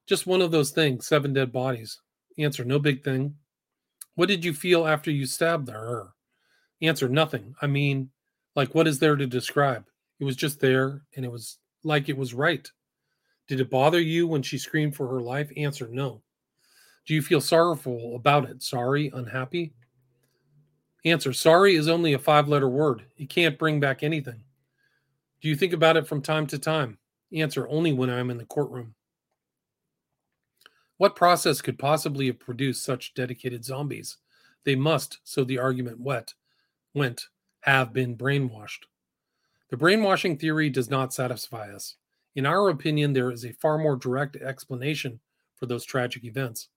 Just 0.06 0.28
one 0.28 0.42
of 0.42 0.52
those 0.52 0.72
things, 0.72 1.08
seven 1.08 1.34
dead 1.34 1.52
bodies. 1.52 2.00
Answer 2.38 2.64
No 2.64 2.80
big 2.80 3.04
thing. 3.04 3.36
What 4.16 4.30
did 4.30 4.46
you 4.46 4.54
feel 4.54 4.88
after 4.88 5.12
you 5.12 5.26
stabbed 5.26 5.70
her? 5.70 6.10
Answer 6.82 7.10
nothing. 7.10 7.56
I 7.62 7.68
mean, 7.68 8.10
like, 8.56 8.74
what 8.74 8.88
is 8.88 9.00
there 9.00 9.16
to 9.16 9.28
describe? 9.28 9.86
It 10.20 10.24
was 10.24 10.36
just 10.36 10.60
there, 10.60 11.04
and 11.16 11.26
it 11.26 11.32
was 11.32 11.60
like 11.84 12.10
it 12.10 12.18
was 12.18 12.34
right. 12.34 12.70
Did 13.48 13.60
it 13.60 13.70
bother 13.70 14.00
you 14.00 14.28
when 14.28 14.42
she 14.42 14.58
screamed 14.58 14.96
for 14.96 15.08
her 15.08 15.22
life? 15.22 15.52
Answer 15.56 15.88
no. 15.92 16.22
Do 17.06 17.14
you 17.14 17.22
feel 17.22 17.42
sorrowful 17.42 18.16
about 18.16 18.50
it? 18.50 18.62
Sorry, 18.62 19.12
unhappy? 19.14 19.74
Answer 21.06 21.32
Sorry 21.32 21.76
is 21.76 21.88
only 21.88 22.14
a 22.14 22.20
five 22.20 22.48
letter 22.48 22.68
word. 22.68 23.06
It 23.18 23.30
can't 23.30 23.58
bring 23.58 23.80
back 23.80 24.04
anything. 24.04 24.44
Do 25.42 25.50
you 25.50 25.56
think 25.56 25.74
about 25.74 25.98
it 25.98 26.08
from 26.08 26.22
time 26.22 26.48
to 26.48 26.58
time? 26.58 26.98
Answer 27.32 27.68
Only 27.68 27.94
when 27.94 28.10
I'm 28.10 28.30
in 28.30 28.38
the 28.38 28.46
courtroom. 28.46 28.96
What 30.98 31.16
process 31.16 31.62
could 31.62 31.78
possibly 31.78 32.26
have 32.28 32.40
produced 32.40 32.84
such 32.84 33.14
dedicated 33.14 33.64
zombies? 33.64 34.18
They 34.64 34.76
must, 34.76 35.20
so 35.24 35.44
the 35.44 35.60
argument 35.60 36.00
went, 36.00 36.34
went, 36.94 37.28
have 37.62 37.94
been 37.94 38.18
brainwashed. 38.18 38.86
The 39.70 39.78
brainwashing 39.78 40.38
theory 40.38 40.70
does 40.70 40.90
not 40.90 41.14
satisfy 41.14 41.72
us. 41.72 41.96
In 42.36 42.46
our 42.46 42.70
opinion, 42.70 43.14
there 43.14 43.32
is 43.32 43.46
a 43.46 43.54
far 43.54 43.78
more 43.78 43.96
direct 43.96 44.38
explanation 44.38 45.20
for 45.56 45.68
those 45.68 45.86
tragic 45.86 46.24
events. 46.24 46.70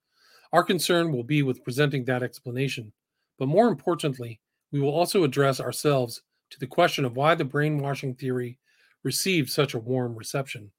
Our 0.52 0.64
concern 0.64 1.12
will 1.12 1.24
be 1.24 1.42
with 1.42 1.64
presenting 1.64 2.04
that 2.04 2.22
explanation, 2.22 2.92
but 3.38 3.48
more 3.48 3.68
importantly, 3.68 4.40
we 4.72 4.80
will 4.80 4.90
also 4.90 5.24
address 5.24 5.60
ourselves 5.60 6.22
to 6.50 6.58
the 6.58 6.66
question 6.66 7.04
of 7.04 7.16
why 7.16 7.34
the 7.34 7.44
brainwashing 7.44 8.14
theory 8.14 8.58
received 9.02 9.50
such 9.50 9.74
a 9.74 9.78
warm 9.78 10.14
reception. 10.14 10.70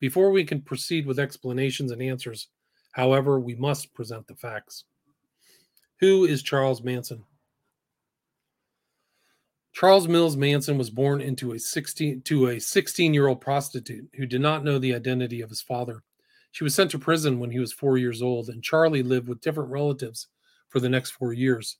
Before 0.00 0.30
we 0.30 0.44
can 0.44 0.62
proceed 0.62 1.06
with 1.06 1.18
explanations 1.18 1.90
and 1.90 2.02
answers, 2.02 2.48
However, 2.92 3.38
we 3.38 3.54
must 3.54 3.94
present 3.94 4.26
the 4.26 4.34
facts. 4.34 4.84
Who 6.00 6.24
is 6.24 6.42
Charles 6.42 6.82
Manson? 6.82 7.24
Charles 9.72 10.08
Mills 10.08 10.36
Manson 10.36 10.76
was 10.76 10.90
born 10.90 11.20
into 11.20 11.52
a 11.52 11.58
16 11.58 12.22
to 12.22 12.48
a 12.48 12.56
16-year-old 12.56 13.40
prostitute 13.40 14.08
who 14.16 14.26
did 14.26 14.40
not 14.40 14.64
know 14.64 14.78
the 14.78 14.94
identity 14.94 15.40
of 15.40 15.48
his 15.48 15.62
father. 15.62 16.02
She 16.50 16.64
was 16.64 16.74
sent 16.74 16.90
to 16.90 16.98
prison 16.98 17.38
when 17.38 17.50
he 17.50 17.60
was 17.60 17.72
4 17.72 17.96
years 17.96 18.20
old 18.20 18.48
and 18.48 18.62
Charlie 18.62 19.04
lived 19.04 19.28
with 19.28 19.40
different 19.40 19.70
relatives 19.70 20.26
for 20.68 20.80
the 20.80 20.88
next 20.88 21.12
4 21.12 21.32
years. 21.32 21.76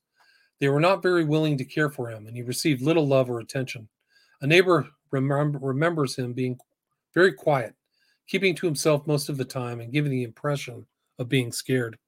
They 0.61 0.69
were 0.69 0.81
not 0.81 1.03
very 1.03 1.25
willing 1.25 1.57
to 1.59 1.65
care 1.65 1.91
for 1.91 2.11
him 2.11 2.27
and 2.27 2.37
he 2.37 2.43
received 2.43 2.83
little 2.83 3.07
love 3.07 3.31
or 3.31 3.41
attention. 3.41 3.89
A 4.43 4.47
neighbor 4.47 4.89
remember, 5.11 5.59
remembers 5.59 6.17
him 6.17 6.33
being 6.33 6.59
very 7.15 7.33
quiet, 7.33 7.75
keeping 8.27 8.55
to 8.57 8.67
himself 8.67 9.07
most 9.07 9.29
of 9.29 9.37
the 9.37 9.45
time 9.45 9.81
and 9.81 9.93
giving 9.93 10.11
the 10.11 10.23
impression 10.23 10.87
of 11.19 11.29
being 11.29 11.51
scared. 11.51 11.99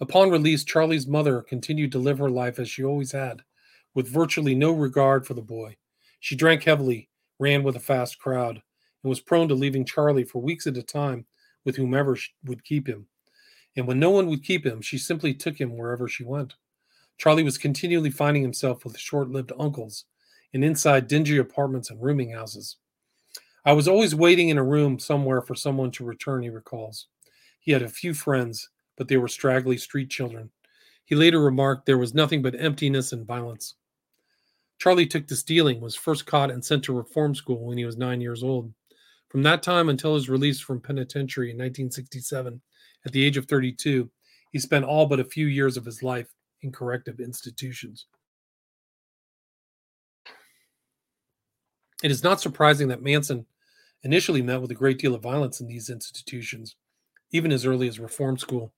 Upon 0.00 0.30
release, 0.30 0.64
Charlie's 0.64 1.06
mother 1.06 1.42
continued 1.42 1.92
to 1.92 1.98
live 1.98 2.18
her 2.18 2.30
life 2.30 2.58
as 2.58 2.68
she 2.68 2.82
always 2.82 3.12
had 3.12 3.42
with 3.94 4.08
virtually 4.08 4.54
no 4.54 4.72
regard 4.72 5.26
for 5.26 5.34
the 5.34 5.42
boy. 5.42 5.76
She 6.20 6.34
drank 6.34 6.64
heavily, 6.64 7.08
ran 7.38 7.62
with 7.62 7.76
a 7.76 7.80
fast 7.80 8.18
crowd, 8.18 8.62
and 9.02 9.08
was 9.08 9.20
prone 9.20 9.48
to 9.48 9.54
leaving 9.54 9.84
Charlie 9.84 10.24
for 10.24 10.40
weeks 10.40 10.66
at 10.66 10.76
a 10.76 10.82
time 10.82 11.26
with 11.64 11.76
whomever 11.76 12.16
would 12.44 12.64
keep 12.64 12.88
him. 12.88 13.06
And 13.76 13.86
when 13.86 13.98
no 13.98 14.10
one 14.10 14.26
would 14.28 14.44
keep 14.44 14.64
him, 14.64 14.80
she 14.80 14.98
simply 14.98 15.34
took 15.34 15.60
him 15.60 15.76
wherever 15.76 16.08
she 16.08 16.24
went. 16.24 16.54
Charlie 17.22 17.44
was 17.44 17.56
continually 17.56 18.10
finding 18.10 18.42
himself 18.42 18.84
with 18.84 18.98
short 18.98 19.30
lived 19.30 19.52
uncles 19.56 20.06
and 20.52 20.64
inside 20.64 21.06
dingy 21.06 21.36
apartments 21.36 21.88
and 21.88 22.02
rooming 22.02 22.32
houses. 22.32 22.78
I 23.64 23.74
was 23.74 23.86
always 23.86 24.12
waiting 24.12 24.48
in 24.48 24.58
a 24.58 24.64
room 24.64 24.98
somewhere 24.98 25.40
for 25.40 25.54
someone 25.54 25.92
to 25.92 26.04
return, 26.04 26.42
he 26.42 26.50
recalls. 26.50 27.06
He 27.60 27.70
had 27.70 27.82
a 27.82 27.88
few 27.88 28.12
friends, 28.12 28.70
but 28.96 29.06
they 29.06 29.18
were 29.18 29.28
straggly 29.28 29.78
street 29.78 30.10
children. 30.10 30.50
He 31.04 31.14
later 31.14 31.40
remarked 31.40 31.86
there 31.86 31.96
was 31.96 32.12
nothing 32.12 32.42
but 32.42 32.60
emptiness 32.60 33.12
and 33.12 33.24
violence. 33.24 33.76
Charlie 34.80 35.06
took 35.06 35.28
to 35.28 35.36
stealing, 35.36 35.80
was 35.80 35.94
first 35.94 36.26
caught 36.26 36.50
and 36.50 36.64
sent 36.64 36.82
to 36.86 36.92
reform 36.92 37.36
school 37.36 37.64
when 37.64 37.78
he 37.78 37.84
was 37.84 37.96
nine 37.96 38.20
years 38.20 38.42
old. 38.42 38.72
From 39.28 39.44
that 39.44 39.62
time 39.62 39.88
until 39.88 40.16
his 40.16 40.28
release 40.28 40.58
from 40.58 40.80
penitentiary 40.80 41.50
in 41.50 41.56
1967, 41.56 42.60
at 43.06 43.12
the 43.12 43.24
age 43.24 43.36
of 43.36 43.46
32, 43.46 44.10
he 44.50 44.58
spent 44.58 44.84
all 44.84 45.06
but 45.06 45.20
a 45.20 45.24
few 45.24 45.46
years 45.46 45.76
of 45.76 45.84
his 45.84 46.02
life 46.02 46.34
in 46.62 46.72
corrective 46.72 47.20
institutions. 47.20 48.06
It 52.02 52.10
is 52.10 52.24
not 52.24 52.40
surprising 52.40 52.88
that 52.88 53.02
Manson 53.02 53.46
initially 54.02 54.42
met 54.42 54.60
with 54.60 54.70
a 54.70 54.74
great 54.74 54.98
deal 54.98 55.14
of 55.14 55.22
violence 55.22 55.60
in 55.60 55.68
these 55.68 55.88
institutions, 55.88 56.74
even 57.30 57.52
as 57.52 57.64
early 57.64 57.88
as 57.88 58.00
reform 58.00 58.38
school. 58.38 58.72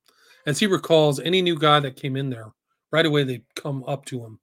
As 0.47 0.59
he 0.59 0.67
recalls, 0.67 1.21
any 1.21 1.41
new 1.41 1.59
guy 1.59 1.81
that 1.81 1.97
came 1.97 2.17
in 2.17 2.29
there, 2.29 2.53
right 2.93 3.07
away 3.07 3.25
they'd 3.25 3.47
come 3.55 3.83
up 3.87 4.05
to 4.07 4.25
him 4.25 4.39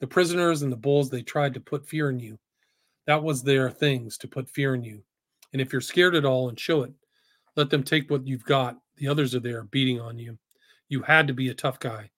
the 0.00 0.06
prisoners 0.06 0.62
and 0.62 0.70
the 0.70 0.76
bulls, 0.76 1.08
they 1.08 1.22
tried 1.22 1.54
to 1.54 1.60
put 1.60 1.88
fear 1.88 2.10
in 2.10 2.18
you. 2.18 2.38
That 3.06 3.22
was 3.22 3.42
their 3.42 3.70
things 3.70 4.18
to 4.18 4.28
put 4.28 4.50
fear 4.50 4.74
in 4.74 4.84
you. 4.84 5.02
And 5.52 5.62
if 5.62 5.72
you're 5.72 5.80
scared 5.80 6.14
at 6.14 6.24
all 6.24 6.48
and 6.48 6.58
show 6.58 6.82
it, 6.82 6.92
let 7.56 7.70
them 7.70 7.82
take 7.82 8.10
what 8.10 8.26
you've 8.26 8.44
got. 8.44 8.76
The 8.96 9.08
others 9.08 9.34
are 9.34 9.40
there 9.40 9.64
beating 9.64 10.00
on 10.00 10.18
you. 10.18 10.38
You 10.88 11.02
had 11.02 11.26
to 11.28 11.34
be 11.34 11.48
a 11.48 11.54
tough 11.54 11.80
guy. 11.80 12.10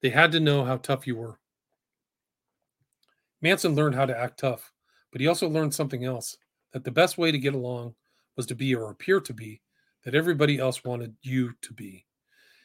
They 0.00 0.10
had 0.10 0.32
to 0.32 0.40
know 0.40 0.64
how 0.64 0.76
tough 0.76 1.06
you 1.06 1.16
were. 1.16 1.38
Manson 3.40 3.74
learned 3.74 3.94
how 3.94 4.06
to 4.06 4.18
act 4.18 4.40
tough, 4.40 4.72
but 5.12 5.20
he 5.20 5.26
also 5.26 5.48
learned 5.48 5.74
something 5.74 6.04
else 6.04 6.36
that 6.72 6.84
the 6.84 6.90
best 6.90 7.18
way 7.18 7.30
to 7.32 7.38
get 7.38 7.54
along 7.54 7.94
was 8.36 8.46
to 8.46 8.54
be 8.54 8.74
or 8.74 8.90
appear 8.90 9.20
to 9.20 9.32
be 9.32 9.60
that 10.04 10.14
everybody 10.14 10.58
else 10.58 10.84
wanted 10.84 11.14
you 11.22 11.52
to 11.62 11.72
be. 11.72 12.06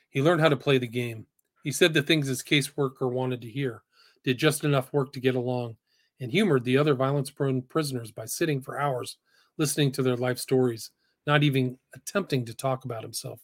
He 0.09 0.21
learned 0.21 0.41
how 0.41 0.49
to 0.49 0.57
play 0.57 0.77
the 0.77 0.88
game. 0.88 1.25
He 1.63 1.71
said 1.71 1.93
the 1.93 2.03
things 2.03 2.27
his 2.27 2.43
caseworker 2.43 3.11
wanted 3.11 3.41
to 3.41 3.49
hear 3.49 3.84
did 4.23 4.38
just 4.38 4.63
enough 4.63 4.93
work 4.93 5.11
to 5.13 5.19
get 5.19 5.36
along, 5.36 5.75
and 6.19 6.31
humored 6.31 6.63
the 6.63 6.77
other 6.77 6.93
violence 6.93 7.29
prone 7.29 7.61
prisoners 7.61 8.11
by 8.11 8.25
sitting 8.25 8.61
for 8.61 8.79
hours 8.79 9.17
listening 9.57 9.91
to 9.91 10.01
their 10.01 10.15
life 10.15 10.38
stories, 10.39 10.91
not 11.27 11.43
even 11.43 11.77
attempting 11.93 12.45
to 12.45 12.53
talk 12.53 12.86
about 12.86 13.03
himself. 13.03 13.41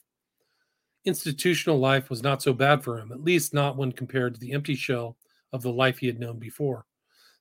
Institutional 1.05 1.79
life 1.79 2.09
was 2.09 2.21
not 2.21 2.41
so 2.41 2.53
bad 2.53 2.83
for 2.83 2.99
him, 2.99 3.11
at 3.11 3.23
least 3.23 3.53
not 3.53 3.77
when 3.77 3.91
compared 3.91 4.33
to 4.33 4.39
the 4.39 4.51
empty 4.51 4.75
shell 4.75 5.17
of 5.53 5.61
the 5.61 5.71
life 5.71 5.97
he 5.97 6.07
had 6.07 6.19
known 6.19 6.39
before. 6.39 6.85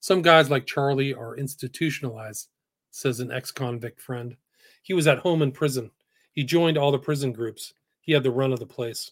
Some 0.00 0.22
guys 0.22 0.48
like 0.48 0.66
Charlie 0.66 1.12
are 1.12 1.36
institutionalized, 1.36 2.48
says 2.90 3.20
an 3.20 3.32
ex 3.32 3.50
convict 3.50 4.00
friend. 4.00 4.36
He 4.82 4.94
was 4.94 5.06
at 5.06 5.18
home 5.18 5.42
in 5.42 5.52
prison. 5.52 5.90
He 6.32 6.44
joined 6.44 6.78
all 6.78 6.92
the 6.92 6.98
prison 6.98 7.32
groups. 7.32 7.74
He 8.00 8.12
had 8.12 8.22
the 8.22 8.30
run 8.30 8.52
of 8.52 8.60
the 8.60 8.66
place. 8.66 9.10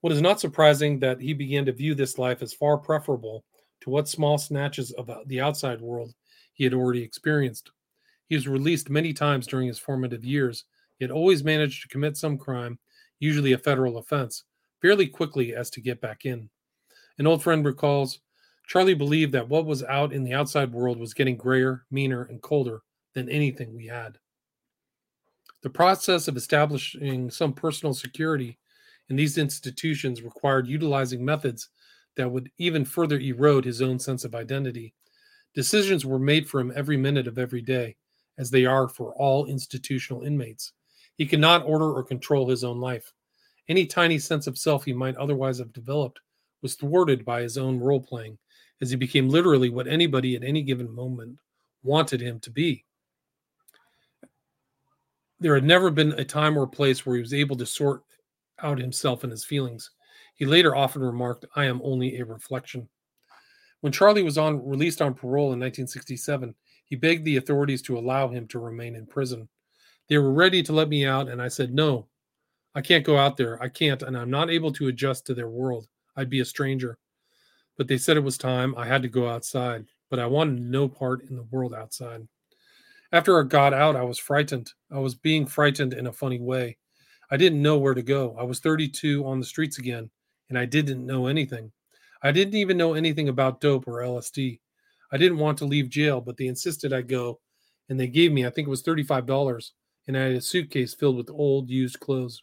What 0.00 0.12
is 0.12 0.22
not 0.22 0.40
surprising 0.40 1.00
that 1.00 1.20
he 1.20 1.34
began 1.34 1.66
to 1.66 1.72
view 1.72 1.94
this 1.94 2.18
life 2.18 2.40
as 2.40 2.54
far 2.54 2.78
preferable 2.78 3.44
to 3.80 3.90
what 3.90 4.08
small 4.08 4.38
snatches 4.38 4.92
of 4.92 5.10
the 5.26 5.40
outside 5.40 5.80
world 5.80 6.14
he 6.54 6.64
had 6.64 6.74
already 6.74 7.02
experienced. 7.02 7.72
He 8.28 8.36
was 8.36 8.48
released 8.48 8.88
many 8.88 9.12
times 9.12 9.46
during 9.46 9.66
his 9.66 9.78
formative 9.78 10.24
years, 10.24 10.64
yet 10.98 11.10
always 11.10 11.42
managed 11.42 11.82
to 11.82 11.88
commit 11.88 12.16
some 12.16 12.38
crime, 12.38 12.78
usually 13.20 13.52
a 13.52 13.58
federal 13.58 13.98
offense, 13.98 14.42
fairly 14.82 15.06
quickly 15.06 15.54
as 15.54 15.70
to 15.70 15.80
get 15.80 16.00
back 16.00 16.24
in. 16.24 16.50
An 17.18 17.26
old 17.26 17.42
friend 17.42 17.64
recalls 17.64 18.18
Charlie 18.66 18.94
believed 18.94 19.32
that 19.32 19.48
what 19.48 19.66
was 19.66 19.82
out 19.82 20.12
in 20.12 20.22
the 20.22 20.32
outside 20.32 20.72
world 20.72 20.96
was 20.98 21.12
getting 21.12 21.36
grayer, 21.36 21.84
meaner, 21.90 22.22
and 22.22 22.40
colder 22.40 22.82
than 23.14 23.28
anything 23.28 23.74
we 23.74 23.86
had. 23.88 24.16
The 25.62 25.70
process 25.70 26.28
of 26.28 26.36
establishing 26.36 27.30
some 27.30 27.52
personal 27.52 27.94
security 27.94 28.58
in 29.08 29.16
these 29.16 29.38
institutions 29.38 30.22
required 30.22 30.68
utilizing 30.68 31.24
methods 31.24 31.68
that 32.16 32.30
would 32.30 32.50
even 32.58 32.84
further 32.84 33.18
erode 33.18 33.64
his 33.64 33.82
own 33.82 33.98
sense 33.98 34.24
of 34.24 34.36
identity. 34.36 34.94
Decisions 35.52 36.06
were 36.06 36.20
made 36.20 36.48
for 36.48 36.60
him 36.60 36.72
every 36.76 36.96
minute 36.96 37.26
of 37.26 37.38
every 37.38 37.62
day, 37.62 37.96
as 38.38 38.50
they 38.50 38.64
are 38.64 38.88
for 38.88 39.12
all 39.14 39.46
institutional 39.46 40.22
inmates. 40.22 40.72
He 41.20 41.26
could 41.26 41.38
not 41.38 41.66
order 41.66 41.92
or 41.92 42.02
control 42.02 42.48
his 42.48 42.64
own 42.64 42.80
life. 42.80 43.12
Any 43.68 43.84
tiny 43.84 44.18
sense 44.18 44.46
of 44.46 44.56
self 44.56 44.86
he 44.86 44.94
might 44.94 45.16
otherwise 45.16 45.58
have 45.58 45.70
developed 45.74 46.18
was 46.62 46.76
thwarted 46.76 47.26
by 47.26 47.42
his 47.42 47.58
own 47.58 47.78
role 47.78 48.00
playing, 48.00 48.38
as 48.80 48.88
he 48.88 48.96
became 48.96 49.28
literally 49.28 49.68
what 49.68 49.86
anybody 49.86 50.34
at 50.34 50.42
any 50.42 50.62
given 50.62 50.90
moment 50.90 51.38
wanted 51.82 52.22
him 52.22 52.40
to 52.40 52.50
be. 52.50 52.86
There 55.40 55.54
had 55.54 55.62
never 55.62 55.90
been 55.90 56.12
a 56.12 56.24
time 56.24 56.56
or 56.56 56.66
place 56.66 57.04
where 57.04 57.16
he 57.16 57.20
was 57.20 57.34
able 57.34 57.56
to 57.56 57.66
sort 57.66 58.02
out 58.62 58.78
himself 58.78 59.22
and 59.22 59.30
his 59.30 59.44
feelings. 59.44 59.90
He 60.36 60.46
later 60.46 60.74
often 60.74 61.02
remarked, 61.02 61.44
I 61.54 61.66
am 61.66 61.82
only 61.84 62.16
a 62.16 62.24
reflection. 62.24 62.88
When 63.82 63.92
Charlie 63.92 64.22
was 64.22 64.38
on 64.38 64.66
released 64.66 65.02
on 65.02 65.12
parole 65.12 65.52
in 65.52 65.60
1967, 65.60 66.54
he 66.86 66.96
begged 66.96 67.26
the 67.26 67.36
authorities 67.36 67.82
to 67.82 67.98
allow 67.98 68.28
him 68.28 68.48
to 68.48 68.58
remain 68.58 68.96
in 68.96 69.04
prison. 69.04 69.50
They 70.10 70.18
were 70.18 70.32
ready 70.32 70.60
to 70.64 70.72
let 70.72 70.88
me 70.88 71.06
out, 71.06 71.28
and 71.28 71.40
I 71.40 71.46
said, 71.46 71.72
No, 71.72 72.08
I 72.74 72.80
can't 72.80 73.04
go 73.04 73.16
out 73.16 73.36
there. 73.36 73.62
I 73.62 73.68
can't, 73.68 74.02
and 74.02 74.18
I'm 74.18 74.28
not 74.28 74.50
able 74.50 74.72
to 74.72 74.88
adjust 74.88 75.24
to 75.26 75.34
their 75.34 75.48
world. 75.48 75.86
I'd 76.16 76.28
be 76.28 76.40
a 76.40 76.44
stranger. 76.44 76.98
But 77.78 77.86
they 77.86 77.96
said 77.96 78.16
it 78.16 78.24
was 78.24 78.36
time. 78.36 78.74
I 78.76 78.86
had 78.86 79.02
to 79.02 79.08
go 79.08 79.28
outside, 79.28 79.86
but 80.10 80.18
I 80.18 80.26
wanted 80.26 80.62
no 80.62 80.88
part 80.88 81.22
in 81.30 81.36
the 81.36 81.44
world 81.44 81.72
outside. 81.72 82.26
After 83.12 83.38
I 83.40 83.44
got 83.44 83.72
out, 83.72 83.94
I 83.94 84.02
was 84.02 84.18
frightened. 84.18 84.72
I 84.90 84.98
was 84.98 85.14
being 85.14 85.46
frightened 85.46 85.94
in 85.94 86.08
a 86.08 86.12
funny 86.12 86.40
way. 86.40 86.76
I 87.30 87.36
didn't 87.36 87.62
know 87.62 87.78
where 87.78 87.94
to 87.94 88.02
go. 88.02 88.36
I 88.36 88.42
was 88.42 88.58
32 88.58 89.24
on 89.24 89.38
the 89.38 89.46
streets 89.46 89.78
again, 89.78 90.10
and 90.48 90.58
I 90.58 90.64
didn't 90.64 91.06
know 91.06 91.28
anything. 91.28 91.70
I 92.20 92.32
didn't 92.32 92.54
even 92.54 92.76
know 92.76 92.94
anything 92.94 93.28
about 93.28 93.60
dope 93.60 93.86
or 93.86 94.02
LSD. 94.02 94.58
I 95.12 95.16
didn't 95.16 95.38
want 95.38 95.58
to 95.58 95.66
leave 95.66 95.88
jail, 95.88 96.20
but 96.20 96.36
they 96.36 96.48
insisted 96.48 96.92
I 96.92 97.02
go, 97.02 97.38
and 97.88 97.98
they 97.98 98.08
gave 98.08 98.32
me, 98.32 98.44
I 98.44 98.50
think 98.50 98.66
it 98.66 98.70
was 98.70 98.82
$35, 98.82 99.70
and 100.10 100.18
I 100.18 100.26
had 100.26 100.32
a 100.32 100.40
suitcase 100.40 100.92
filled 100.92 101.16
with 101.16 101.30
old, 101.30 101.70
used 101.70 102.00
clothes. 102.00 102.42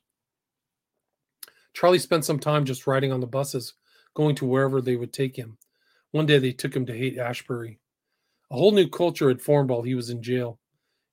Charlie 1.74 2.00
spent 2.00 2.24
some 2.24 2.40
time 2.40 2.64
just 2.64 2.88
riding 2.88 3.12
on 3.12 3.20
the 3.20 3.28
buses, 3.28 3.74
going 4.14 4.36
to 4.36 4.46
wherever 4.46 4.80
they 4.80 4.96
would 4.96 5.12
take 5.12 5.36
him. 5.36 5.58
One 6.12 6.26
day 6.26 6.40
they 6.40 6.54
took 6.54 6.74
him 6.74 6.86
to 6.86 6.98
Haight 6.98 7.18
Ashbury. 7.18 7.80
A 8.52 8.56
whole 8.56 8.72
new 8.72 8.88
culture 8.88 9.28
had 9.28 9.42
formed 9.42 9.70
while 9.70 9.82
he 9.82 9.96
was 9.96 10.10
in 10.10 10.24
jail. 10.24 10.60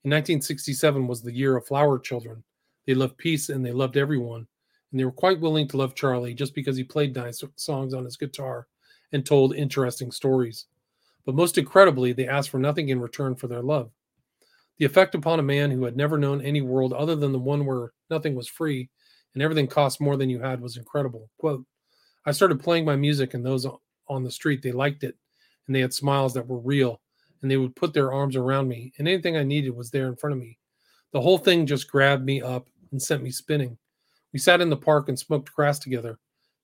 In 0.05 0.12
1967 0.12 1.09
was 1.09 1.22
the 1.22 1.34
year 1.34 1.57
of 1.57 1.66
flower 1.66 1.98
children, 1.98 2.44
they 2.86 2.94
loved 2.94 3.18
peace 3.18 3.48
and 3.48 3.66
they 3.66 3.72
loved 3.72 3.96
everyone. 3.96 4.46
And 4.92 5.00
they 5.00 5.05
were 5.05 5.11
quite 5.11 5.40
willing 5.40 5.66
to 5.68 5.76
love 5.76 5.96
Charlie 5.96 6.34
just 6.34 6.55
because 6.55 6.76
he 6.76 6.84
played 6.84 7.16
nice 7.16 7.42
songs 7.57 7.94
on 7.94 8.05
his 8.05 8.16
guitar 8.16 8.68
and 9.11 9.26
told 9.26 9.57
interesting 9.57 10.12
stories. 10.12 10.66
But 11.26 11.34
most 11.34 11.59
incredibly, 11.59 12.12
they 12.12 12.28
asked 12.28 12.50
for 12.50 12.61
nothing 12.61 12.90
in 12.90 13.00
return 13.00 13.34
for 13.34 13.48
their 13.48 13.62
love. 13.62 13.90
The 14.79 14.85
effect 14.85 15.14
upon 15.14 15.39
a 15.39 15.43
man 15.43 15.70
who 15.70 15.85
had 15.85 15.97
never 15.97 16.18
known 16.18 16.41
any 16.41 16.61
world 16.61 16.93
other 16.93 17.14
than 17.14 17.33
the 17.33 17.39
one 17.39 17.64
where 17.64 17.93
nothing 18.11 18.35
was 18.35 18.49
free 18.49 18.91
and 19.35 19.43
everything 19.43 19.66
cost 19.66 20.01
more 20.01 20.16
than 20.16 20.31
you 20.31 20.41
had 20.41 20.61
was 20.61 20.77
incredible. 20.77 21.31
Quote, 21.39 21.64
I 22.25 22.33
started 22.33 22.62
playing 22.62 22.85
my 22.85 22.97
music, 22.97 23.35
and 23.35 23.45
those 23.45 23.66
on 24.09 24.25
the 24.25 24.31
street, 24.31 24.62
they 24.62 24.72
liked 24.72 25.05
it, 25.05 25.16
and 25.66 25.77
they 25.77 25.81
had 25.81 25.93
smiles 25.93 26.33
that 26.35 26.47
were 26.47 26.59
real, 26.59 27.01
and 27.43 27.51
they 27.51 27.57
would 27.57 27.77
put 27.77 27.93
their 27.93 28.12
arms 28.12 28.37
around 28.37 28.68
me, 28.68 28.93
and 28.99 29.07
anything 29.07 29.37
I 29.37 29.43
needed 29.43 29.75
was 29.75 29.91
there 29.91 30.07
in 30.07 30.16
front 30.16 30.33
of 30.35 30.41
me. 30.41 30.59
The 31.12 31.20
whole 31.20 31.39
thing 31.39 31.66
just 31.66 31.91
grabbed 31.91 32.25
me 32.25 32.41
up 32.41 32.68
and 32.91 33.03
sent 33.03 33.22
me 33.22 33.31
spinning. 33.31 33.77
We 34.33 34.39
sat 34.39 34.61
in 34.61 34.70
the 34.70 34.77
park 34.77 35.09
and 35.09 35.18
smoked 35.18 35.53
grass 35.53 35.79
together. 35.79 36.18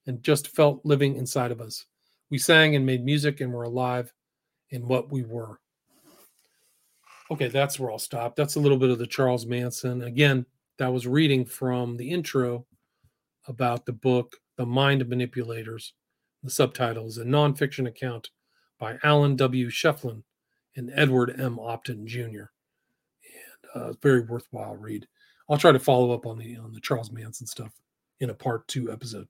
and 0.07 0.23
just 0.23 0.49
felt 0.49 0.85
living 0.85 1.17
inside 1.17 1.51
of 1.51 1.61
us. 1.61 1.87
We 2.31 2.39
sang 2.39 2.75
and 2.75 2.87
made 2.87 3.05
music 3.05 3.41
and 3.41 3.53
were 3.53 3.65
alive 3.65 4.13
in 4.71 4.87
what 4.87 5.13
we 5.13 5.23
were. 5.23 5.61
Okay, 7.31 7.49
that's 7.49 7.78
where 7.78 7.93
I'll 7.93 7.99
stop. 7.99 8.35
That's 8.35 8.57
a 8.57 8.61
little 8.61 8.76
bit 8.76 8.91
of 8.91 8.99
the 8.99 9.07
Charles 9.07 9.47
Manson. 9.47 10.03
Again, 10.03 10.47
that 10.78 10.93
was 10.93 11.07
reading 11.07 11.45
from 11.45 11.97
the 11.97 12.11
intro 12.11 12.66
about 13.47 13.87
the 13.87 13.93
book, 13.93 14.37
The 14.57 14.66
Mind 14.66 15.01
of 15.01 15.09
Manipulators. 15.09 15.93
The 16.43 16.51
subtitle 16.51 17.07
is 17.07 17.18
a 17.18 17.24
nonfiction 17.24 17.87
account 17.87 18.31
by 18.78 18.99
Alan 19.05 19.37
W. 19.37 19.68
Scheflin 19.68 20.22
and 20.74 20.91
Edward 20.95 21.39
M. 21.39 21.57
Opton 21.59 22.05
Jr. 22.05 22.18
And 23.74 23.74
uh, 23.74 23.93
very 24.03 24.22
worthwhile 24.22 24.74
read. 24.74 25.07
I'll 25.49 25.59
try 25.59 25.72
to 25.72 25.78
follow 25.78 26.12
up 26.12 26.26
on 26.26 26.39
the 26.39 26.57
on 26.57 26.72
the 26.72 26.81
Charles 26.81 27.12
Manson 27.12 27.47
stuff 27.47 27.72
in 28.20 28.31
a 28.31 28.35
part 28.35 28.66
two 28.68 28.91
episode. 28.91 29.28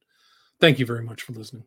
Thank 0.60 0.78
you 0.78 0.86
very 0.86 1.02
much 1.02 1.22
for 1.22 1.32
listening. 1.32 1.64